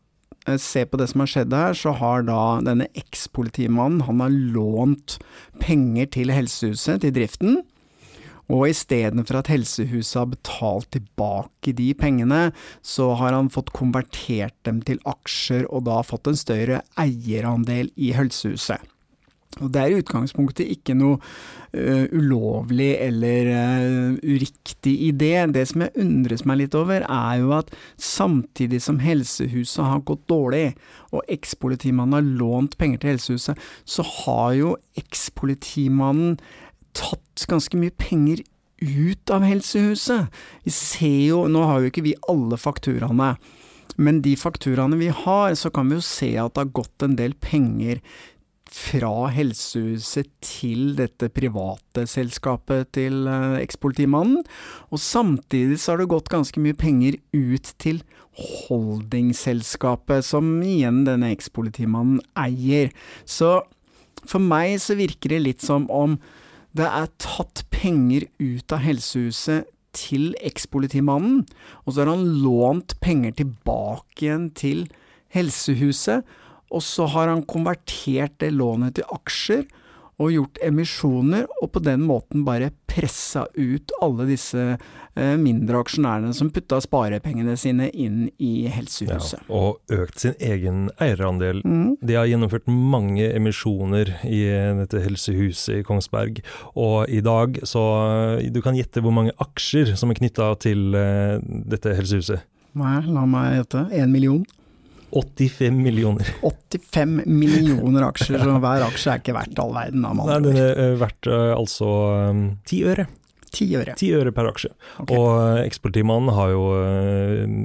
se 0.58 0.84
på 0.86 0.98
det 1.00 1.10
som 1.10 1.24
har 1.24 1.30
skjedd 1.30 1.54
her, 1.54 1.76
så 1.76 1.92
har 1.98 2.24
da 2.28 2.60
denne 2.64 2.88
ekspolitimannen, 2.98 4.04
han 4.08 4.22
har 4.24 4.32
lånt 4.54 5.18
penger 5.62 6.10
til 6.16 6.32
helsehuset, 6.34 7.02
til 7.04 7.14
driften. 7.14 7.60
Og 8.50 8.66
istedenfor 8.72 9.38
at 9.38 9.50
helsehuset 9.52 10.16
har 10.18 10.30
betalt 10.32 10.88
tilbake 10.96 11.74
de 11.78 11.92
pengene, 11.94 12.48
så 12.82 13.12
har 13.20 13.36
han 13.36 13.50
fått 13.52 13.70
konvertert 13.76 14.56
dem 14.66 14.80
til 14.86 14.98
aksjer, 15.06 15.68
og 15.70 15.86
da 15.86 16.00
fått 16.06 16.30
en 16.30 16.38
større 16.38 16.82
eierandel 16.98 17.92
i 17.94 18.10
helsehuset. 18.16 18.82
Og 19.58 19.72
Det 19.74 19.80
er 19.80 19.90
i 19.90 19.98
utgangspunktet 19.98 20.68
ikke 20.70 20.94
noe 20.94 21.16
uh, 21.18 22.06
ulovlig 22.14 22.92
eller 23.02 23.48
uh, 23.50 24.12
uriktig 24.22 24.94
idé. 25.08 25.32
Det 25.50 25.64
som 25.66 25.82
jeg 25.82 26.04
undres 26.04 26.44
meg 26.46 26.60
litt 26.62 26.76
over, 26.78 27.02
er 27.02 27.40
jo 27.42 27.50
at 27.58 27.72
samtidig 27.98 28.78
som 28.84 29.02
helsehuset 29.02 29.82
har 29.82 30.06
gått 30.06 30.22
dårlig, 30.30 30.76
og 31.10 31.26
ekspolitimannen 31.26 32.20
har 32.20 32.30
lånt 32.38 32.78
penger 32.78 33.02
til 33.02 33.14
helsehuset, 33.16 33.66
så 33.82 34.06
har 34.06 34.54
jo 34.54 34.76
ekspolitimannen 35.02 36.38
tatt 36.96 37.46
ganske 37.50 37.78
mye 37.78 37.94
penger 37.98 38.44
ut 38.80 39.34
av 39.34 39.44
helsehuset. 39.44 40.30
Vi 40.64 40.72
ser 40.72 41.20
jo, 41.26 41.44
nå 41.50 41.66
har 41.66 41.82
jo 41.82 41.90
ikke 41.90 42.06
vi 42.06 42.18
alle 42.30 42.56
fakturaene, 42.58 43.34
men 44.00 44.22
de 44.24 44.38
fakturaene 44.38 44.96
vi 45.00 45.10
har, 45.10 45.54
så 45.58 45.74
kan 45.74 45.90
vi 45.90 45.98
jo 45.98 46.06
se 46.06 46.36
at 46.38 46.54
det 46.54 46.68
har 46.68 46.76
gått 46.78 47.04
en 47.04 47.18
del 47.18 47.34
penger 47.42 47.98
fra 48.70 49.28
helsehuset 49.34 50.28
til 50.44 50.94
dette 50.98 51.28
private 51.34 52.06
selskapet 52.08 52.92
til 52.96 53.26
eh, 53.28 53.58
ekspolitimannen, 53.60 54.44
og 54.90 55.02
samtidig 55.02 55.80
så 55.80 55.94
har 55.94 56.02
det 56.02 56.10
gått 56.12 56.30
ganske 56.32 56.62
mye 56.62 56.78
penger 56.78 57.18
ut 57.34 57.72
til 57.82 58.02
holdingselskapet, 58.40 60.24
som 60.24 60.60
igjen 60.62 61.02
denne 61.08 61.32
ekspolitimannen 61.34 62.22
eier. 62.38 62.94
Så 63.26 63.58
for 64.22 64.42
meg 64.42 64.78
så 64.82 64.96
virker 64.98 65.34
det 65.34 65.42
litt 65.44 65.66
som 65.66 65.88
om 65.90 66.18
det 66.76 66.86
er 66.86 67.10
tatt 67.18 67.64
penger 67.74 68.28
ut 68.38 68.72
av 68.72 68.84
helsehuset 68.84 69.66
til 69.96 70.30
ekspolitimannen, 70.46 71.42
og 71.82 71.92
så 71.92 72.04
har 72.04 72.12
han 72.12 72.28
lånt 72.44 72.94
penger 73.02 73.34
tilbake 73.40 74.28
igjen 74.28 74.50
til 74.54 74.84
helsehuset, 75.34 76.22
og 76.70 76.82
så 76.86 77.08
har 77.10 77.30
han 77.32 77.44
konvertert 77.48 78.38
det 78.42 78.52
lånet 78.54 78.98
til 78.98 79.08
aksjer 79.14 79.66
og 80.20 80.34
gjort 80.34 80.58
emisjoner, 80.64 81.46
og 81.62 81.70
på 81.74 81.80
den 81.82 82.02
måten 82.04 82.44
bare 82.44 82.70
pressa 82.90 83.46
ut 83.54 83.92
alle 84.02 84.26
disse 84.28 84.64
eh, 84.74 85.36
mindre 85.40 85.80
aksjonærene 85.80 86.34
som 86.36 86.50
putta 86.52 86.80
sparepengene 86.84 87.54
sine 87.60 87.88
inn 87.88 88.26
i 88.36 88.66
Helsehuset. 88.68 89.40
Ja, 89.40 89.56
og 89.56 89.80
økt 89.94 90.20
sin 90.20 90.36
egen 90.36 90.90
eierandel. 91.00 91.62
Mm. 91.64 91.96
De 92.04 92.18
har 92.18 92.28
gjennomført 92.28 92.68
mange 92.68 93.30
emisjoner 93.32 94.12
i 94.28 94.42
dette 94.82 95.00
helsehuset 95.06 95.80
i 95.80 95.86
Kongsberg, 95.86 96.42
og 96.74 97.08
i 97.08 97.22
dag 97.24 97.56
så 97.64 97.80
Du 98.52 98.60
kan 98.62 98.76
gjette 98.76 99.00
hvor 99.00 99.14
mange 99.14 99.32
aksjer 99.40 99.94
som 99.96 100.12
er 100.12 100.18
knytta 100.20 100.52
til 100.60 100.96
eh, 100.98 101.38
dette 101.40 101.96
helsehuset? 101.96 102.44
Nei, 102.76 102.98
la 103.08 103.24
meg 103.26 103.62
gjette. 103.62 103.88
Én 103.96 104.12
million? 104.12 104.44
85 105.12 105.78
millioner. 105.84 106.28
85 106.42 107.22
millioner 107.26 108.08
aksjer, 108.10 108.40
så 108.42 108.58
hver 108.64 108.84
aksje 108.88 109.14
er 109.14 109.22
ikke 109.22 109.36
verdt 109.36 109.62
all 109.62 109.74
verden. 109.76 110.04
Nei, 110.04 110.38
den 110.46 110.60
er 110.60 110.70
eh, 110.74 110.92
verdt 111.00 111.30
uh, 111.30 111.54
altså 111.56 111.88
ti 112.68 112.82
um, 112.84 112.92
øre. 112.92 113.06
Ti 113.50 113.66
øre. 113.74 113.94
10 113.98 114.10
øre 114.14 114.30
per 114.34 114.46
aksje. 114.52 114.68
Okay. 115.02 115.16
Og 115.18 115.26
uh, 115.42 116.34
har 116.36 116.52
jo 116.52 116.64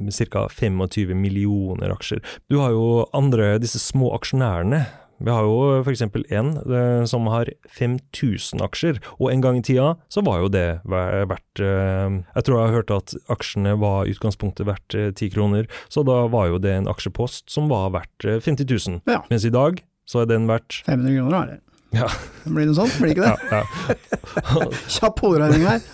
ca. 0.10 0.48
25 0.50 1.14
millioner 1.14 1.94
aksjer. 1.94 2.24
Du 2.50 2.58
har 2.64 2.74
jo 2.74 3.06
andre, 3.14 3.56
disse 3.62 3.82
små 3.84 4.10
aksjonærene 4.18 4.82
vi 5.24 5.32
har 5.32 5.46
jo 5.48 5.82
f.eks. 5.82 6.02
en 6.04 6.50
eh, 6.60 7.06
som 7.08 7.28
har 7.32 7.50
5000 7.78 8.64
aksjer, 8.66 9.00
og 9.20 9.32
en 9.32 9.44
gang 9.44 9.60
i 9.60 9.64
tida 9.66 9.94
så 10.12 10.24
var 10.26 10.44
jo 10.44 10.52
det 10.52 10.68
verdt 10.86 11.64
eh, 11.64 12.20
Jeg 12.36 12.48
tror 12.48 12.58
jeg 12.58 12.68
har 12.68 12.78
hørt 12.80 12.96
at 12.96 13.16
aksjene 13.32 13.76
var 13.82 14.06
i 14.06 14.16
utgangspunktet 14.16 14.68
verdt 14.68 14.98
eh, 14.98 15.12
10 15.14 15.32
kroner, 15.38 15.70
så 15.88 16.04
da 16.08 16.26
var 16.32 16.52
jo 16.52 16.62
det 16.62 16.76
en 16.76 16.92
aksjepost 16.92 17.48
som 17.52 17.72
var 17.72 17.94
verdt 17.96 18.28
50 18.28 18.68
000. 18.68 19.04
Ja. 19.08 19.24
Mens 19.32 19.48
i 19.48 19.54
dag 19.54 19.84
så 20.06 20.22
er 20.22 20.30
den 20.30 20.50
verdt 20.50 20.84
500 20.86 21.16
kroner, 21.18 21.38
er 21.40 21.54
det. 21.54 21.62
Ja. 21.96 22.08
Det 22.44 22.52
blir 22.54 22.68
noe 22.70 22.78
sånt, 22.78 22.96
blir 23.00 23.10
det 23.10 23.16
ikke 23.16 23.26
det? 23.26 23.36
Ja, 23.50 23.62
ja. 23.64 24.66
Kjapp 24.96 25.22
hoderegning 25.24 25.64
her. 25.66 25.86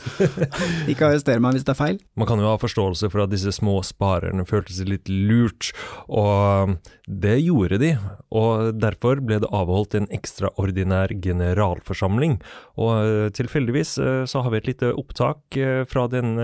Ikke 0.91 1.07
arrester 1.07 1.39
meg 1.43 1.55
hvis 1.55 1.65
det 1.67 1.73
er 1.75 1.79
feil. 1.79 1.99
Man 2.19 2.27
kan 2.29 2.41
jo 2.41 2.49
ha 2.49 2.57
forståelse 2.59 3.11
for 3.13 3.23
at 3.23 3.31
disse 3.33 3.53
små 3.55 3.77
sparerne 3.87 4.45
følte 4.49 4.75
seg 4.75 4.89
litt 4.91 5.11
lurt, 5.11 5.71
og 6.09 6.75
det 7.07 7.37
gjorde 7.43 7.79
de. 7.81 7.91
Og 8.35 8.73
derfor 8.81 9.21
ble 9.23 9.41
det 9.43 9.51
avholdt 9.53 9.95
en 9.99 10.09
ekstraordinær 10.13 11.13
generalforsamling. 11.23 12.39
Og 12.81 13.31
tilfeldigvis 13.37 13.95
eh, 14.01 14.23
så 14.29 14.43
har 14.43 14.53
vi 14.53 14.61
et 14.61 14.71
lite 14.73 14.91
opptak 14.97 15.59
eh, 15.59 15.83
fra 15.89 16.07
den 16.11 16.35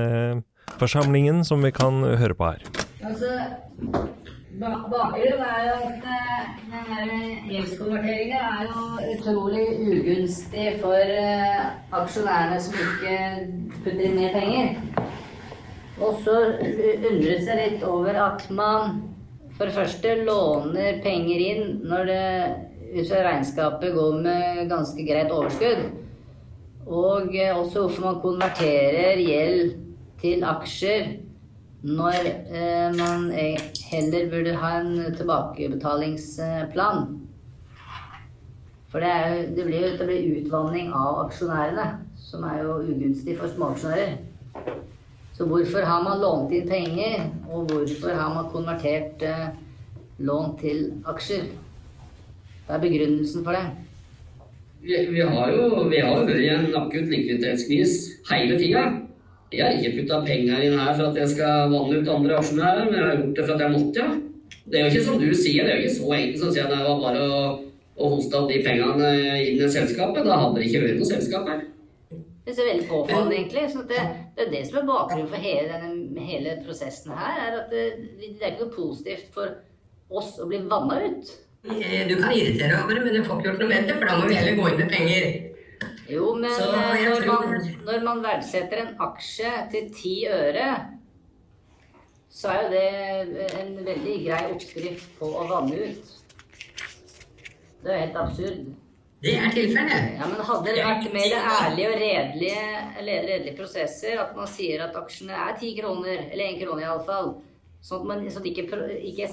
forsamlingen 0.78 1.44
som 1.48 1.64
vi 1.64 1.72
kan 1.76 2.04
høre 2.04 2.36
på 2.38 2.52
her. 2.52 2.64
Altså 3.08 3.34
Bakgrunnen 4.58 5.42
er 5.46 5.66
jo 5.68 5.74
at 5.86 6.06
den 6.72 7.12
gjeldskonverteringen 7.46 8.38
er 8.42 8.72
utrolig 9.12 9.66
ugunstig 9.86 10.80
for 10.82 11.12
uh, 11.14 11.68
aksjonærene 12.00 12.58
som 12.66 12.80
ikke 12.82 13.20
putter 13.84 14.02
inn 14.08 14.18
mer 14.18 14.34
penger. 14.34 14.72
Og 16.02 16.18
så 16.26 16.40
undret 16.56 17.46
seg 17.46 17.62
litt 17.62 17.86
over 17.86 18.18
at 18.24 18.48
man 18.50 18.98
for 19.60 19.70
det 19.70 19.78
første 19.78 20.16
låner 20.26 21.04
penger 21.06 21.46
inn 21.52 21.64
når 21.86 22.10
det 22.10 22.26
ut 22.96 23.12
fra 23.12 23.22
regnskapet 23.30 23.94
går 23.94 24.20
med 24.26 24.66
ganske 24.74 25.06
greit 25.06 25.38
overskudd. 25.38 25.86
Og 26.88 27.30
også 27.30 27.86
hvorfor 27.86 28.10
man 28.10 28.22
konverterer 28.26 29.22
gjeld 29.22 29.78
til 30.22 30.46
aksjer 30.50 31.27
når 31.86 32.16
eh, 32.26 32.90
man 32.98 33.32
heller 33.92 34.30
burde 34.32 34.56
ha 34.58 34.80
en 34.80 35.16
tilbakebetalingsplan. 35.18 37.08
For 38.88 39.04
det, 39.04 39.10
er, 39.10 39.56
det, 39.56 39.66
blir 39.66 39.84
jo 39.84 39.98
det 40.00 40.08
blir 40.08 40.40
utvanning 40.42 40.90
av 40.96 41.26
aksjonærene, 41.26 41.86
som 42.18 42.44
er 42.48 42.64
jo 42.64 42.80
ugunstig 42.82 43.38
for 43.38 43.52
småaksjonærer. 43.52 44.18
Så 45.38 45.46
hvorfor 45.46 45.86
har 45.86 46.02
man 46.02 46.22
lånt 46.22 46.54
inn 46.56 46.70
penger, 46.70 47.28
og 47.52 47.70
hvorfor 47.70 48.10
har 48.10 48.34
man 48.34 48.50
konvertert 48.54 49.22
eh, 49.22 49.50
lån 50.18 50.56
til 50.62 50.80
aksjer? 51.06 51.52
Hva 52.66 52.80
er 52.80 52.82
begrunnelsen 52.88 53.46
for 53.46 53.54
det? 53.54 53.68
Vi, 54.82 54.96
vi 55.12 55.22
har 55.22 55.52
jo 55.54 55.68
vært 55.92 56.34
i 56.38 56.50
en 56.54 56.72
akutt 56.80 57.12
likviditetskvis 57.12 57.94
hele 58.32 58.58
tida. 58.58 58.88
Jeg 59.54 59.64
har 59.64 59.78
ikke 59.80 60.02
putta 60.02 60.20
penger 60.28 60.64
inn 60.66 60.76
her 60.76 60.92
for 60.98 61.08
at 61.08 61.20
jeg 61.22 61.32
skal 61.38 61.70
vanne 61.72 62.02
ut 62.02 62.10
andre 62.12 62.40
aksjonærer, 62.42 62.90
men 62.90 62.98
jeg 62.98 63.06
har 63.06 63.22
gjort 63.22 63.38
det 63.38 63.46
for 63.46 63.54
at 63.56 63.64
jeg 63.64 63.76
måtte, 63.78 64.04
ja. 64.04 64.58
Det 64.68 64.80
er 64.80 64.84
jo 64.84 64.92
ikke 64.92 65.06
som 65.06 65.22
du 65.22 65.30
sier, 65.32 65.64
det 65.64 65.72
er 65.72 65.78
jo 65.78 65.86
ikke 65.86 65.96
så 65.96 66.12
enkelt 66.18 66.42
som 66.42 66.50
å 66.50 66.54
si 66.56 66.60
at 66.60 66.72
det 66.74 66.80
var 66.84 66.98
bare 67.00 67.24
å, 67.24 67.40
å 67.96 68.10
hoste 68.12 68.40
opp 68.40 68.50
de 68.52 68.60
pengene 68.66 69.12
inn 69.40 69.62
i 69.64 69.70
selskapet. 69.72 70.28
Da 70.28 70.40
hadde 70.42 70.60
det 70.60 70.68
ikke 70.68 70.82
vært 70.84 71.00
noe 71.00 71.08
selskap 71.08 71.48
her. 71.48 71.62
Det 72.48 72.54
er 72.56 72.70
veldig 72.74 72.88
påfallende, 72.90 73.36
egentlig. 73.38 73.64
Så 73.72 73.86
det, 73.88 74.04
det, 74.36 74.44
er 74.46 74.52
det 74.52 74.62
som 74.68 74.82
er 74.82 74.86
bakgrunnen 74.88 75.32
for 75.32 75.44
hele, 75.44 75.80
denne, 75.86 76.28
hele 76.28 76.58
prosessen 76.68 77.16
her. 77.16 77.40
er 77.46 77.58
at 77.62 77.72
det, 77.72 77.86
det, 78.20 78.30
er 78.42 78.54
ikke 78.54 78.68
noe 78.68 78.76
positivt 78.76 79.32
for 79.36 79.56
oss 80.20 80.36
å 80.40 80.48
bli 80.48 80.62
vanna 80.68 81.00
ut. 81.08 81.34
Eh, 81.68 82.04
du 82.08 82.16
kan 82.20 82.32
irritere 82.32 82.84
over 82.84 82.96
det, 82.96 83.04
men 83.04 83.18
du 83.18 83.24
får 83.28 83.40
ikke 83.40 83.50
gjort 83.50 83.64
noe 83.64 83.72
med 83.72 83.88
det, 83.88 83.98
for 84.00 84.08
da 84.12 84.20
må 84.20 84.30
vi 84.30 84.40
heller 84.40 84.60
gå 84.60 84.68
inn 84.72 84.80
med 84.84 84.94
penger. 84.96 85.28
Jo, 86.10 86.36
men 86.40 86.52
Så, 86.56 86.70
eh, 86.72 87.10
når, 87.10 87.26
man, 87.28 87.72
når 87.86 88.04
man 88.06 88.24
verdsetter 88.24 88.84
en 88.84 88.94
aksje 89.08 89.52
til 89.72 89.90
ti 89.96 90.16
øre, 90.32 90.68
så 92.32 92.54
er 92.54 92.64
jo 92.64 92.70
det 92.72 93.52
en 93.60 93.72
veldig 93.86 94.18
grei 94.28 94.44
oppskrift 94.54 95.16
på 95.20 95.32
å 95.40 95.48
vanne 95.50 95.88
ut. 95.90 96.12
Det 97.84 97.94
er 97.94 98.04
helt 98.06 98.20
absurd. 98.22 98.68
Det 99.24 99.34
er 99.34 99.50
tilfellet. 99.50 100.12
Ja, 100.20 100.28
men 100.30 100.44
Hadde 100.46 100.76
det 100.76 100.86
vært 100.86 101.08
mer 101.14 101.36
ærlige 101.40 101.90
og 101.90 102.00
redelige, 102.04 102.66
redelige 103.02 103.56
prosesser, 103.58 104.20
at 104.22 104.36
man 104.38 104.50
sier 104.52 104.84
at 104.86 104.98
aksjene 105.00 105.34
er 105.48 105.58
ti 105.58 105.74
kroner, 105.80 106.28
eller 106.30 106.44
én 106.46 106.60
krone 106.62 106.86
iallfall, 106.86 107.34
sånn 107.82 108.02
at, 108.02 108.08
man, 108.10 108.24
sånn 108.32 108.42
at 108.44 108.48
ikke, 108.52 108.64
ikke 109.12 109.28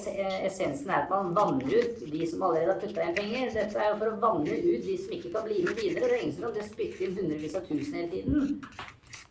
essensen 0.46 0.90
er 0.90 1.04
at 1.04 1.10
man 1.10 1.32
vanner 1.34 1.74
ut 1.80 2.02
de 2.12 2.26
som 2.30 2.42
allerede 2.46 2.72
har 2.72 2.80
putta 2.82 3.06
inn 3.08 3.14
penger. 3.16 3.54
Dette 3.54 3.78
er 3.80 3.92
jo 3.92 3.96
for 4.02 4.12
å 4.12 4.18
vanne 4.22 4.58
ut 4.58 4.84
de 4.88 4.96
som 5.00 5.14
ikke 5.16 5.32
kan 5.34 5.46
bli 5.48 5.62
med 5.64 5.74
videre. 5.80 6.04
Det 6.08 6.18
er 6.18 6.22
ingen 6.22 6.36
som 6.36 6.52
kan 6.52 6.68
spytte 6.68 7.06
inn 7.08 7.16
hundrevis 7.18 7.56
av 7.58 7.64
tusen 7.70 7.94
hele 7.94 8.10
tiden. 8.12 8.60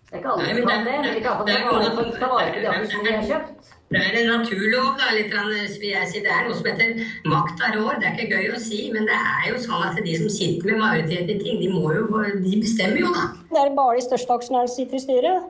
Det 0.09 0.19
er 0.19 0.21
ikke 0.21 0.33
alle 0.33 0.49
som 0.49 0.67
kan 0.67 0.83
det, 0.85 0.97
men 0.97 1.15
de 1.15 1.21
kan 1.23 1.45
det 1.45 1.53
iallfall 1.53 2.09
er- 2.09 2.19
ta 2.19 2.27
vare 2.33 2.51
på- 2.53 2.61
de 2.61 2.67
aksjene 2.73 3.03
de 3.03 3.15
har 3.15 3.23
kjøpt. 3.31 3.71
Det 3.93 4.01
er 4.01 4.15
en 4.19 4.27
naturlov, 4.41 4.97
da. 4.97 5.07
Litt, 5.13 5.29
grann, 5.31 5.49
vil 5.49 5.89
jeg 5.89 6.07
si. 6.09 6.19
Det 6.19 6.31
er 6.33 6.47
noe 6.47 6.55
som 6.57 6.65
heter 6.65 7.05
makt 7.29 7.61
av 7.61 7.75
rår. 7.77 7.99
Det 8.01 8.05
er 8.09 8.13
ikke 8.17 8.29
gøy 8.33 8.47
å 8.55 8.59
si, 8.59 8.91
men 8.91 9.05
det 9.05 9.13
er 9.13 9.51
jo 9.51 9.55
sånn 9.61 9.83
at 9.85 10.03
de 10.03 10.15
som 10.17 10.29
sitter 10.29 10.65
med 10.71 10.79
majoriteten 10.81 11.29
i 11.29 11.39
ting, 11.43 11.59
de 11.61 11.67
må 11.69 11.93
jo 11.93 12.07
De 12.41 12.53
bestemmer 12.61 12.99
jo, 12.99 13.13
da. 13.13 13.27
Det 13.53 13.59
er 13.61 13.75
bare 13.75 13.95
de 13.99 14.01
største 14.07 14.33
aksjonærene 14.33 14.69
som 14.69 14.75
sitter 14.81 14.95
i 14.97 15.05
styret. 15.05 15.43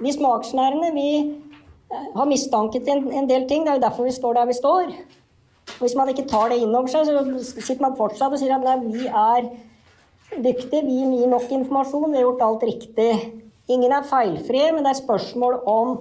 Vi 0.00 0.12
småaksjonærene 0.12 0.92
vi 0.94 1.08
eh, 1.18 1.47
har 1.88 2.28
mistanket 2.28 2.88
en, 2.88 3.06
en 3.12 3.28
del 3.30 3.46
ting. 3.48 3.64
Det 3.64 3.72
er 3.72 3.78
jo 3.78 3.86
derfor 3.86 4.08
vi 4.08 4.14
står 4.14 4.38
der 4.38 4.50
vi 4.50 4.56
står. 4.58 4.92
Og 5.68 5.84
hvis 5.84 5.96
man 5.96 6.10
ikke 6.10 6.26
tar 6.28 6.52
det 6.52 6.60
inn 6.62 6.74
over 6.74 6.90
seg, 6.90 7.08
så 7.08 7.62
sitter 7.62 7.84
man 7.84 7.96
fortsatt 7.98 8.32
og 8.32 8.40
sier 8.40 8.54
at 8.56 8.64
nei, 8.64 8.76
vi 8.88 9.08
er 9.08 9.50
dyktige, 10.36 10.84
vi 10.84 11.02
gir 11.20 11.30
nok 11.30 11.48
informasjon, 11.52 12.10
vi 12.12 12.20
har 12.20 12.26
gjort 12.26 12.46
alt 12.46 12.66
riktig. 12.68 13.10
Ingen 13.68 13.92
er 13.92 14.08
feilfrie, 14.08 14.72
men 14.72 14.84
det 14.84 14.94
er 14.94 15.02
spørsmål 15.02 15.60
om 15.68 15.94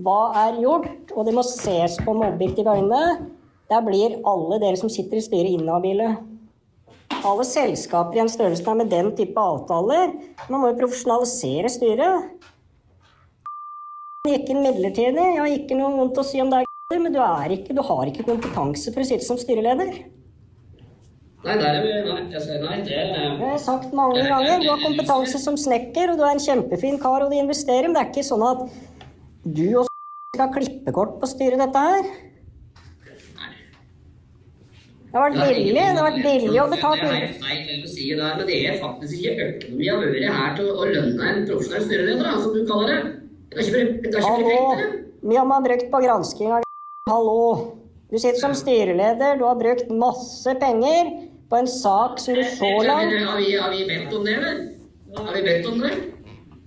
hva 0.00 0.20
er 0.46 0.60
gjort, 0.62 1.12
og 1.12 1.26
det 1.26 1.34
må 1.36 1.44
ses 1.46 1.98
på 2.00 2.14
med 2.16 2.34
objektive 2.34 2.76
øyne. 2.78 3.02
Der 3.70 3.82
blir 3.86 4.18
alle 4.26 4.58
dere 4.62 4.78
som 4.78 4.90
sitter 4.90 5.18
i 5.18 5.24
styret 5.24 5.54
inhabile. 5.54 6.14
Alle 7.20 7.44
selskaper 7.44 8.16
i 8.16 8.22
en 8.22 8.30
størrelse 8.32 8.74
med 8.78 8.90
den 8.90 9.10
type 9.18 9.38
avtaler. 9.38 10.14
Man 10.48 10.62
må 10.62 10.70
jo 10.70 10.78
profesjonalisere 10.80 11.70
styret. 11.70 12.30
Inn 14.28 14.58
midlertidig. 14.60 15.16
Jeg 15.16 15.38
har 15.40 15.48
ikke 15.48 15.76
noe 15.78 15.94
vondt 15.96 16.18
å 16.20 16.22
si 16.28 16.40
om 16.42 16.50
deg, 16.52 16.66
men 16.92 17.14
du, 17.14 17.20
ikke, 17.56 17.72
du 17.72 17.80
har 17.80 18.08
ikke 18.10 18.26
kompetanse 18.26 18.92
for 18.92 19.00
å 19.00 19.06
sitte 19.08 19.24
som 19.24 19.38
styreleder. 19.40 19.94
Nei, 21.40 21.54
vi 21.56 21.92
Nei, 22.04 22.18
jeg 22.28 22.42
sier 22.44 22.60
nei. 22.60 22.82
Det 22.84 23.38
har 23.40 23.62
sagt 23.64 23.94
mange 23.96 24.20
ganger. 24.20 24.60
Du 24.60 24.68
har 24.68 24.82
kompetanse 24.82 25.40
som 25.40 25.56
snekker, 25.56 26.12
og 26.12 26.20
du 26.20 26.24
er 26.26 26.34
en 26.34 26.42
kjempefin 26.44 27.00
kar, 27.00 27.24
og 27.24 27.32
du 27.32 27.38
investerer, 27.38 27.88
men 27.88 27.96
det 27.96 28.02
er 28.02 28.10
ikke 28.10 28.26
sånn 28.28 28.44
at 28.44 28.60
du 29.46 29.64
og 29.80 29.88
skal 30.34 30.44
ha 30.44 30.50
klippekort 30.52 31.16
på 31.22 31.30
styret 31.30 31.64
dette 31.64 31.86
her. 31.86 32.12
Det 35.08 35.16
har 35.16 35.24
vært 35.30 35.40
billig. 35.40 35.72
Det 35.78 35.86
har 35.86 36.10
vært 36.10 36.20
billig 36.28 36.60
å 36.60 36.68
betale 36.74 37.08
Det 37.08 37.24
er 37.24 37.32
feil 37.40 37.88
å 37.88 37.94
si 37.94 38.12
det 38.12 38.28
men 38.36 38.44
det 38.52 38.60
er 38.68 38.76
faktisk 38.84 39.16
ikke 39.16 39.48
økonomi 39.54 39.88
har 39.88 40.04
vært 40.04 40.36
her 40.36 40.54
til 40.60 40.70
å 40.76 40.92
lønne 40.92 41.32
en 41.32 41.42
profesjonell 41.48 41.88
styreleder, 41.88 42.38
som 42.44 42.52
du 42.52 42.62
kaller 42.68 42.92
det. 42.92 43.16
Det 43.50 43.56
har 43.56 43.64
ikke 43.66 43.74
vært- 43.74 44.24
har 44.24 44.38
ikke 44.38 44.56
Hallo. 44.56 44.76
Mye 45.22 45.38
har 45.38 45.46
man 45.46 45.64
brukt 45.64 45.90
på 45.90 46.00
gransking 46.02 46.52
av 46.52 46.62
Hallo. 47.10 47.76
Du 48.10 48.18
sitter 48.18 48.38
som 48.40 48.54
styreleder, 48.54 49.36
du 49.38 49.44
har 49.44 49.54
brukt 49.54 49.90
masse 49.90 50.54
penger 50.60 51.10
på 51.50 51.56
en 51.58 51.66
sak 51.66 52.18
som 52.18 52.34
du 52.34 52.42
så 52.44 52.70
langt 52.86 53.12
Har 53.26 53.36
vi, 53.38 53.56
har 53.56 53.70
vi 53.70 53.84
bedt 53.86 54.14
om 54.14 54.24
det, 54.24 54.34
eller? 54.36 54.56
Har 55.18 55.34
vi 55.34 55.42
bedt 55.42 55.66
om 55.66 55.80
det? 55.80 55.90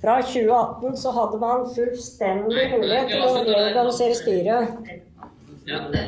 Fra 0.03 0.17
2018 0.21 0.97
så 0.99 1.11
hadde 1.15 1.39
man 1.39 1.63
fullstendig 1.75 2.65
mulighet 2.73 3.07
til 3.07 3.21
å 3.23 3.43
reorganisere 3.47 4.15
styret. 4.19 4.67
Ja, 5.67 5.79
det. 5.91 6.01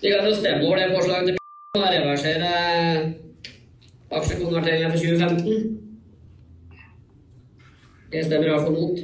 Vi 0.00 0.08
kan 0.08 0.24
jo 0.24 0.34
stemme 0.34 0.64
over 0.64 0.76
det 0.80 0.88
forslaget 0.96 1.26
til 1.26 1.36
å 1.76 1.90
reversere 1.92 2.52
aksjekonverteringen 4.10 4.90
for 4.90 4.98
2015. 4.98 5.79
Jeg 8.12 8.24
stemmer 8.24 8.46
i 8.46 8.50
hvert 8.50 8.64
fall 8.66 8.72
mot. 8.72 8.98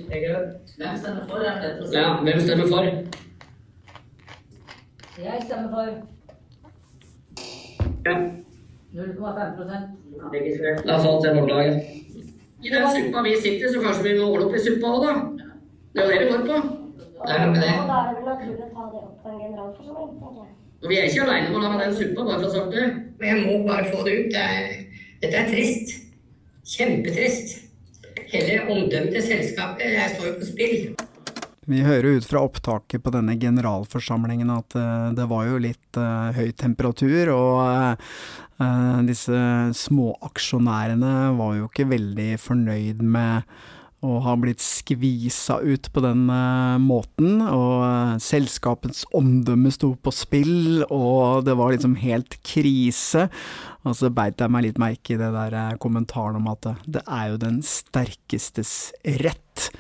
Hvem 0.78 0.96
stemmer 1.02 1.22
for? 1.28 1.36
Er 1.36 1.57
det 1.62 1.92
Ja, 1.94 2.09
hvem 2.22 2.40
stemmer 2.40 2.66
for? 2.72 2.82
Jeg 5.26 5.36
stemmer 5.46 5.68
for. 5.74 5.84
Ja. 8.07 8.14
0,5 8.96 10.86
La 10.86 10.96
oss 10.96 11.04
ha 11.04 11.11
det 11.22 11.34
morgendagen. 11.36 11.80
I 12.64 12.68
den 12.72 12.84
suppa 12.94 13.22
vi 13.22 13.36
sitter 13.42 13.72
så 13.72 13.80
kanskje 13.84 14.02
vi 14.07 14.18
må 14.18 14.24
ordne 14.32 14.46
opp 14.46 14.54
i 14.57 14.62
suppa 14.64 14.86
òg, 14.94 15.04
da. 15.04 15.12
Det 15.92 16.02
er 16.02 16.07
jo 16.07 16.12
det 16.12 16.20
vi 16.22 16.30
går 16.32 16.42
på. 16.48 16.57
Det 17.26 17.34
er 17.34 17.46
med 17.50 17.61
det. 17.62 17.74
Da 17.90 17.96
er 17.98 18.07
det 18.09 18.14
vel 18.16 18.24
naturlig 18.30 18.64
å 18.64 18.70
ta 18.76 18.82
det 18.92 19.02
opp 19.02 19.14
på 19.22 19.28
en 19.32 19.38
generalforsamling, 19.44 20.11
tenker 20.22 20.40
jeg. 20.42 20.50
Og 20.82 20.88
vi 20.90 20.96
er 20.98 21.04
ikke 21.11 21.22
aleine 21.26 21.48
om 21.50 21.59
å 21.59 21.62
lage 21.66 21.84
den 21.84 21.94
suppa, 22.00 22.20
bare 22.24 22.40
for 22.40 22.46
å 22.46 22.48
ha 22.48 22.57
sagt 22.57 22.72
det. 22.76 22.86
Men 23.20 23.26
jeg 23.30 23.38
må 23.44 23.52
bare 23.68 23.92
få 23.92 23.98
det 24.09 24.16
ut. 24.18 24.28
Det 24.34 24.42
er, 24.57 24.66
dette 25.22 25.36
er 25.42 25.52
trist. 25.52 25.94
Kjempetrist. 26.76 27.65
Hele 28.32 28.62
omdømmet 28.66 29.12
til 29.14 29.22
selskapet 29.22 29.98
står 30.16 30.32
jo 30.32 30.38
på 30.40 30.48
spill. 30.48 30.80
Vi 31.66 31.82
hører 31.82 32.18
ut 32.18 32.26
fra 32.26 32.44
opptaket 32.46 33.02
på 33.02 33.10
denne 33.14 33.34
generalforsamlingen 33.42 34.52
at 34.54 34.76
uh, 34.78 35.10
det 35.14 35.26
var 35.30 35.48
jo 35.48 35.62
litt 35.62 35.98
uh, 35.98 36.30
høy 36.36 36.52
temperatur, 36.54 37.32
og 37.34 38.02
uh, 38.62 39.00
disse 39.06 39.40
småaksjonærene 39.74 41.14
var 41.38 41.56
jo 41.58 41.66
ikke 41.66 41.88
veldig 41.90 42.28
fornøyd 42.38 43.02
med 43.02 43.50
å 44.05 44.18
har 44.24 44.36
blitt 44.40 44.61
skvisa 44.61 45.59
ut 45.64 45.88
på 45.92 46.03
den 46.05 46.26
måten, 46.84 47.40
og 47.40 48.20
selskapets 48.22 49.07
omdømme 49.16 49.72
sto 49.74 49.94
på 49.97 50.12
spill, 50.14 50.84
og 50.92 51.47
det 51.49 51.57
var 51.57 51.72
liksom 51.72 51.97
helt 52.03 52.36
krise. 52.47 53.26
Og 53.86 53.97
så 53.97 54.11
beit 54.12 54.42
jeg 54.42 54.53
meg 54.53 54.66
litt 54.66 54.82
merke 54.82 55.14
i 55.14 55.20
det 55.20 55.30
der 55.32 55.78
kommentaren 55.82 56.40
om 56.40 56.51
at 56.53 56.72
det 56.84 57.05
er 57.07 57.32
jo 57.32 57.40
den 57.47 57.62
sterkestes 57.64 58.92
rett. 59.22 59.70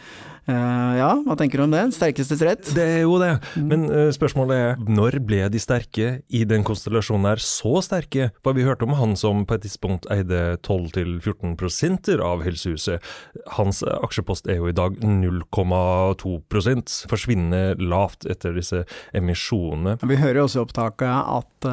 Uh, 0.46 0.94
ja, 0.94 1.08
hva 1.26 1.34
tenker 1.38 1.58
du 1.58 1.64
om 1.64 1.72
det? 1.74 1.80
Sterkestes 1.96 2.42
rett? 2.46 2.68
Det 2.76 2.84
er 3.00 3.00
jo 3.02 3.16
det, 3.18 3.32
men 3.58 3.88
uh, 3.90 4.14
spørsmålet 4.14 4.54
er 4.56 4.76
når 4.86 5.18
ble 5.26 5.40
de 5.50 5.58
sterke 5.58 6.20
i 6.30 6.44
den 6.46 6.62
konstellasjonen 6.66 7.26
her 7.32 7.42
så 7.42 7.82
sterke? 7.82 8.30
For 8.46 8.54
vi 8.54 8.66
hørte 8.66 8.86
om 8.86 8.94
han 8.94 9.16
som 9.18 9.42
på 9.46 9.58
et 9.58 9.64
tidspunkt 9.66 10.06
eide 10.12 10.56
12-14% 10.62 12.12
av 12.22 12.46
Helsehuset. 12.46 13.02
Hans 13.58 13.82
aksjepost 13.82 14.46
er 14.46 14.60
jo 14.60 14.70
i 14.70 14.76
dag 14.76 15.02
0,2% 15.02 16.96
forsvinner 17.10 17.74
lavt 17.82 18.28
etter 18.30 18.54
disse 18.54 18.84
emisjonene. 19.18 19.98
Vi 20.06 20.20
hører 20.22 20.44
jo 20.44 20.46
også 20.46 20.62
i 20.62 20.66
opptaket 20.68 21.10
at 21.10 21.70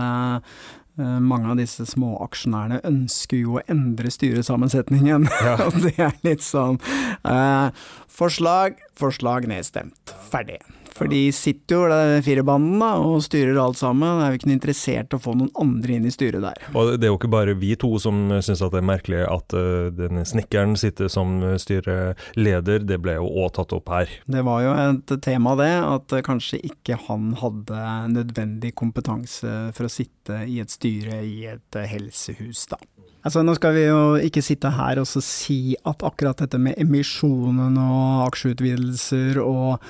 mange 1.01 1.49
av 1.49 1.57
disse 1.57 1.87
småaksjonærene 1.89 2.81
ønsker 2.85 3.39
jo 3.41 3.57
å 3.57 3.63
endre 3.71 4.11
styresammensetningen. 4.13 5.25
Ja. 5.41 5.55
det 5.85 5.95
er 5.97 6.13
litt 6.25 6.45
sånn 6.45 6.77
eh, 7.25 7.69
Forslag, 8.13 8.77
forslag 8.99 9.47
nedstemt. 9.49 10.13
Ferdig. 10.29 10.59
For 10.93 11.09
de 11.09 11.25
sitter 11.35 11.77
jo 11.77 11.89
der 11.89 12.21
firebanden 12.25 12.81
da, 12.81 12.93
og 13.01 13.23
styrer 13.25 13.59
alt 13.61 13.79
sammen. 13.79 14.19
Det 14.19 14.25
er 14.25 14.33
jo 14.33 14.39
ikke 14.39 14.49
noe 14.51 14.57
interessert 14.59 15.15
å 15.15 15.21
få 15.21 15.35
noen 15.37 15.51
andre 15.59 15.97
inn 15.97 16.07
i 16.07 16.13
styret 16.13 16.43
der. 16.43 16.67
Og 16.77 16.95
det 16.97 17.07
er 17.07 17.13
jo 17.13 17.19
ikke 17.19 17.31
bare 17.33 17.57
vi 17.57 17.73
to 17.79 17.91
som 18.01 18.27
syns 18.43 18.63
det 18.63 18.79
er 18.79 18.87
merkelig 18.87 19.23
at 19.27 19.55
uh, 19.57 19.89
denne 19.93 20.23
snekkeren 20.27 20.77
sitter 20.79 21.09
som 21.11 21.35
styreleder, 21.59 22.85
det 22.87 22.99
ble 23.03 23.17
jo 23.17 23.27
òg 23.43 23.53
tatt 23.57 23.75
opp 23.75 23.91
her. 23.93 24.11
Det 24.29 24.45
var 24.45 24.63
jo 24.63 24.73
et 24.77 25.15
tema 25.25 25.55
det, 25.59 25.71
at 25.83 26.17
kanskje 26.25 26.61
ikke 26.69 26.97
han 27.07 27.33
hadde 27.41 27.83
nødvendig 28.13 28.73
kompetanse 28.79 29.73
for 29.75 29.87
å 29.87 29.91
sitte 29.91 30.43
i 30.49 30.59
et 30.63 30.71
styre 30.73 31.21
i 31.25 31.43
et 31.51 31.81
helsehus, 31.89 32.67
da. 32.71 32.79
Altså, 33.23 33.39
nå 33.39 33.53
skal 33.55 33.71
vi 33.77 33.85
jo 33.85 33.99
ikke 34.19 34.43
sitte 34.43 34.73
her 34.75 34.99
og 34.99 35.07
si 35.07 35.77
at 35.87 36.03
akkurat 36.03 36.41
dette 36.43 36.59
med 36.59 36.75
emisjonen 36.81 37.77
og 37.79 38.25
aksjeutvidelser 38.25 39.39
og, 39.39 39.85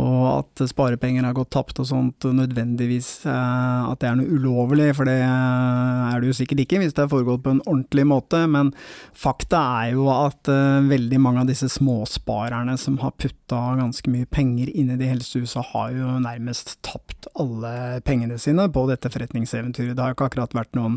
og 0.00 0.22
at 0.30 0.62
sparepenger 0.70 1.26
har 1.26 1.36
gått 1.36 1.50
tapt 1.52 1.82
og 1.82 1.88
sånt, 1.90 2.24
nødvendigvis 2.24 3.10
eh, 3.28 3.90
at 3.90 4.00
det 4.00 4.08
er 4.08 4.16
noe 4.16 4.38
ulovlig, 4.38 4.88
for 4.96 5.10
det 5.10 5.18
er 5.20 6.16
det 6.16 6.30
jo 6.30 6.38
sikkert 6.40 6.64
ikke 6.64 6.80
hvis 6.80 6.96
det 6.96 7.04
er 7.04 7.12
foregått 7.12 7.44
på 7.44 7.54
en 7.58 7.62
ordentlig 7.66 8.06
måte. 8.08 8.40
Men 8.48 8.72
fakta 9.12 9.60
er 9.82 9.92
jo 9.98 10.08
at 10.14 10.48
eh, 10.48 10.80
veldig 10.88 11.20
mange 11.20 11.44
av 11.44 11.52
disse 11.52 11.68
småsparerne 11.76 12.78
som 12.80 12.96
har 13.04 13.12
putta 13.20 13.60
ganske 13.82 14.16
mye 14.16 14.32
penger 14.32 14.72
inn 14.72 14.96
i 14.96 15.00
de 15.00 15.12
helsehusa, 15.12 15.66
har 15.74 15.92
jo 15.92 16.16
nærmest 16.24 16.78
tapt 16.86 17.28
alle 17.36 18.00
pengene 18.08 18.40
sine 18.40 18.64
på 18.72 18.88
dette 18.88 19.12
forretningseventyret. 19.12 19.92
Det 19.92 20.00
har 20.00 20.16
jo 20.16 20.22
ikke 20.22 20.32
akkurat 20.32 20.56
vært 20.56 20.78
noen 20.78 20.96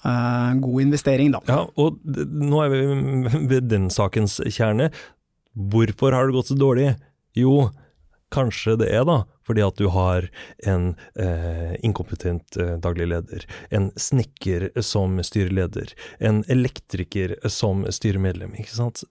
Uh, 0.00 0.54
god 0.64 0.86
investering, 0.86 1.34
da. 1.34 1.42
Ja, 1.48 1.64
og 1.76 2.00
nå 2.04 2.62
er 2.64 2.72
vi 2.72 2.80
ved 3.52 3.68
den 3.72 3.90
sakens 3.92 4.38
kjerne. 4.48 4.90
Hvorfor 5.52 6.16
har 6.16 6.28
det 6.28 6.38
gått 6.38 6.52
så 6.52 6.56
dårlig? 6.58 6.94
Jo, 7.36 7.68
kanskje 8.32 8.78
det 8.80 8.90
er 8.94 9.04
da 9.08 9.22
fordi 9.50 9.64
at 9.66 9.80
du 9.80 9.88
har 9.90 10.28
en 10.70 10.92
eh, 11.18 11.72
inkompetent 11.82 12.54
eh, 12.60 12.76
daglig 12.78 13.08
leder, 13.10 13.46
en 13.74 13.88
snekker 13.98 14.68
som 14.84 15.18
styreleder, 15.26 15.90
en 16.22 16.44
elektriker 16.46 17.34
som 17.50 17.82
styremedlem, 17.90 18.54
ikke 18.62 18.76
sant. 18.76 19.02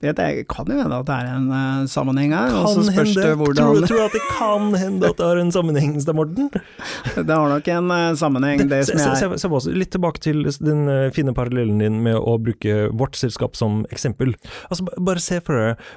Det 0.00 0.48
kan 0.48 0.64
jo 0.64 0.78
hende 0.80 0.96
at 0.96 1.08
det 1.10 1.14
er 1.14 1.30
en 1.36 1.48
uh, 1.52 1.86
sammenheng 1.90 2.32
her. 2.32 2.54
Kan 2.54 2.88
hende. 2.88 3.34
Hvordan... 3.36 3.64
Tror, 3.84 3.86
du 3.86 4.04
at 4.06 4.14
det 4.16 4.22
kan 4.32 4.74
hende 4.80 5.10
at 5.10 5.18
det 5.18 5.26
har 5.26 5.40
en 5.42 5.52
sammenheng, 5.52 5.98
Stein 6.00 6.16
Morten? 6.16 6.48
det 7.28 7.28
har 7.28 7.48
nok 7.52 7.68
en 7.68 7.90
uh, 7.92 8.16
sammenheng, 8.16 8.62
det, 8.64 8.70
det 8.70 8.86
som 8.88 9.02
jeg 9.02 9.20
se, 9.20 9.30
se, 9.44 9.50
se, 9.66 9.74
Litt 9.76 9.92
tilbake 9.92 10.22
til 10.24 10.46
den 10.64 10.88
uh, 10.88 11.10
fine 11.12 11.34
parallellen 11.36 11.82
din 11.84 12.00
med 12.06 12.16
å 12.16 12.38
bruke 12.40 12.86
vårt 12.96 13.20
selskap 13.20 13.58
som 13.60 13.84
eksempel. 13.92 14.32
Altså, 14.70 14.88
bare 14.96 15.20
se 15.20 15.42
for 15.44 15.60
deg 15.60 15.90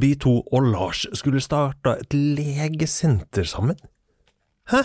vi 0.00 0.14
to 0.14 0.36
og 0.52 0.62
Lars 0.70 1.04
skulle 1.18 1.40
starta 1.42 1.96
et 1.98 2.14
legesenter 2.14 3.42
sammen. 3.42 3.76
Hæ? 4.70 4.84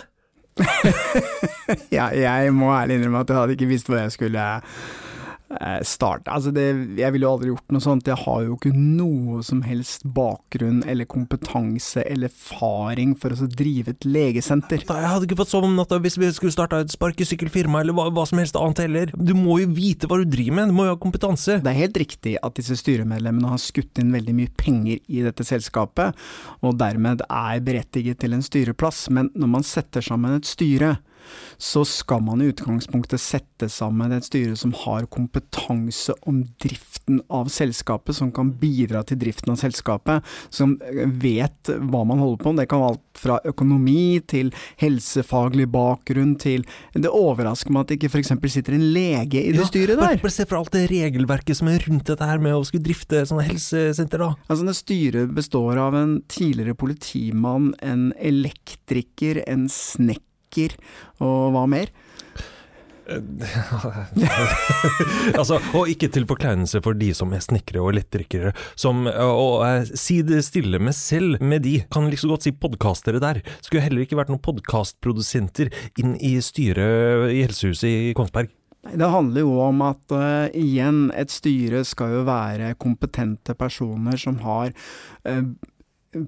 ja, 1.97 2.07
jeg 2.15 2.53
må 2.55 2.71
ærlig 2.73 2.95
innrømme 2.99 3.19
at 3.19 3.30
jeg 3.30 3.38
hadde 3.38 3.57
ikke 3.57 3.69
visst 3.69 3.89
hvor 3.91 3.99
jeg 3.99 4.13
skulle 4.15 4.45
Eh, 5.61 5.81
starte. 5.87 6.31
Altså 6.31 6.51
det, 6.53 6.65
jeg 6.99 7.13
ville 7.13 7.25
jo 7.25 7.31
aldri 7.35 7.51
gjort 7.51 7.73
noe 7.73 7.83
sånt. 7.83 8.09
Jeg 8.09 8.19
har 8.25 8.41
jo 8.43 8.55
ikke 8.57 8.73
noe 8.75 9.41
som 9.45 9.61
helst 9.65 10.03
bakgrunn 10.15 10.81
eller 10.89 11.07
kompetanse 11.09 12.03
eller 12.03 12.31
erfaring 12.31 13.13
for 13.19 13.31
å 13.31 13.47
drive 13.49 13.93
et 13.93 14.07
legesenter. 14.07 14.83
Jeg 14.83 15.11
hadde 15.11 15.29
ikke 15.29 15.39
fått 15.39 15.53
sove 15.53 15.69
om 15.69 15.77
natta 15.77 15.99
hvis 16.03 16.19
vi 16.19 16.31
skulle 16.35 16.55
starta 16.55 16.81
et 16.83 16.93
sparkesykkelfirma 16.93 17.83
eller 17.83 17.95
hva, 17.95 18.09
hva, 18.13 18.27
som 18.27 18.41
helst 18.41 18.59
annet 18.59 18.83
heller. 18.85 19.15
Du 19.15 19.35
må 19.37 19.59
jo 19.63 19.71
vite 19.75 20.09
hva 20.11 20.19
du 20.21 20.27
driver 20.29 20.59
med, 20.59 20.73
du 20.73 20.77
må 20.77 20.89
jo 20.89 20.95
ha 20.95 21.01
kompetanse. 21.01 21.59
Det 21.63 21.71
er 21.71 21.81
helt 21.85 22.01
riktig 22.03 22.35
at 22.41 22.59
disse 22.59 22.77
styremedlemmene 22.81 23.53
har 23.53 23.61
skutt 23.61 24.01
inn 24.01 24.13
veldig 24.15 24.35
mye 24.35 24.53
penger 24.59 24.99
i 25.07 25.23
dette 25.25 25.45
selskapet, 25.47 26.15
og 26.65 26.79
dermed 26.79 27.23
er 27.29 27.63
berettiget 27.65 28.19
til 28.21 28.35
en 28.35 28.43
styreplass, 28.45 29.07
men 29.13 29.31
når 29.37 29.51
man 29.57 29.67
setter 29.67 30.03
sammen 30.03 30.35
et 30.35 30.49
styre, 30.49 30.97
så 31.57 31.86
skal 31.88 32.23
man 32.26 32.41
i 32.41 32.49
utgangspunktet 32.51 33.21
sette 33.21 33.69
sammen 33.71 34.13
et 34.15 34.28
styre 34.28 34.55
som 34.59 34.73
har 34.86 35.07
kompetanse 35.11 36.13
om 36.28 36.43
driften 36.61 37.21
av 37.34 37.49
selskapet, 37.53 38.15
som 38.17 38.32
kan 38.36 38.51
bidra 38.59 39.03
til 39.07 39.19
driften 39.21 39.53
av 39.53 39.59
selskapet, 39.61 40.26
som 40.49 40.76
vet 41.21 41.71
hva 41.80 42.03
man 42.07 42.21
holder 42.21 42.43
på 42.43 42.53
med. 42.53 42.63
Det 42.63 42.69
kan 42.71 42.84
være 42.84 42.95
alt 42.95 43.03
fra 43.15 43.39
økonomi 43.47 44.19
til 44.28 44.51
helsefaglig 44.82 45.67
bakgrunn 45.71 46.36
til 46.41 46.65
Det 46.93 47.11
overrasker 47.11 47.73
meg 47.73 47.86
at 47.86 47.91
det 47.91 47.97
ikke 47.99 48.11
f.eks. 48.11 48.34
sitter 48.51 48.76
en 48.78 48.88
lege 48.95 49.41
i 49.41 49.53
det 49.53 49.61
ja, 49.61 49.69
styret 49.69 49.99
der. 49.99 50.19
Bare 50.21 50.34
se 50.34 50.47
for 50.47 50.59
alt 50.59 50.73
det 50.76 50.86
regelverket 50.91 51.59
som 51.59 51.69
er 51.71 51.84
rundt 51.88 52.07
dette 52.09 52.28
her 52.28 52.41
med 52.41 52.55
å 52.55 52.63
skulle 52.67 52.86
drifte 52.86 53.23
sånne 53.28 53.47
helsesenter, 53.47 54.21
da. 54.21 54.32
Altså, 54.47 54.67
det 54.67 54.78
styret 54.78 55.34
består 55.36 55.80
av 55.82 55.97
en 55.97 56.17
tidligere 56.32 56.78
politimann, 56.78 57.73
en 57.86 58.09
elektriker, 58.19 59.43
en 59.47 59.67
snekker 59.71 60.23
snekker, 60.55 60.75
og 61.23 61.51
hva 61.55 61.65
mer? 61.69 61.91
altså, 65.37 65.59
og 65.77 65.89
ikke 65.91 66.07
til 66.09 66.25
forkleinelse 66.25 66.81
for 66.81 66.97
de 66.97 67.13
som 67.13 67.33
er 67.37 67.43
snekkere 67.43 67.83
og 67.83 67.91
elektrikere, 67.93 68.49
som 68.73 69.05
og 69.05 69.61
sidestiller 69.93 70.81
meg 70.81 70.95
selv 70.97 71.37
med 71.37 71.61
de, 71.67 71.83
kan 71.93 72.09
like 72.09 72.17
så 72.23 72.31
godt 72.31 72.47
si 72.47 72.51
podkastere 72.57 73.21
der. 73.21 73.43
Skulle 73.61 73.85
heller 73.85 74.01
ikke 74.01 74.17
vært 74.17 74.33
noen 74.33 74.41
podkastprodusenter 74.41 75.69
inn 76.01 76.17
i 76.17 76.41
styret 76.41 77.29
i 77.29 77.43
Helsehuset 77.45 78.09
i 78.09 78.15
Kongsberg. 78.17 78.49
Det 78.85 79.09
handler 79.09 79.41
jo 79.41 79.53
om 79.65 79.79
at 79.81 80.13
uh, 80.13 80.45
igjen, 80.53 81.11
et 81.17 81.31
styre 81.33 81.81
skal 81.85 82.19
jo 82.19 82.25
være 82.27 82.75
kompetente 82.77 83.55
personer 83.57 84.17
som 84.21 84.37
har 84.45 84.73
uh, 85.25 85.41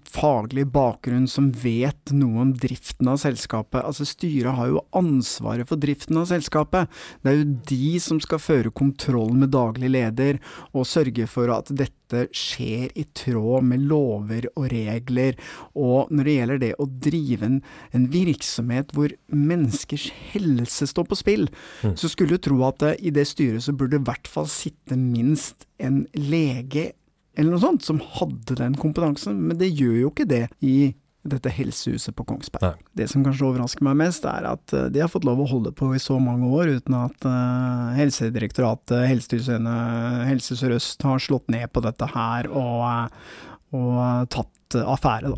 faglig 0.08 0.68
bakgrunn 0.74 1.28
som 1.30 1.50
vet 1.56 2.12
noe 2.16 2.44
om 2.44 2.54
driften 2.58 3.10
av 3.12 3.20
selskapet. 3.22 3.82
Altså 3.84 4.06
Styret 4.08 4.58
har 4.58 4.72
jo 4.72 4.84
ansvaret 4.98 5.70
for 5.70 5.80
driften 5.82 6.20
av 6.22 6.28
selskapet. 6.32 6.92
Det 7.24 7.32
er 7.32 7.40
jo 7.40 7.56
de 7.72 7.94
som 8.04 8.22
skal 8.24 8.42
føre 8.44 8.74
kontroll 8.76 9.34
med 9.38 9.54
daglig 9.56 9.92
leder 9.94 10.42
og 10.74 10.88
sørge 10.90 11.28
for 11.32 11.54
at 11.54 11.72
dette 11.72 12.28
skjer 12.36 12.94
i 12.96 13.04
tråd 13.18 13.66
med 13.68 13.88
lover 13.90 14.50
og 14.54 14.70
regler. 14.72 15.40
Og 15.76 16.12
når 16.12 16.30
det 16.30 16.38
gjelder 16.38 16.62
det 16.64 16.74
å 16.80 16.90
drive 17.08 17.50
en, 17.50 17.58
en 17.96 18.08
virksomhet 18.14 18.94
hvor 18.96 19.16
menneskers 19.34 20.10
helse 20.34 20.88
står 20.88 21.10
på 21.10 21.20
spill, 21.20 21.50
mm. 21.84 21.98
så 22.00 22.12
skulle 22.12 22.38
du 22.38 22.48
tro 22.48 22.62
at 22.68 22.86
i 22.98 23.12
det 23.14 23.28
styret 23.28 23.66
så 23.66 23.76
burde 23.76 24.00
i 24.00 24.08
hvert 24.08 24.30
fall 24.32 24.48
sitte 24.52 25.00
minst 25.00 25.68
en 25.84 26.06
lege 26.16 26.92
eller 27.38 27.54
noe 27.54 27.62
sånt, 27.62 27.86
som 27.86 28.00
hadde 28.18 28.58
den 28.58 28.78
kompetansen. 28.80 29.38
Men 29.50 29.60
det 29.60 29.70
gjør 29.70 30.00
jo 30.02 30.14
ikke 30.14 30.26
det 30.30 30.48
i 30.66 30.96
dette 31.28 31.52
helsehuset 31.52 32.16
på 32.16 32.26
Kongsberg. 32.28 32.64
Nei. 32.64 32.88
Det 33.02 33.10
som 33.12 33.24
kanskje 33.26 33.50
overrasker 33.50 33.86
meg 33.86 33.98
mest, 34.00 34.26
er 34.30 34.48
at 34.48 34.74
eh, 34.76 34.88
de 34.94 35.04
har 35.04 35.12
fått 35.12 35.28
lov 35.28 35.44
å 35.44 35.50
holde 35.50 35.74
på 35.76 35.92
i 35.96 36.02
så 36.02 36.18
mange 36.24 36.48
år 36.56 36.72
uten 36.80 36.96
at 36.98 37.28
uh, 37.28 37.92
Helsedirektoratet, 37.98 39.04
Helsetilsynet, 39.12 40.24
Helse 40.30 40.58
Sør-Øst 40.60 41.04
har 41.08 41.22
slått 41.24 41.52
ned 41.54 41.68
på 41.74 41.84
dette 41.86 42.08
her 42.14 42.48
og, 42.48 42.82
eh, 42.88 43.38
og 43.78 44.32
tatt 44.34 44.80
affære, 44.88 45.36
da. 45.36 45.38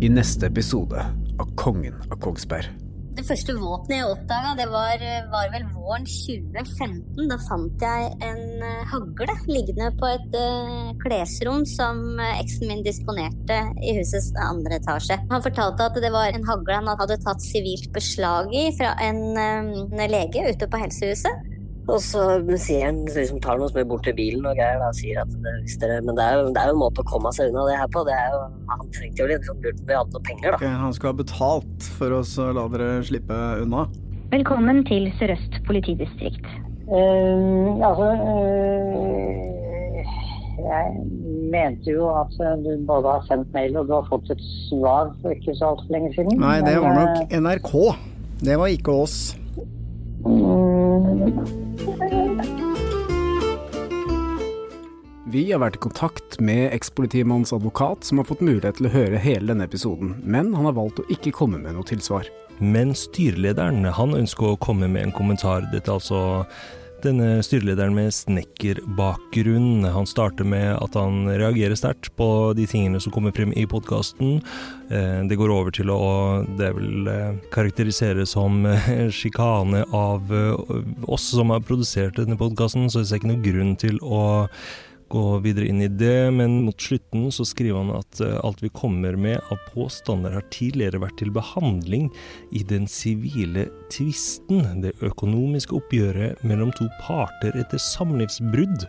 I 0.00 0.08
neste 0.08 0.48
episode 0.48 1.08
av 1.40 1.56
Kongen 1.60 1.98
av 2.08 2.18
Kongsberg 2.24 2.89
det 3.18 3.24
første 3.26 3.54
våpenet 3.58 3.98
jeg 3.98 4.08
oppdaga, 4.08 4.52
det 4.58 4.66
var, 4.70 5.02
var, 5.32 5.48
vel 5.52 5.66
våren 5.74 6.06
2015. 6.08 7.28
Da 7.30 7.38
fant 7.42 7.84
jeg 7.84 8.10
en 8.26 8.42
uh, 8.62 8.84
hagle 8.92 9.36
liggende 9.50 9.90
på 10.00 10.08
et 10.10 10.36
uh, 10.38 10.92
klesrom 11.02 11.66
som 11.68 12.20
eksen 12.30 12.70
min 12.70 12.84
disponerte 12.86 13.60
i 13.82 13.96
husets 13.98 14.30
andre 14.46 14.78
etasje. 14.80 15.18
Han 15.32 15.44
fortalte 15.44 15.90
at 15.90 16.00
det 16.02 16.12
var 16.14 16.32
en 16.32 16.46
hagle 16.48 16.80
han 16.80 16.90
hadde 17.02 17.20
tatt 17.24 17.44
sivilt 17.44 17.90
beslag 17.94 18.54
i 18.54 18.68
fra 18.78 18.94
en, 19.04 19.22
en 19.36 20.04
lege 20.10 20.46
ute 20.50 20.70
på 20.70 20.84
helsehuset. 20.84 21.49
Og 21.90 21.98
så 22.04 22.22
sier 22.60 22.86
han, 22.86 23.00
liksom, 23.08 23.40
tar 23.42 23.58
noe 23.58 23.70
med 23.74 23.88
bort 23.90 24.04
til 24.06 24.14
bilen 24.18 24.46
og 24.46 24.54
greier. 24.58 24.78
Da, 24.82 24.90
sier 24.96 25.22
at 25.24 25.32
det, 25.42 25.54
dere, 25.82 25.98
Men 26.06 26.18
det 26.18 26.26
er, 26.26 26.38
jo, 26.38 26.52
det 26.54 26.62
er, 26.62 26.70
jo, 26.70 26.76
en 26.76 26.82
måte 26.84 27.02
å 27.02 27.08
komme 27.10 27.32
seg 27.34 27.50
unna 27.50 27.66
det 27.70 27.78
her 27.80 27.90
på. 27.90 28.04
Det 28.06 28.14
er 28.14 28.34
jo, 28.34 28.42
han 28.70 28.92
trengte 28.96 29.24
jo 29.24 29.28
litt 29.30 29.42
liksom, 29.42 29.64
lurt 29.64 29.82
med 29.88 30.14
noe 30.14 30.24
penger, 30.28 30.48
da. 30.54 30.60
Okay, 30.60 30.76
han 30.84 30.96
skulle 30.96 31.14
ha 31.14 31.20
betalt 31.22 31.90
for 31.98 32.18
oss 32.20 32.36
å 32.40 32.50
la 32.56 32.66
dere 32.74 32.90
slippe 33.08 33.38
unna? 33.64 33.86
Velkommen 34.30 34.84
til 34.86 35.10
Sør-Øst 35.18 35.58
politidistrikt. 35.66 36.46
Uh, 36.90 37.78
altså 37.86 38.06
uh, 38.18 39.34
Jeg 40.58 40.86
mente 41.50 41.92
jo 41.92 42.08
at 42.14 42.34
du 42.64 42.70
både 42.86 43.14
har 43.16 43.26
sendt 43.28 43.52
mail 43.54 43.78
og 43.78 43.90
du 43.90 43.94
har 43.96 44.06
fått 44.10 44.30
et 44.34 44.42
svar 44.68 45.10
for 45.22 45.34
ikke 45.34 45.54
så 45.58 45.72
altfor 45.72 45.94
lenge 45.96 46.14
siden. 46.14 46.38
Nei, 46.38 46.58
det 46.66 46.76
var 46.82 46.98
nok 46.98 47.14
eh, 47.26 47.38
NRK. 47.42 47.72
Det 48.46 48.58
var 48.60 48.74
ikke 48.78 48.98
oss. 49.02 49.18
Vi 55.30 55.44
har 55.52 55.60
vært 55.62 55.76
i 55.78 55.82
kontakt 55.84 56.40
med 56.42 56.72
ekspolitimannens 56.74 57.52
advokat, 57.54 58.02
som 58.02 58.18
har 58.18 58.26
fått 58.26 58.42
mulighet 58.42 58.80
til 58.80 58.88
å 58.88 58.92
høre 58.94 59.20
hele 59.22 59.52
denne 59.52 59.66
episoden, 59.68 60.16
men 60.24 60.50
han 60.56 60.66
har 60.66 60.74
valgt 60.74 60.98
å 61.02 61.06
ikke 61.12 61.30
komme 61.36 61.60
med 61.62 61.76
noe 61.76 61.86
tilsvar. 61.86 62.26
Men 62.58 62.90
styrelederen 62.98 63.86
han 63.94 64.16
ønsker 64.18 64.50
å 64.50 64.58
komme 64.60 64.88
med 64.90 65.06
en 65.06 65.14
kommentar. 65.14 65.68
Dette 65.70 65.88
er 65.88 66.00
altså 66.00 66.22
denne 67.04 67.40
styrelederen 67.44 67.94
med 67.96 68.12
snekkerbakgrunn. 68.14 69.86
Han 69.94 70.08
starter 70.08 70.46
med 70.48 70.74
at 70.76 70.98
han 70.98 71.24
reagerer 71.28 71.78
sterkt 71.78 72.10
på 72.18 72.28
de 72.56 72.66
tingene 72.70 73.00
som 73.02 73.14
kommer 73.14 73.34
frem 73.36 73.54
i 73.56 73.66
podkasten. 73.70 74.38
Eh, 74.90 75.22
det 75.30 75.38
går 75.40 75.54
over 75.54 75.74
til 75.74 75.92
å 75.94 76.44
det 76.58 76.72
vil 76.76 77.08
eh, 77.10 77.40
karakteriseres 77.54 78.34
som 78.36 78.64
eh, 78.68 79.08
sjikane 79.14 79.84
av 79.96 80.30
oss 81.06 81.30
som 81.32 81.54
har 81.54 81.64
produsert 81.66 82.18
denne 82.20 82.38
podkasten, 82.40 82.90
så 82.90 83.02
jeg 83.02 83.10
ser 83.10 83.20
ikke 83.20 83.32
noen 83.32 83.44
grunn 83.44 83.74
til 83.80 84.00
å 84.02 84.22
gå 85.10 85.38
videre 85.44 85.66
inn 85.66 85.82
i 85.82 85.88
det, 85.88 86.30
men 86.30 86.60
mot 86.64 86.80
slutten 86.80 87.30
så 87.34 87.44
skriver 87.48 87.82
han 87.82 87.92
at 87.98 88.20
eh, 88.22 88.36
alt 88.46 88.62
vi 88.62 88.70
kommer 88.74 89.16
med 89.18 89.40
av 89.50 89.58
påstander 89.74 90.36
har 90.36 90.46
tidligere 90.54 91.02
vært 91.02 91.18
til 91.18 91.32
behandling 91.34 92.08
i 92.54 92.62
den 92.66 92.86
sivile 92.90 93.66
tvisten, 93.90 94.82
det 94.84 94.94
økonomiske 95.02 95.74
oppgjøret 95.80 96.44
mellom 96.46 96.70
to 96.78 96.86
parter 97.02 97.58
etter 97.58 97.82
samlivsbrudd. 97.90 98.86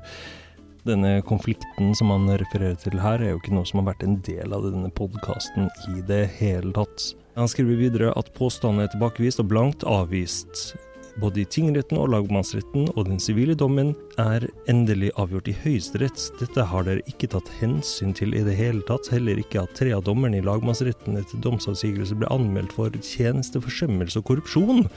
Denne 0.85 1.19
konflikten 1.25 1.91
som 1.97 2.13
han 2.13 2.29
refererer 2.41 2.77
til 2.81 3.01
her, 3.01 3.21
er 3.21 3.33
jo 3.33 3.41
ikke 3.41 3.53
noe 3.57 3.69
som 3.69 3.81
har 3.81 3.91
vært 3.91 4.05
en 4.05 4.21
del 4.25 4.53
av 4.53 4.65
denne 4.65 4.93
podkasten 4.97 5.69
i 5.93 6.05
det 6.09 6.23
hele 6.37 6.73
tatt. 6.77 7.11
Han 7.37 7.49
skriver 7.49 7.77
videre 7.79 8.13
at 8.17 8.33
påstanden 8.37 8.85
er 8.85 8.93
tilbakevist 8.93 9.41
og 9.41 9.51
blankt 9.53 9.85
avvist. 9.87 10.73
Både 11.19 11.41
i 11.41 11.45
tingretten 11.49 11.97
og 11.99 12.11
lagmannsretten, 12.13 12.87
og 12.95 13.07
den 13.09 13.19
sivile 13.19 13.55
dommen 13.57 13.91
er 14.21 14.45
endelig 14.71 15.11
avgjort 15.19 15.49
i 15.51 15.55
Høyesterett. 15.63 16.23
Dette 16.39 16.63
har 16.71 16.85
dere 16.87 17.03
ikke 17.11 17.29
tatt 17.33 17.49
hensyn 17.59 18.13
til 18.15 18.35
i 18.37 18.43
det 18.47 18.55
hele 18.55 18.83
tatt, 18.87 19.09
heller 19.11 19.41
ikke 19.41 19.65
at 19.65 19.75
tre 19.79 19.91
av 19.95 20.05
dommerne 20.07 20.39
i 20.39 20.45
lagmannsretten 20.45 21.19
etter 21.19 21.43
domsavsigelse 21.43 22.15
ble 22.21 22.29
anmeldt 22.31 22.77
for 22.77 22.95
tjenesteforsømmelse 22.95 24.21
og 24.21 24.29
korrupsjon. 24.29 24.87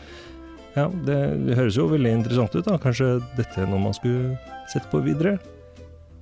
Ja, 0.74 0.88
det, 1.06 1.18
det, 1.46 1.58
høres 1.58 1.78
jo 1.78 1.88
veldig 1.90 2.16
interessant 2.20 2.54
ut, 2.54 2.64
da. 2.66 2.78
Kanskje 2.82 3.16
dette 3.38 3.62
er 3.62 3.70
noe 3.70 3.82
man 3.82 3.94
skulle 3.96 4.34
sett 4.72 4.86
på 4.90 5.02
videre? 5.04 5.36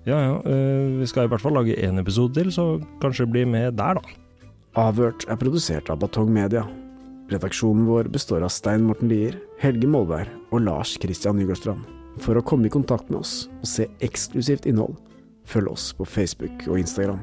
Ja 0.08 0.18
ja, 0.18 0.36
øh, 0.50 0.98
vi 0.98 1.06
skal 1.06 1.28
i 1.28 1.30
hvert 1.30 1.44
fall 1.44 1.54
lage 1.54 1.78
én 1.78 2.00
episode 2.00 2.34
til, 2.34 2.50
så 2.52 2.74
kanskje 3.04 3.28
bli 3.30 3.46
med 3.48 3.78
der, 3.78 4.00
da. 4.00 4.18
Avhørt 4.82 5.28
er 5.28 5.36
produsert 5.36 5.92
av 5.92 6.00
Batong 6.00 6.32
Media. 6.32 6.64
Redaksjonen 7.32 7.86
vår 7.88 8.10
består 8.12 8.44
av 8.44 8.52
Stein 8.52 8.82
Morten 8.84 9.08
Lier, 9.08 9.38
Helge 9.62 9.88
Molvær 9.88 10.28
og 10.52 10.66
Lars 10.66 10.98
Christian 11.00 11.38
Nygårdstrand. 11.40 11.86
For 12.20 12.36
å 12.36 12.44
komme 12.44 12.68
i 12.68 12.72
kontakt 12.72 13.08
med 13.08 13.22
oss 13.22 13.46
og 13.62 13.68
se 13.70 13.88
eksklusivt 14.04 14.68
innhold, 14.68 14.98
følg 15.48 15.72
oss 15.72 15.90
på 15.96 16.04
Facebook 16.04 16.66
og 16.68 16.82
Instagram. 16.82 17.22